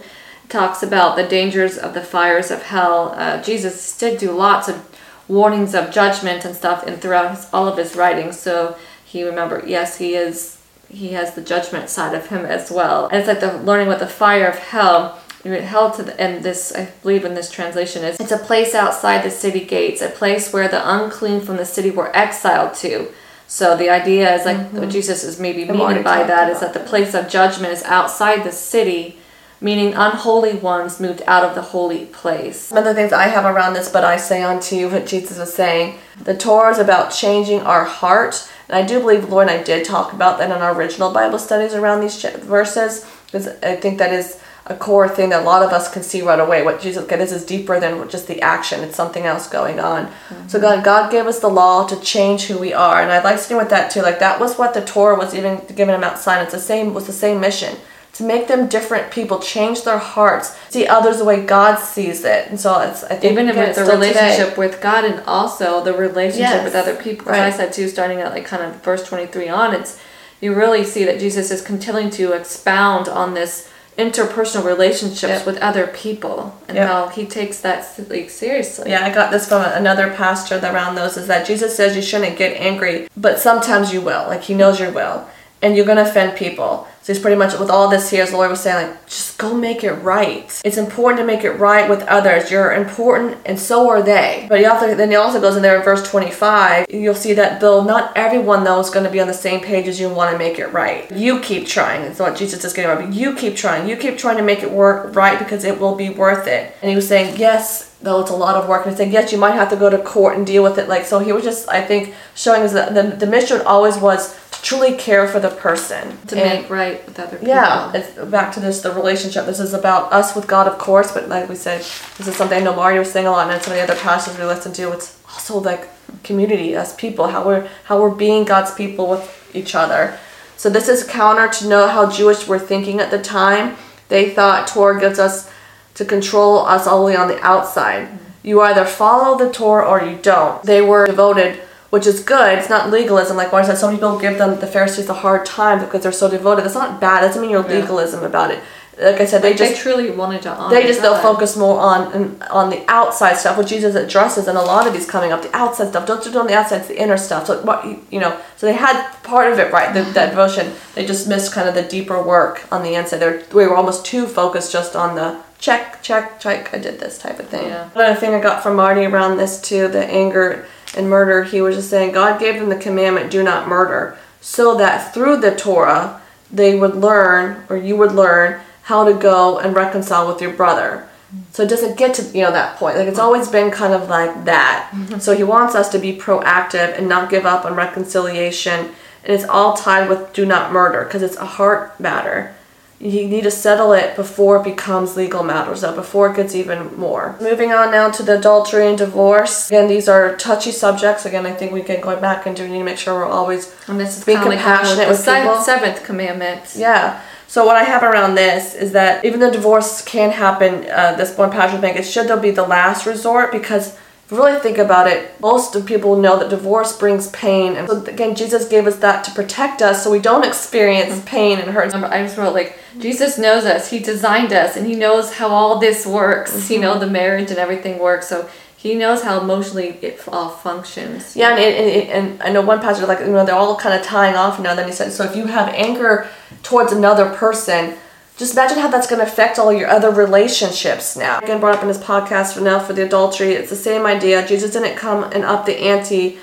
talks 0.48 0.82
about 0.82 1.16
the 1.16 1.26
dangers 1.26 1.76
of 1.78 1.94
the 1.94 2.02
fires 2.02 2.50
of 2.50 2.62
hell. 2.62 3.12
Uh, 3.16 3.42
Jesus 3.42 3.96
did 3.96 4.18
do 4.18 4.30
lots 4.30 4.68
of 4.68 4.88
warnings 5.26 5.74
of 5.74 5.90
judgment 5.90 6.44
and 6.44 6.54
stuff 6.54 6.86
and 6.86 7.00
throughout 7.00 7.34
his, 7.34 7.48
all 7.52 7.66
of 7.66 7.78
his 7.78 7.96
writings. 7.96 8.38
So 8.38 8.76
he 9.04 9.24
remember, 9.24 9.64
yes, 9.66 9.98
he 9.98 10.14
is, 10.14 10.53
he 10.94 11.12
has 11.12 11.34
the 11.34 11.42
judgment 11.42 11.90
side 11.90 12.14
of 12.14 12.28
him 12.28 12.44
as 12.44 12.70
well. 12.70 13.06
And 13.08 13.18
it's 13.18 13.28
like 13.28 13.40
the 13.40 13.58
learning 13.58 13.88
what 13.88 13.98
the 13.98 14.06
fire 14.06 14.46
of 14.46 14.56
hell 14.56 15.20
hell 15.44 15.90
to 15.90 16.02
the, 16.02 16.18
and 16.18 16.42
this 16.42 16.74
I 16.74 16.90
believe 17.02 17.24
in 17.24 17.34
this 17.34 17.50
translation 17.50 18.02
is 18.02 18.18
it's 18.18 18.32
a 18.32 18.38
place 18.38 18.74
outside 18.74 19.22
the 19.22 19.30
city 19.30 19.64
gates, 19.64 20.00
a 20.00 20.08
place 20.08 20.52
where 20.52 20.68
the 20.68 20.80
unclean 20.90 21.42
from 21.42 21.58
the 21.58 21.66
city 21.66 21.90
were 21.90 22.14
exiled 22.16 22.74
to. 22.76 23.08
So 23.46 23.76
the 23.76 23.90
idea 23.90 24.34
is 24.34 24.46
like 24.46 24.56
mm-hmm. 24.56 24.78
what 24.78 24.88
Jesus 24.88 25.22
is 25.22 25.38
maybe 25.38 25.66
meaning 25.66 26.02
by 26.02 26.22
that 26.22 26.48
is 26.50 26.60
that 26.60 26.72
the 26.72 26.80
place 26.80 27.12
of 27.14 27.28
judgment 27.28 27.74
is 27.74 27.82
outside 27.82 28.42
the 28.42 28.52
city 28.52 29.18
meaning 29.64 29.94
unholy 29.94 30.54
ones 30.54 31.00
moved 31.00 31.22
out 31.26 31.42
of 31.42 31.54
the 31.54 31.62
holy 31.62 32.04
place. 32.06 32.60
Some 32.60 32.78
of 32.78 32.84
the 32.84 32.92
things 32.94 33.14
I 33.14 33.28
have 33.28 33.46
around 33.46 33.72
this, 33.72 33.88
but 33.88 34.04
I 34.04 34.18
say 34.18 34.42
unto 34.42 34.76
you 34.76 34.90
what 34.90 35.06
Jesus 35.06 35.38
was 35.38 35.54
saying. 35.54 35.98
The 36.22 36.36
Torah 36.36 36.70
is 36.70 36.78
about 36.78 37.10
changing 37.10 37.60
our 37.60 37.84
heart. 37.84 38.46
And 38.68 38.76
I 38.76 38.86
do 38.86 39.00
believe 39.00 39.28
Lori 39.28 39.42
and 39.42 39.50
I 39.50 39.62
did 39.62 39.84
talk 39.84 40.12
about 40.12 40.38
that 40.38 40.50
in 40.50 40.62
our 40.62 40.74
original 40.74 41.12
Bible 41.12 41.38
studies 41.38 41.74
around 41.74 42.00
these 42.00 42.22
verses, 42.22 43.06
because 43.26 43.48
I 43.62 43.76
think 43.76 43.98
that 43.98 44.12
is 44.12 44.40
a 44.66 44.74
core 44.74 45.08
thing 45.08 45.28
that 45.28 45.42
a 45.42 45.44
lot 45.44 45.62
of 45.62 45.72
us 45.72 45.92
can 45.92 46.02
see 46.02 46.22
right 46.22 46.40
away. 46.40 46.62
What 46.62 46.80
Jesus, 46.80 47.06
this 47.06 47.32
is 47.32 47.44
deeper 47.44 47.78
than 47.78 48.08
just 48.08 48.26
the 48.26 48.40
action. 48.40 48.80
It's 48.80 48.96
something 48.96 49.24
else 49.24 49.46
going 49.46 49.78
on. 49.78 50.06
Mm-hmm. 50.06 50.48
So 50.48 50.58
God, 50.58 50.82
God 50.82 51.10
gave 51.10 51.26
us 51.26 51.40
the 51.40 51.48
law 51.48 51.86
to 51.86 52.00
change 52.00 52.44
who 52.44 52.58
we 52.58 52.72
are, 52.72 53.02
and 53.02 53.12
I'd 53.12 53.24
like 53.24 53.36
to 53.36 53.42
stay 53.42 53.54
with 53.54 53.68
that 53.70 53.90
too. 53.90 54.00
Like 54.00 54.20
that 54.20 54.40
was 54.40 54.56
what 54.56 54.72
the 54.72 54.82
Torah 54.82 55.18
was 55.18 55.34
even 55.34 55.58
given 55.66 55.88
them 55.88 56.04
outside. 56.04 56.42
It's 56.42 56.52
the 56.52 56.60
same 56.60 56.94
was 56.94 57.06
the 57.06 57.12
same 57.12 57.40
mission 57.40 57.76
to 58.14 58.22
make 58.22 58.46
them 58.46 58.68
different 58.68 59.10
people, 59.10 59.38
change 59.40 59.82
their 59.82 59.98
hearts, 59.98 60.56
see 60.70 60.86
others 60.86 61.18
the 61.18 61.24
way 61.24 61.44
God 61.44 61.76
sees 61.78 62.24
it. 62.24 62.48
And 62.48 62.58
so 62.58 62.80
it's 62.80 63.04
I 63.04 63.16
think 63.16 63.32
even 63.32 63.48
if 63.48 63.56
it's 63.56 63.78
the 63.78 63.84
relationship 63.84 64.50
today. 64.50 64.58
with 64.58 64.80
God 64.80 65.04
and 65.04 65.20
also 65.26 65.82
the 65.82 65.92
relationship 65.92 66.38
yes. 66.38 66.64
with 66.64 66.74
other 66.74 66.96
people. 66.96 67.26
Right. 67.26 67.40
I 67.40 67.50
said 67.50 67.72
too, 67.72 67.88
starting 67.88 68.20
at 68.20 68.32
like 68.32 68.46
kind 68.46 68.62
of 68.62 68.82
verse 68.82 69.06
twenty 69.06 69.26
three 69.26 69.48
on, 69.48 69.74
it's 69.74 70.00
you 70.40 70.54
really 70.54 70.84
see 70.84 71.04
that 71.04 71.18
Jesus 71.18 71.50
is 71.50 71.60
continuing 71.62 72.10
to 72.10 72.32
expound 72.32 73.08
on 73.08 73.34
this 73.34 73.70
interpersonal 73.96 74.64
relationships 74.64 75.22
yep. 75.22 75.46
with 75.46 75.56
other 75.58 75.86
people 75.86 76.58
and 76.68 76.76
yep. 76.76 76.88
how 76.88 77.08
he 77.08 77.24
takes 77.24 77.60
that 77.60 77.86
like 78.08 78.28
seriously. 78.28 78.90
Yeah, 78.90 79.04
I 79.04 79.14
got 79.14 79.30
this 79.30 79.48
from 79.48 79.62
another 79.62 80.10
pastor 80.10 80.58
around 80.58 80.96
those 80.96 81.16
is 81.16 81.28
that 81.28 81.46
Jesus 81.46 81.76
says 81.76 81.94
you 81.94 82.02
shouldn't 82.02 82.36
get 82.36 82.56
angry, 82.60 83.08
but 83.16 83.38
sometimes 83.38 83.92
you 83.92 84.00
will. 84.00 84.26
Like 84.26 84.42
he 84.42 84.54
knows 84.54 84.80
you 84.80 84.90
will. 84.90 85.28
And 85.62 85.76
you're 85.76 85.86
gonna 85.86 86.02
offend 86.02 86.36
people. 86.36 86.86
So 87.04 87.12
he's 87.12 87.20
pretty 87.20 87.36
much 87.36 87.58
with 87.58 87.68
all 87.68 87.90
this 87.90 88.08
here, 88.08 88.22
as 88.22 88.30
the 88.30 88.38
Lord 88.38 88.48
was 88.48 88.62
saying, 88.62 88.88
like, 88.88 89.06
just 89.06 89.36
go 89.36 89.52
make 89.54 89.84
it 89.84 89.92
right. 89.92 90.58
It's 90.64 90.78
important 90.78 91.20
to 91.20 91.26
make 91.26 91.44
it 91.44 91.50
right 91.50 91.86
with 91.86 92.00
others. 92.04 92.50
You're 92.50 92.72
important, 92.72 93.36
and 93.44 93.60
so 93.60 93.90
are 93.90 94.02
they. 94.02 94.46
But 94.48 94.60
he 94.60 94.64
also 94.64 94.94
then 94.94 95.10
he 95.10 95.16
also 95.16 95.38
goes 95.38 95.54
in 95.54 95.60
there 95.60 95.76
in 95.76 95.82
verse 95.82 96.08
25. 96.08 96.86
You'll 96.88 97.14
see 97.14 97.34
that 97.34 97.60
though 97.60 97.84
not 97.84 98.16
everyone 98.16 98.64
though 98.64 98.80
is 98.80 98.88
going 98.88 99.04
to 99.04 99.10
be 99.10 99.20
on 99.20 99.26
the 99.26 99.34
same 99.34 99.60
page 99.60 99.86
as 99.86 100.00
you 100.00 100.08
want 100.08 100.32
to 100.32 100.38
make 100.38 100.58
it 100.58 100.68
right. 100.68 101.10
You 101.12 101.40
keep 101.40 101.66
trying. 101.66 102.00
It's 102.04 102.20
what 102.20 102.36
Jesus 102.36 102.64
is 102.64 102.72
getting 102.72 102.90
about. 102.90 103.12
You 103.12 103.34
keep 103.34 103.54
trying. 103.54 103.86
You 103.86 103.98
keep 103.98 104.16
trying 104.16 104.38
to 104.38 104.42
make 104.42 104.62
it 104.62 104.70
work 104.70 105.14
right 105.14 105.38
because 105.38 105.64
it 105.64 105.78
will 105.78 105.96
be 105.96 106.08
worth 106.08 106.46
it. 106.46 106.74
And 106.80 106.88
he 106.88 106.96
was 106.96 107.06
saying, 107.06 107.36
yes, 107.38 107.94
though 108.04 108.20
it's 108.20 108.30
a 108.30 108.36
lot 108.36 108.54
of 108.54 108.68
work 108.68 108.86
and 108.86 108.96
saying 108.96 109.10
yes 109.12 109.32
you 109.32 109.38
might 109.38 109.52
have 109.52 109.70
to 109.70 109.76
go 109.76 109.88
to 109.88 109.98
court 109.98 110.36
and 110.36 110.46
deal 110.46 110.62
with 110.62 110.78
it 110.78 110.88
like 110.88 111.04
so 111.04 111.18
he 111.18 111.32
was 111.32 111.42
just 111.42 111.68
i 111.70 111.80
think 111.80 112.14
showing 112.34 112.62
us 112.62 112.72
that 112.72 112.94
the, 112.94 113.16
the 113.16 113.26
mission 113.26 113.60
always 113.62 113.96
was 113.96 114.34
truly 114.64 114.96
care 114.96 115.28
for 115.28 115.38
the 115.38 115.50
person 115.50 116.16
to 116.26 116.40
and, 116.40 116.62
make 116.62 116.70
right 116.70 117.04
with 117.04 117.20
other 117.20 117.36
people. 117.36 117.48
Yeah, 117.48 117.92
it's 117.94 118.12
back 118.30 118.50
to 118.54 118.60
this 118.60 118.80
the 118.80 118.92
relationship. 118.92 119.44
This 119.44 119.60
is 119.60 119.74
about 119.74 120.10
us 120.10 120.34
with 120.34 120.46
God, 120.46 120.66
of 120.66 120.78
course, 120.78 121.12
but 121.12 121.28
like 121.28 121.50
we 121.50 121.54
said, 121.54 121.80
this 122.16 122.26
is 122.26 122.34
something 122.34 122.58
I 122.58 122.64
know 122.64 122.74
Marty 122.74 122.98
was 122.98 123.12
saying 123.12 123.26
a 123.26 123.30
lot, 123.30 123.50
and 123.50 123.62
some 123.62 123.74
of 123.74 123.76
the 123.78 123.84
other 123.84 124.00
pastors 124.00 124.38
we 124.38 124.44
listen 124.44 124.72
to. 124.72 124.90
It's 124.92 125.20
also 125.28 125.60
like 125.60 125.90
community, 126.22 126.74
us 126.74 126.96
people, 126.96 127.28
how 127.28 127.46
we're 127.46 127.68
how 127.84 128.00
we're 128.00 128.14
being 128.14 128.44
God's 128.44 128.74
people 128.74 129.06
with 129.06 129.50
each 129.54 129.74
other. 129.74 130.18
So 130.56 130.70
this 130.70 130.88
is 130.88 131.04
counter 131.04 131.46
to 131.58 131.68
know 131.68 131.86
how 131.86 132.10
Jewish 132.10 132.48
were 132.48 132.58
thinking 132.58 133.00
at 133.00 133.10
the 133.10 133.20
time. 133.20 133.76
They 134.08 134.30
thought 134.30 134.66
Torah 134.66 134.98
gives 134.98 135.18
us 135.18 135.52
to 135.96 136.06
control 136.06 136.60
us 136.60 136.86
only 136.86 137.14
on 137.14 137.28
the 137.28 137.40
outside. 137.42 138.08
You 138.42 138.62
either 138.62 138.86
follow 138.86 139.36
the 139.36 139.52
Torah 139.52 139.86
or 139.86 140.02
you 140.02 140.16
don't. 140.16 140.62
They 140.62 140.80
were 140.80 141.06
devoted 141.06 141.60
which 141.94 142.08
is 142.08 142.24
good. 142.24 142.58
It's 142.58 142.68
not 142.68 142.90
legalism. 142.90 143.36
Like 143.36 143.54
I 143.54 143.62
said, 143.64 143.78
some 143.78 143.94
people 143.94 144.18
give 144.18 144.36
them 144.36 144.58
the 144.58 144.66
Pharisees 144.66 145.08
a 145.08 145.14
hard 145.14 145.46
time 145.46 145.78
because 145.78 146.02
they're 146.02 146.10
so 146.10 146.28
devoted. 146.28 146.64
That's 146.64 146.74
not 146.74 147.00
bad. 147.00 147.22
It 147.22 147.28
doesn't 147.28 147.40
mean 147.40 147.52
you're 147.52 147.62
legalism 147.62 148.22
yeah. 148.22 148.26
about 148.26 148.50
it. 148.50 148.58
Like 148.98 149.20
I 149.20 149.24
said, 149.26 149.42
they 149.42 149.50
like 149.50 149.58
just 149.58 149.74
they 149.74 149.80
truly 149.80 150.10
wanted 150.10 150.42
to 150.42 150.50
honor. 150.52 150.74
They 150.74 150.88
just 150.88 151.02
God. 151.02 151.14
they'll 151.14 151.22
focus 151.22 151.56
more 151.56 151.78
on 151.78 152.42
on 152.50 152.70
the 152.70 152.84
outside 152.88 153.34
stuff, 153.34 153.56
which 153.56 153.68
Jesus 153.68 153.94
addresses, 153.94 154.48
and 154.48 154.58
a 154.58 154.62
lot 154.62 154.88
of 154.88 154.92
these 154.92 155.08
coming 155.08 155.30
up. 155.30 155.42
The 155.42 155.56
outside 155.56 155.90
stuff, 155.90 156.04
don't 156.04 156.22
do 156.24 156.36
on 156.36 156.48
the 156.48 156.54
outside. 156.54 156.78
It's 156.78 156.88
the 156.88 157.00
inner 157.00 157.16
stuff. 157.16 157.46
So 157.46 157.62
what 157.62 157.84
you 158.12 158.18
know, 158.18 158.40
so 158.56 158.66
they 158.66 158.74
had 158.74 159.08
part 159.22 159.52
of 159.52 159.60
it 159.60 159.72
right. 159.72 159.94
The, 159.94 160.02
that 160.14 160.30
devotion. 160.30 160.72
They 160.96 161.06
just 161.06 161.28
missed 161.28 161.52
kind 161.52 161.68
of 161.68 161.76
the 161.76 161.82
deeper 161.82 162.20
work 162.20 162.66
on 162.72 162.82
the 162.82 162.94
inside. 162.96 163.18
They 163.18 163.42
we 163.54 163.68
were 163.68 163.76
almost 163.76 164.04
too 164.04 164.26
focused 164.26 164.72
just 164.72 164.96
on 164.96 165.14
the 165.14 165.40
check, 165.60 166.02
check, 166.02 166.40
check. 166.40 166.74
I 166.74 166.78
did 166.78 166.98
this 166.98 167.18
type 167.18 167.38
of 167.38 167.48
thing. 167.48 167.66
Yeah. 167.68 167.88
Another 167.94 168.18
thing 168.18 168.34
I 168.34 168.40
got 168.40 168.64
from 168.64 168.74
Marty 168.74 169.04
around 169.04 169.36
this 169.36 169.60
too, 169.60 169.86
the 169.86 170.04
anger 170.04 170.66
and 170.96 171.08
murder, 171.08 171.44
he 171.44 171.60
was 171.60 171.76
just 171.76 171.90
saying 171.90 172.12
God 172.12 172.40
gave 172.40 172.58
them 172.58 172.68
the 172.68 172.76
commandment, 172.76 173.30
do 173.30 173.42
not 173.42 173.68
murder, 173.68 174.18
so 174.40 174.76
that 174.76 175.12
through 175.14 175.38
the 175.38 175.54
Torah 175.54 176.20
they 176.50 176.78
would 176.78 176.94
learn, 176.94 177.64
or 177.68 177.76
you 177.76 177.96
would 177.96 178.12
learn, 178.12 178.60
how 178.82 179.04
to 179.04 179.14
go 179.14 179.58
and 179.58 179.74
reconcile 179.74 180.30
with 180.30 180.40
your 180.40 180.52
brother. 180.52 181.08
So 181.52 181.62
it 181.64 181.70
doesn't 181.70 181.98
get 181.98 182.14
to 182.14 182.22
you 182.36 182.42
know 182.42 182.52
that 182.52 182.76
point. 182.76 182.96
Like 182.96 183.08
it's 183.08 183.18
always 183.18 183.48
been 183.48 183.70
kind 183.70 183.92
of 183.92 184.08
like 184.08 184.44
that. 184.44 184.90
Mm-hmm. 184.92 185.18
So 185.18 185.34
he 185.34 185.42
wants 185.42 185.74
us 185.74 185.88
to 185.90 185.98
be 185.98 186.16
proactive 186.16 186.96
and 186.96 187.08
not 187.08 187.30
give 187.30 187.46
up 187.46 187.64
on 187.64 187.74
reconciliation. 187.74 188.90
And 189.24 189.32
it's 189.32 189.44
all 189.44 189.74
tied 189.74 190.08
with 190.08 190.32
do 190.32 190.44
not 190.46 190.72
murder 190.72 191.04
because 191.04 191.22
it's 191.22 191.36
a 191.36 191.46
heart 191.46 191.98
matter 191.98 192.54
you 193.00 193.28
need 193.28 193.44
to 193.44 193.50
settle 193.50 193.92
it 193.92 194.16
before 194.16 194.58
it 194.58 194.64
becomes 194.64 195.16
legal 195.16 195.42
matters, 195.42 195.82
though, 195.82 195.94
before 195.94 196.30
it 196.30 196.36
gets 196.36 196.54
even 196.54 196.96
more. 196.96 197.36
Moving 197.40 197.72
on 197.72 197.90
now 197.90 198.10
to 198.10 198.22
the 198.22 198.38
adultery 198.38 198.86
and 198.86 198.96
divorce. 198.96 199.68
Again, 199.68 199.88
these 199.88 200.08
are 200.08 200.36
touchy 200.36 200.70
subjects. 200.70 201.26
Again, 201.26 201.44
I 201.44 201.52
think 201.52 201.72
we 201.72 201.82
can 201.82 202.00
go 202.00 202.18
back 202.18 202.46
and 202.46 202.56
do 202.56 202.66
need 202.66 202.78
to 202.78 202.84
make 202.84 202.98
sure 202.98 203.14
we're 203.14 203.26
always 203.26 203.74
and 203.88 204.00
this 204.00 204.18
is 204.18 204.24
being 204.24 204.40
compassionate 204.40 205.08
with, 205.08 205.18
with 205.18 205.26
people. 205.26 205.56
Seventh 205.60 206.04
commandment. 206.04 206.74
Yeah. 206.76 207.20
So 207.46 207.64
what 207.64 207.76
I 207.76 207.84
have 207.84 208.02
around 208.02 208.34
this 208.34 208.74
is 208.74 208.92
that 208.92 209.24
even 209.24 209.38
though 209.38 209.52
divorce 209.52 210.02
can 210.02 210.30
happen, 210.30 210.90
uh, 210.90 211.14
this 211.16 211.36
one 211.36 211.50
pastor 211.50 211.80
bank, 211.80 211.96
it 211.96 212.04
should 212.04 212.26
though 212.26 212.40
be 212.40 212.50
the 212.50 212.66
last 212.66 213.06
resort 213.06 213.52
because 213.52 213.96
really 214.34 214.58
think 214.60 214.78
about 214.78 215.06
it, 215.06 215.40
most 215.40 215.74
of 215.74 215.86
people 215.86 216.16
know 216.16 216.38
that 216.38 216.50
divorce 216.50 216.96
brings 216.96 217.30
pain. 217.30 217.76
And 217.76 217.88
so 217.88 218.04
again, 218.04 218.34
Jesus 218.34 218.68
gave 218.68 218.86
us 218.86 218.96
that 218.96 219.24
to 219.24 219.30
protect 219.30 219.82
us 219.82 220.02
so 220.02 220.10
we 220.10 220.18
don't 220.18 220.44
experience 220.44 221.22
pain 221.26 221.58
and 221.58 221.70
hurt. 221.70 221.94
I 221.94 222.22
just 222.22 222.36
wrote 222.36 222.54
like, 222.54 222.78
Jesus 222.98 223.38
knows 223.38 223.64
us. 223.64 223.90
He 223.90 223.98
designed 223.98 224.52
us 224.52 224.76
and 224.76 224.86
he 224.86 224.94
knows 224.94 225.34
how 225.34 225.48
all 225.48 225.78
this 225.78 226.06
works. 226.06 226.52
Mm-hmm. 226.52 226.72
You 226.72 226.80
know, 226.80 226.98
the 226.98 227.06
marriage 227.06 227.50
and 227.50 227.58
everything 227.58 227.98
works. 227.98 228.28
So 228.28 228.48
he 228.76 228.94
knows 228.94 229.22
how 229.22 229.40
emotionally 229.40 229.98
it 230.02 230.22
all 230.28 230.50
functions. 230.50 231.34
Yeah, 231.34 231.56
and, 231.56 231.58
and, 231.58 232.10
and 232.10 232.42
I 232.42 232.50
know 232.50 232.60
one 232.60 232.80
pastor, 232.80 233.06
like, 233.06 233.20
you 233.20 233.32
know, 233.32 233.44
they're 233.44 233.54
all 233.54 233.76
kind 233.76 233.98
of 233.98 234.04
tying 234.04 234.34
off 234.34 234.60
now. 234.60 234.74
Then 234.74 234.86
he 234.86 234.92
said, 234.92 235.10
so 235.10 235.24
if 235.24 235.34
you 235.34 235.46
have 235.46 235.70
anger 235.70 236.28
towards 236.62 236.92
another 236.92 237.30
person, 237.30 237.96
just 238.36 238.54
imagine 238.54 238.78
how 238.78 238.88
that's 238.88 239.06
going 239.06 239.24
to 239.24 239.26
affect 239.30 239.58
all 239.58 239.72
your 239.72 239.88
other 239.88 240.10
relationships 240.10 241.16
now. 241.16 241.38
Again, 241.38 241.60
brought 241.60 241.76
up 241.76 241.82
in 241.82 241.88
his 241.88 241.98
podcast 241.98 242.54
for 242.54 242.60
now 242.60 242.80
for 242.80 242.92
the 242.92 243.04
adultery. 243.04 243.52
It's 243.52 243.70
the 243.70 243.76
same 243.76 244.06
idea. 244.06 244.46
Jesus 244.46 244.72
didn't 244.72 244.96
come 244.96 245.24
and 245.32 245.44
up 245.44 245.66
the 245.66 245.76
ante. 245.76 246.38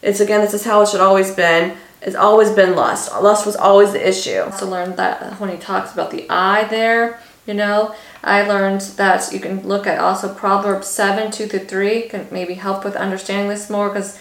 It's 0.00 0.20
again, 0.20 0.40
this 0.40 0.54
is 0.54 0.64
how 0.64 0.80
it 0.82 0.88
should 0.88 1.00
always 1.00 1.32
been. 1.32 1.76
It's 2.00 2.16
always 2.16 2.50
been 2.50 2.74
lust. 2.74 3.12
Lust 3.12 3.44
was 3.44 3.56
always 3.56 3.92
the 3.92 4.08
issue. 4.08 4.50
To 4.58 4.64
learn 4.64 4.96
that 4.96 5.38
when 5.38 5.50
he 5.50 5.56
talks 5.56 5.92
about 5.92 6.10
the 6.10 6.26
eye 6.30 6.64
there, 6.64 7.20
you 7.46 7.54
know, 7.54 7.94
I 8.22 8.46
learned 8.46 8.80
that 8.96 9.30
you 9.32 9.40
can 9.40 9.66
look 9.66 9.86
at 9.86 9.98
also 9.98 10.32
Proverbs 10.32 10.86
7 10.86 11.30
2 11.30 11.46
to 11.48 11.58
3 11.58 12.02
can 12.08 12.26
maybe 12.30 12.54
help 12.54 12.84
with 12.84 12.96
understanding 12.96 13.48
this 13.48 13.68
more 13.68 13.88
because 13.88 14.18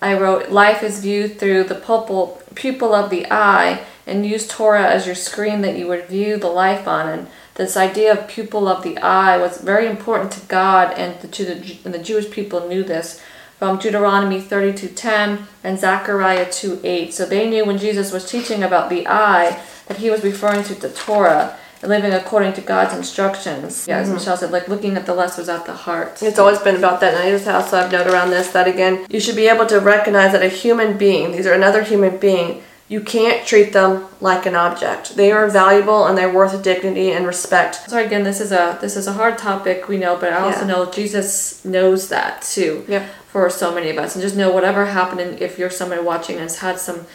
I 0.00 0.18
wrote, 0.18 0.50
Life 0.50 0.82
is 0.82 1.00
viewed 1.00 1.38
through 1.38 1.64
the 1.64 1.74
pupil, 1.74 2.42
pupil 2.54 2.94
of 2.94 3.10
the 3.10 3.26
eye 3.30 3.84
and 4.06 4.26
use 4.26 4.48
Torah 4.48 4.88
as 4.88 5.06
your 5.06 5.14
screen 5.14 5.62
that 5.62 5.76
you 5.76 5.86
would 5.88 6.06
view 6.06 6.36
the 6.36 6.48
life 6.48 6.88
on. 6.88 7.08
And 7.08 7.28
this 7.54 7.76
idea 7.76 8.12
of 8.12 8.28
pupil 8.28 8.68
of 8.68 8.82
the 8.82 8.98
eye 8.98 9.36
was 9.36 9.58
very 9.58 9.86
important 9.86 10.32
to 10.32 10.46
God 10.46 10.92
and 10.94 11.32
to 11.32 11.44
the, 11.44 11.78
and 11.84 11.94
the 11.94 11.98
Jewish 11.98 12.30
people 12.30 12.68
knew 12.68 12.82
this 12.82 13.22
from 13.58 13.78
Deuteronomy 13.78 14.40
32:10 14.40 15.46
and 15.62 15.78
Zechariah 15.78 16.46
2:8. 16.46 17.12
So 17.12 17.24
they 17.24 17.48
knew 17.48 17.64
when 17.64 17.78
Jesus 17.78 18.12
was 18.12 18.28
teaching 18.28 18.62
about 18.62 18.90
the 18.90 19.06
eye 19.06 19.60
that 19.86 19.98
he 19.98 20.10
was 20.10 20.24
referring 20.24 20.64
to 20.64 20.74
the 20.74 20.88
Torah. 20.88 21.56
And 21.80 21.90
living 21.90 22.12
according 22.12 22.52
to 22.52 22.60
God's 22.60 22.94
instructions. 22.94 23.88
Yeah, 23.88 23.98
as 23.98 24.06
mm-hmm. 24.06 24.14
Michelle 24.14 24.36
said, 24.36 24.52
like 24.52 24.68
looking 24.68 24.96
at 24.96 25.04
the 25.04 25.14
less 25.14 25.36
was 25.36 25.48
at 25.48 25.66
the 25.66 25.72
heart. 25.72 26.22
It's 26.22 26.38
always 26.38 26.60
been 26.60 26.76
about 26.76 27.00
that. 27.00 27.14
And 27.14 27.24
I 27.24 27.30
just 27.30 27.48
also 27.48 27.76
have 27.76 27.90
note 27.90 28.06
around 28.06 28.30
this 28.30 28.52
that 28.52 28.68
again, 28.68 29.04
you 29.10 29.18
should 29.18 29.34
be 29.34 29.48
able 29.48 29.66
to 29.66 29.80
recognize 29.80 30.30
that 30.30 30.42
a 30.42 30.48
human 30.48 30.96
being, 30.96 31.32
these 31.32 31.44
are 31.44 31.52
another 31.52 31.82
human 31.82 32.18
being, 32.18 32.62
you 32.92 33.00
can't 33.00 33.46
treat 33.46 33.72
them 33.72 34.04
like 34.20 34.44
an 34.44 34.54
object. 34.54 35.16
They 35.16 35.32
are 35.32 35.48
valuable 35.48 36.06
and 36.06 36.16
they're 36.16 36.32
worth 36.40 36.62
dignity 36.62 37.10
and 37.12 37.26
respect. 37.26 37.88
So 37.90 37.96
again, 37.96 38.22
this 38.22 38.38
is 38.40 38.52
a 38.52 38.76
this 38.82 38.96
is 39.00 39.06
a 39.06 39.14
hard 39.20 39.38
topic 39.38 39.88
we 39.88 39.96
know, 39.96 40.14
but 40.22 40.30
I 40.32 40.40
also 40.46 40.60
Yeah. 40.60 40.66
know 40.72 40.80
Jesus 41.00 41.64
knows 41.64 42.08
that 42.08 42.42
too. 42.42 42.84
Yep. 42.88 43.02
For 43.32 43.48
so 43.48 43.72
many 43.72 43.88
of 43.88 43.96
us, 43.96 44.14
and 44.14 44.20
just 44.22 44.36
know 44.36 44.50
whatever 44.50 44.84
happened, 44.84 45.20
and 45.24 45.40
if 45.40 45.58
you're 45.58 45.70
somebody 45.70 46.02
watching 46.02 46.36
has 46.38 46.58
had 46.58 46.78
some 46.78 47.06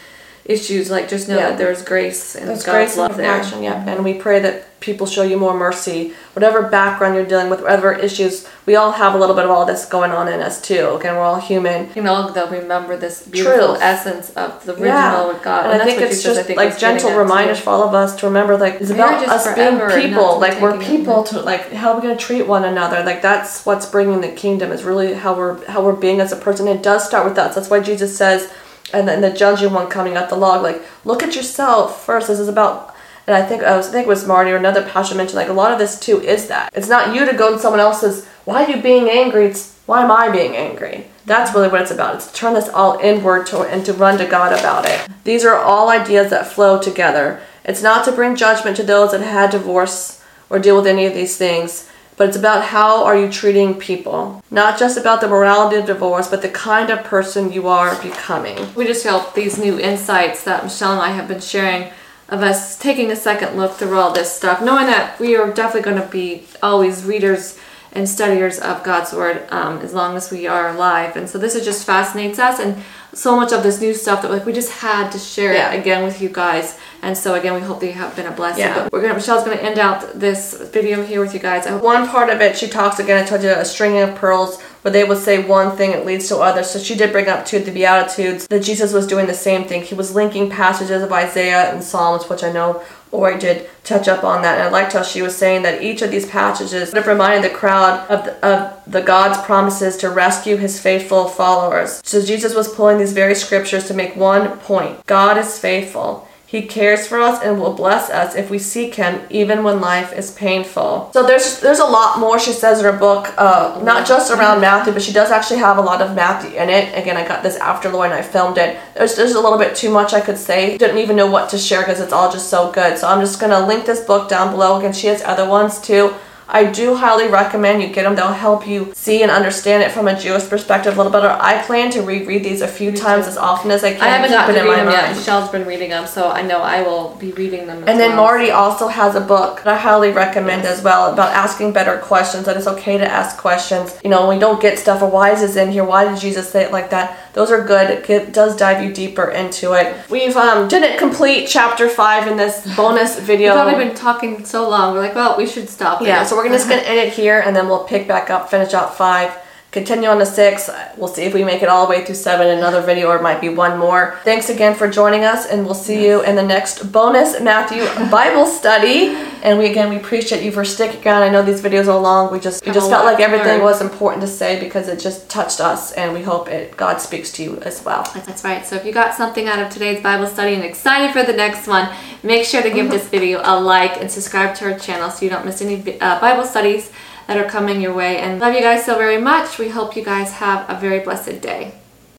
issues, 0.48 0.90
like 0.90 1.08
just 1.08 1.28
know 1.28 1.36
Yeah. 1.36 1.50
that 1.50 1.58
there's 1.58 1.82
grace 1.82 2.34
and 2.34 2.48
There's 2.48 2.64
God's 2.64 2.74
grace 2.76 2.92
and 2.96 3.02
love 3.02 3.16
there. 3.18 3.30
compassion, 3.34 3.62
yeah. 3.62 3.84
And 3.86 4.02
we 4.02 4.14
pray 4.14 4.40
that 4.40 4.64
people 4.80 5.06
show 5.06 5.22
you 5.22 5.36
more 5.36 5.52
mercy. 5.52 6.14
Whatever 6.32 6.62
background 6.62 7.14
you're 7.16 7.26
dealing 7.26 7.50
with, 7.50 7.60
whatever 7.60 7.92
issues, 7.92 8.46
we 8.64 8.74
all 8.74 8.92
have 8.92 9.12
a 9.14 9.18
little 9.18 9.34
bit 9.34 9.44
of 9.44 9.50
all 9.50 9.66
this 9.66 9.84
going 9.84 10.10
on 10.12 10.26
in 10.28 10.40
us 10.40 10.58
too. 10.62 10.94
Again, 10.98 11.16
we're 11.16 11.22
all 11.22 11.40
human. 11.40 11.90
You 11.94 12.02
know, 12.02 12.30
they'll 12.30 12.48
remember 12.48 12.96
this 12.96 13.26
beautiful 13.26 13.70
Truth. 13.74 13.82
essence 13.82 14.30
of 14.30 14.64
the 14.64 14.72
original 14.72 15.28
with 15.28 15.42
God. 15.42 15.64
And, 15.66 15.74
I 15.74 15.78
that's 15.78 15.84
think 15.90 16.00
what 16.00 16.10
it's 16.10 16.22
Jesus, 16.22 16.36
just 16.36 16.40
I 16.40 16.42
think, 16.44 16.56
like 16.56 16.78
gentle 16.78 17.10
at, 17.10 17.18
reminders 17.18 17.58
for 17.60 17.70
all 17.70 17.82
of 17.82 17.92
us 17.94 18.16
to 18.16 18.26
remember 18.26 18.56
like 18.56 18.80
it's 18.80 18.90
about 18.90 19.28
us 19.28 19.44
being 19.54 19.78
people. 19.78 19.80
not 19.80 19.90
to 19.90 20.00
be 20.00 20.14
Like 20.14 20.60
we're 20.62 20.78
people 20.78 21.24
to 21.24 21.40
like 21.42 21.72
how 21.72 21.94
we're 21.94 22.00
gonna 22.02 22.16
treat 22.16 22.46
one 22.46 22.64
another. 22.64 23.02
Like 23.04 23.20
that's 23.20 23.66
what's 23.66 23.84
bringing 23.84 24.22
the 24.22 24.28
kingdom 24.28 24.72
is 24.72 24.82
really 24.82 25.12
how 25.12 25.34
we're 25.36 25.62
how 25.66 25.84
we're 25.84 25.92
being 25.92 26.20
as 26.20 26.32
a 26.32 26.36
person. 26.36 26.66
It 26.68 26.82
does 26.82 27.04
start 27.06 27.28
with 27.28 27.36
us. 27.36 27.54
That's 27.54 27.68
why 27.68 27.80
Jesus 27.80 28.16
says 28.16 28.50
and 28.92 29.06
then 29.06 29.20
the 29.20 29.30
judging 29.30 29.72
one 29.72 29.88
coming 29.88 30.16
up 30.16 30.28
the 30.28 30.36
log, 30.36 30.62
like, 30.62 30.82
look 31.04 31.22
at 31.22 31.36
yourself 31.36 32.04
first. 32.04 32.28
This 32.28 32.38
is 32.38 32.48
about 32.48 32.94
and 33.28 33.36
I 33.36 33.46
think 33.46 33.62
I 33.62 33.76
was 33.76 33.88
I 33.88 33.92
think 33.92 34.06
it 34.06 34.08
was 34.08 34.26
Marty 34.26 34.50
or 34.50 34.56
another 34.56 34.82
pastor 34.82 35.14
mentioned 35.14 35.36
like 35.36 35.50
a 35.50 35.52
lot 35.52 35.70
of 35.70 35.78
this 35.78 36.00
too 36.00 36.18
is 36.18 36.48
that. 36.48 36.70
It's 36.72 36.88
not 36.88 37.14
you 37.14 37.26
to 37.26 37.36
go 37.36 37.52
to 37.52 37.58
someone 37.58 37.78
else's 37.78 38.26
why 38.46 38.64
are 38.64 38.70
you 38.70 38.82
being 38.82 39.10
angry? 39.10 39.44
It's 39.44 39.78
why 39.84 40.02
am 40.02 40.10
I 40.10 40.30
being 40.30 40.56
angry? 40.56 41.06
That's 41.26 41.54
really 41.54 41.68
what 41.68 41.82
it's 41.82 41.90
about. 41.90 42.14
It's 42.14 42.26
to 42.28 42.32
turn 42.32 42.54
this 42.54 42.70
all 42.70 42.98
inward 43.00 43.46
to, 43.48 43.60
and 43.60 43.84
to 43.84 43.92
run 43.92 44.16
to 44.16 44.26
God 44.26 44.58
about 44.58 44.86
it. 44.86 45.06
These 45.24 45.44
are 45.44 45.54
all 45.54 45.90
ideas 45.90 46.30
that 46.30 46.46
flow 46.46 46.80
together. 46.80 47.40
It's 47.66 47.82
not 47.82 48.06
to 48.06 48.12
bring 48.12 48.34
judgment 48.34 48.78
to 48.78 48.82
those 48.82 49.12
that 49.12 49.20
had 49.20 49.50
divorce 49.50 50.24
or 50.48 50.58
deal 50.58 50.76
with 50.76 50.86
any 50.86 51.04
of 51.04 51.12
these 51.12 51.36
things, 51.36 51.90
but 52.18 52.28
it's 52.28 52.36
about 52.36 52.64
how 52.64 53.04
are 53.04 53.16
you 53.16 53.30
treating 53.30 53.78
people. 53.78 54.42
Not 54.50 54.78
just 54.78 54.98
about 54.98 55.20
the 55.20 55.28
morality 55.28 55.76
of 55.76 55.86
divorce, 55.86 56.28
but 56.28 56.42
the 56.42 56.48
kind 56.48 56.90
of 56.90 57.04
person 57.04 57.52
you 57.52 57.68
are 57.68 58.00
becoming. 58.02 58.74
We 58.74 58.86
just 58.86 59.04
felt 59.04 59.34
these 59.34 59.56
new 59.56 59.78
insights 59.78 60.42
that 60.42 60.64
Michelle 60.64 60.92
and 60.92 61.00
I 61.00 61.12
have 61.12 61.28
been 61.28 61.40
sharing 61.40 61.90
of 62.28 62.42
us 62.42 62.76
taking 62.78 63.10
a 63.10 63.16
second 63.16 63.56
look 63.56 63.72
through 63.74 63.98
all 63.98 64.12
this 64.12 64.34
stuff, 64.34 64.60
knowing 64.60 64.86
that 64.86 65.18
we 65.18 65.36
are 65.36 65.50
definitely 65.50 65.90
going 65.90 66.02
to 66.02 66.08
be 66.08 66.44
always 66.62 67.04
readers 67.04 67.58
and 67.92 68.06
studiers 68.06 68.58
of 68.58 68.82
God's 68.82 69.12
Word 69.12 69.46
um, 69.50 69.78
as 69.78 69.94
long 69.94 70.16
as 70.16 70.30
we 70.30 70.46
are 70.46 70.68
alive. 70.68 71.16
And 71.16 71.28
so 71.28 71.38
this 71.38 71.54
is 71.54 71.64
just 71.64 71.86
fascinates 71.86 72.38
us 72.38 72.58
and 72.58 72.82
so 73.18 73.34
much 73.34 73.52
of 73.52 73.64
this 73.64 73.80
new 73.80 73.92
stuff 73.92 74.22
that 74.22 74.30
like 74.30 74.46
we 74.46 74.52
just 74.52 74.70
had 74.70 75.10
to 75.10 75.18
share 75.18 75.52
Yeah. 75.52 75.72
it 75.72 75.80
again 75.80 76.04
with 76.04 76.22
you 76.22 76.28
guys. 76.28 76.76
And 77.02 77.16
so 77.16 77.34
again, 77.34 77.54
we 77.54 77.60
hope 77.60 77.80
that 77.80 77.86
you 77.86 77.92
have 78.04 78.14
been 78.14 78.26
a 78.26 78.30
blessing. 78.30 78.64
Yeah. 78.64 78.74
But 78.84 78.92
we're 78.92 79.02
gonna 79.02 79.14
Michelle's 79.14 79.44
gonna 79.44 79.56
end 79.56 79.78
out 79.78 80.18
this 80.18 80.54
video 80.72 81.02
here 81.04 81.20
with 81.20 81.34
you 81.34 81.40
guys. 81.40 81.66
Hope 81.66 81.82
One 81.82 82.08
part 82.08 82.30
of 82.30 82.40
it, 82.40 82.56
she 82.56 82.68
talks 82.68 82.98
again, 83.00 83.22
I 83.22 83.26
told 83.26 83.42
you, 83.42 83.50
a 83.50 83.64
string 83.64 83.98
of 83.98 84.14
pearls, 84.14 84.60
where 84.82 84.92
they 84.92 85.04
would 85.04 85.18
say 85.18 85.42
one 85.42 85.76
thing, 85.76 85.90
it 85.90 86.06
leads 86.06 86.28
to 86.28 86.36
others. 86.38 86.70
So 86.70 86.78
she 86.78 86.94
did 86.94 87.10
bring 87.10 87.28
up 87.28 87.44
to 87.46 87.58
the 87.58 87.72
Beatitudes 87.72 88.46
that 88.48 88.62
Jesus 88.62 88.92
was 88.92 89.06
doing 89.06 89.26
the 89.26 89.34
same 89.34 89.64
thing. 89.64 89.82
He 89.82 89.94
was 89.96 90.14
linking 90.14 90.48
passages 90.50 91.02
of 91.02 91.12
Isaiah 91.12 91.72
and 91.72 91.82
Psalms, 91.82 92.28
which 92.30 92.44
I 92.44 92.52
know 92.52 92.82
Lori 93.10 93.38
did 93.38 93.68
touch 93.84 94.06
up 94.06 94.22
on 94.22 94.42
that. 94.42 94.58
And 94.58 94.68
I 94.68 94.70
liked 94.70 94.92
how 94.92 95.02
she 95.02 95.22
was 95.22 95.34
saying 95.34 95.62
that 95.62 95.82
each 95.82 96.02
of 96.02 96.10
these 96.10 96.26
passages 96.26 96.90
would 96.90 96.98
have 96.98 97.06
reminded 97.06 97.42
the 97.50 97.54
crowd 97.54 98.08
of 98.10 98.24
the, 98.26 98.46
of 98.46 98.72
the 98.86 99.00
God's 99.00 99.38
promises 99.46 99.96
to 99.98 100.10
rescue 100.10 100.56
his 100.56 100.78
faithful 100.80 101.26
followers. 101.28 102.00
So 102.04 102.22
Jesus 102.22 102.54
was 102.54 102.68
pulling 102.68 102.98
these 102.98 103.07
very 103.12 103.34
scriptures 103.34 103.86
to 103.88 103.94
make 103.94 104.16
one 104.16 104.58
point 104.58 105.04
God 105.06 105.36
is 105.38 105.58
faithful. 105.58 106.28
He 106.48 106.62
cares 106.62 107.06
for 107.06 107.20
us 107.20 107.42
and 107.42 107.60
will 107.60 107.74
bless 107.74 108.08
us 108.08 108.34
if 108.34 108.48
we 108.48 108.58
seek 108.58 108.94
Him, 108.94 109.20
even 109.28 109.64
when 109.64 109.82
life 109.82 110.14
is 110.14 110.30
painful. 110.30 111.10
So 111.12 111.26
there's 111.26 111.60
there's 111.60 111.78
a 111.78 111.84
lot 111.84 112.18
more 112.18 112.38
she 112.38 112.54
says 112.54 112.78
in 112.78 112.86
her 112.86 112.98
book, 112.98 113.34
uh, 113.36 113.78
not 113.84 114.06
just 114.06 114.30
around 114.30 114.62
Matthew, 114.62 114.94
but 114.94 115.02
she 115.02 115.12
does 115.12 115.30
actually 115.30 115.58
have 115.58 115.76
a 115.76 115.82
lot 115.82 116.00
of 116.00 116.16
Matthew 116.16 116.58
in 116.58 116.70
it. 116.70 116.96
Again, 116.96 117.18
I 117.18 117.28
got 117.28 117.42
this 117.42 117.56
after 117.56 117.90
Lori 117.90 118.08
and 118.08 118.14
I 118.14 118.22
filmed 118.22 118.56
it. 118.56 118.78
There's 118.94 119.14
there's 119.14 119.34
a 119.34 119.40
little 119.40 119.58
bit 119.58 119.76
too 119.76 119.90
much 119.90 120.14
I 120.14 120.22
could 120.22 120.38
say. 120.38 120.78
Didn't 120.78 120.96
even 120.96 121.16
know 121.16 121.30
what 121.30 121.50
to 121.50 121.58
share 121.58 121.82
because 121.82 122.00
it's 122.00 122.14
all 122.14 122.32
just 122.32 122.48
so 122.48 122.72
good. 122.72 122.96
So 122.96 123.06
I'm 123.08 123.20
just 123.20 123.38
gonna 123.38 123.66
link 123.66 123.84
this 123.84 124.00
book 124.00 124.30
down 124.30 124.50
below. 124.50 124.78
Again, 124.78 124.94
she 124.94 125.08
has 125.08 125.22
other 125.24 125.46
ones 125.46 125.78
too. 125.78 126.14
I 126.48 126.64
do 126.64 126.94
highly 126.94 127.28
recommend 127.28 127.82
you 127.82 127.88
get 127.88 128.04
them. 128.04 128.16
They'll 128.16 128.32
help 128.32 128.66
you 128.66 128.92
see 128.94 129.22
and 129.22 129.30
understand 129.30 129.82
it 129.82 129.92
from 129.92 130.08
a 130.08 130.18
Jewish 130.18 130.48
perspective 130.48 130.94
a 130.94 130.96
little 130.96 131.12
better. 131.12 131.28
I 131.28 131.62
plan 131.62 131.90
to 131.90 132.02
reread 132.02 132.42
these 132.42 132.62
a 132.62 132.68
few 132.68 132.90
times 132.90 133.26
as 133.26 133.36
often 133.36 133.70
as 133.70 133.84
I 133.84 133.92
can. 133.92 134.02
I 134.02 134.08
haven't 134.08 134.30
gotten 134.30 134.54
to 134.54 134.62
read 134.62 134.78
them 134.78 134.90
yet. 134.90 135.14
Michelle's 135.14 135.50
been 135.50 135.66
reading 135.66 135.90
them, 135.90 136.06
so 136.06 136.30
I 136.30 136.42
know 136.42 136.60
I 136.60 136.82
will 136.82 137.14
be 137.16 137.32
reading 137.32 137.66
them. 137.66 137.82
As 137.82 137.88
And 137.88 138.00
then 138.00 138.10
well. 138.16 138.24
Marty 138.24 138.50
also 138.50 138.88
has 138.88 139.14
a 139.14 139.20
book 139.20 139.62
that 139.64 139.68
I 139.68 139.76
highly 139.76 140.10
recommend 140.10 140.64
as 140.64 140.82
well 140.82 141.12
about 141.12 141.32
asking 141.34 141.72
better 141.72 141.98
questions. 141.98 142.46
That 142.46 142.56
it's 142.56 142.66
okay 142.66 142.96
to 142.96 143.06
ask 143.06 143.36
questions. 143.36 143.98
You 144.02 144.10
know, 144.10 144.26
we 144.28 144.38
don't 144.38 144.60
get 144.60 144.78
stuff 144.78 145.02
or 145.02 145.10
why 145.10 145.32
is 145.32 145.40
this 145.40 145.56
in 145.56 145.70
here? 145.70 145.84
Why 145.84 146.08
did 146.08 146.18
Jesus 146.18 146.50
say 146.50 146.64
it 146.64 146.72
like 146.72 146.88
that? 146.90 147.18
Those 147.34 147.50
are 147.50 147.62
good. 147.62 148.08
It 148.08 148.32
does 148.32 148.56
dive 148.56 148.82
you 148.82 148.92
deeper 148.92 149.30
into 149.30 149.74
it. 149.74 149.94
We've 150.10 150.36
um 150.36 150.66
didn't 150.68 150.98
complete 150.98 151.46
chapter 151.46 151.88
five 151.88 152.26
in 152.26 152.36
this 152.38 152.74
bonus 152.74 153.18
video. 153.18 153.66
We've 153.66 153.76
been 153.76 153.94
talking 153.94 154.44
so 154.44 154.68
long. 154.68 154.94
We're 154.94 155.00
like, 155.00 155.14
well, 155.14 155.36
we 155.36 155.46
should 155.46 155.68
stop. 155.68 156.00
Yeah, 156.00 156.22
it. 156.22 156.26
so 156.26 156.37
we're 156.38 156.44
gonna 156.44 156.56
just 156.56 156.68
gonna 156.68 156.82
end 156.86 156.98
it 156.98 157.12
here, 157.12 157.40
and 157.40 157.54
then 157.54 157.68
we'll 157.68 157.84
pick 157.84 158.08
back 158.08 158.30
up, 158.30 158.48
finish 158.50 158.72
out 158.72 158.96
five, 158.96 159.36
continue 159.70 160.08
on 160.08 160.18
to 160.18 160.26
six. 160.26 160.70
We'll 160.96 161.08
see 161.08 161.22
if 161.22 161.34
we 161.34 161.44
make 161.44 161.62
it 161.62 161.68
all 161.68 161.86
the 161.86 161.90
way 161.90 162.04
through 162.04 162.14
seven. 162.14 162.46
Another 162.48 162.80
video, 162.80 163.08
or 163.08 163.16
it 163.16 163.22
might 163.22 163.40
be 163.40 163.48
one 163.48 163.78
more. 163.78 164.18
Thanks 164.24 164.48
again 164.48 164.74
for 164.74 164.88
joining 164.88 165.24
us, 165.24 165.46
and 165.46 165.64
we'll 165.64 165.74
see 165.74 166.06
you 166.06 166.22
in 166.24 166.36
the 166.36 166.42
next 166.42 166.90
bonus 166.90 167.40
Matthew 167.40 167.84
Bible 168.10 168.46
study. 168.60 169.16
And 169.42 169.58
we 169.58 169.66
again 169.66 169.90
we 169.90 169.96
appreciate 169.96 170.42
you 170.42 170.50
for 170.50 170.64
sticking 170.64 171.06
around. 171.06 171.22
I 171.22 171.28
know 171.28 171.42
these 171.42 171.62
videos 171.62 171.86
are 171.86 172.00
long. 172.00 172.32
We 172.32 172.40
just 172.40 172.64
we 172.64 172.72
just 172.72 172.90
felt 172.90 173.04
like 173.04 173.20
everything 173.20 173.58
learn. 173.58 173.62
was 173.62 173.80
important 173.80 174.22
to 174.22 174.28
say 174.28 174.58
because 174.58 174.88
it 174.88 174.98
just 174.98 175.28
touched 175.28 175.60
us, 175.60 175.92
and 175.92 176.12
we 176.12 176.22
hope 176.22 176.48
it 176.48 176.76
God 176.76 177.00
speaks 177.00 177.30
to 177.32 177.42
you 177.42 177.58
as 177.60 177.84
well. 177.84 178.10
That's 178.14 178.42
right. 178.44 178.66
So 178.66 178.76
if 178.76 178.84
you 178.84 178.92
got 178.92 179.14
something 179.14 179.46
out 179.46 179.58
of 179.58 179.70
today's 179.70 180.02
Bible 180.02 180.26
study 180.26 180.54
and 180.54 180.64
excited 180.64 181.12
for 181.12 181.22
the 181.30 181.36
next 181.36 181.66
one, 181.66 181.94
make 182.22 182.44
sure 182.46 182.62
to 182.62 182.70
give 182.70 182.90
this 182.90 183.06
video 183.18 183.40
a 183.44 183.60
like 183.60 184.00
and 184.00 184.10
subscribe 184.10 184.54
to 184.56 184.72
our 184.72 184.78
channel 184.78 185.10
so 185.10 185.24
you 185.24 185.30
don't 185.30 185.44
miss 185.44 185.60
any 185.60 186.00
uh, 186.00 186.20
Bible 186.20 186.44
studies 186.44 186.90
that 187.28 187.36
are 187.36 187.48
coming 187.48 187.80
your 187.80 187.94
way. 187.94 188.18
And 188.18 188.40
love 188.40 188.54
you 188.54 188.60
guys 188.60 188.84
so 188.84 188.96
very 188.96 189.20
much. 189.20 189.58
We 189.58 189.68
hope 189.68 189.94
you 189.94 190.04
guys 190.04 190.32
have 190.32 190.68
a 190.68 190.80
very 190.80 191.00
blessed 191.00 191.40
day. 191.40 191.74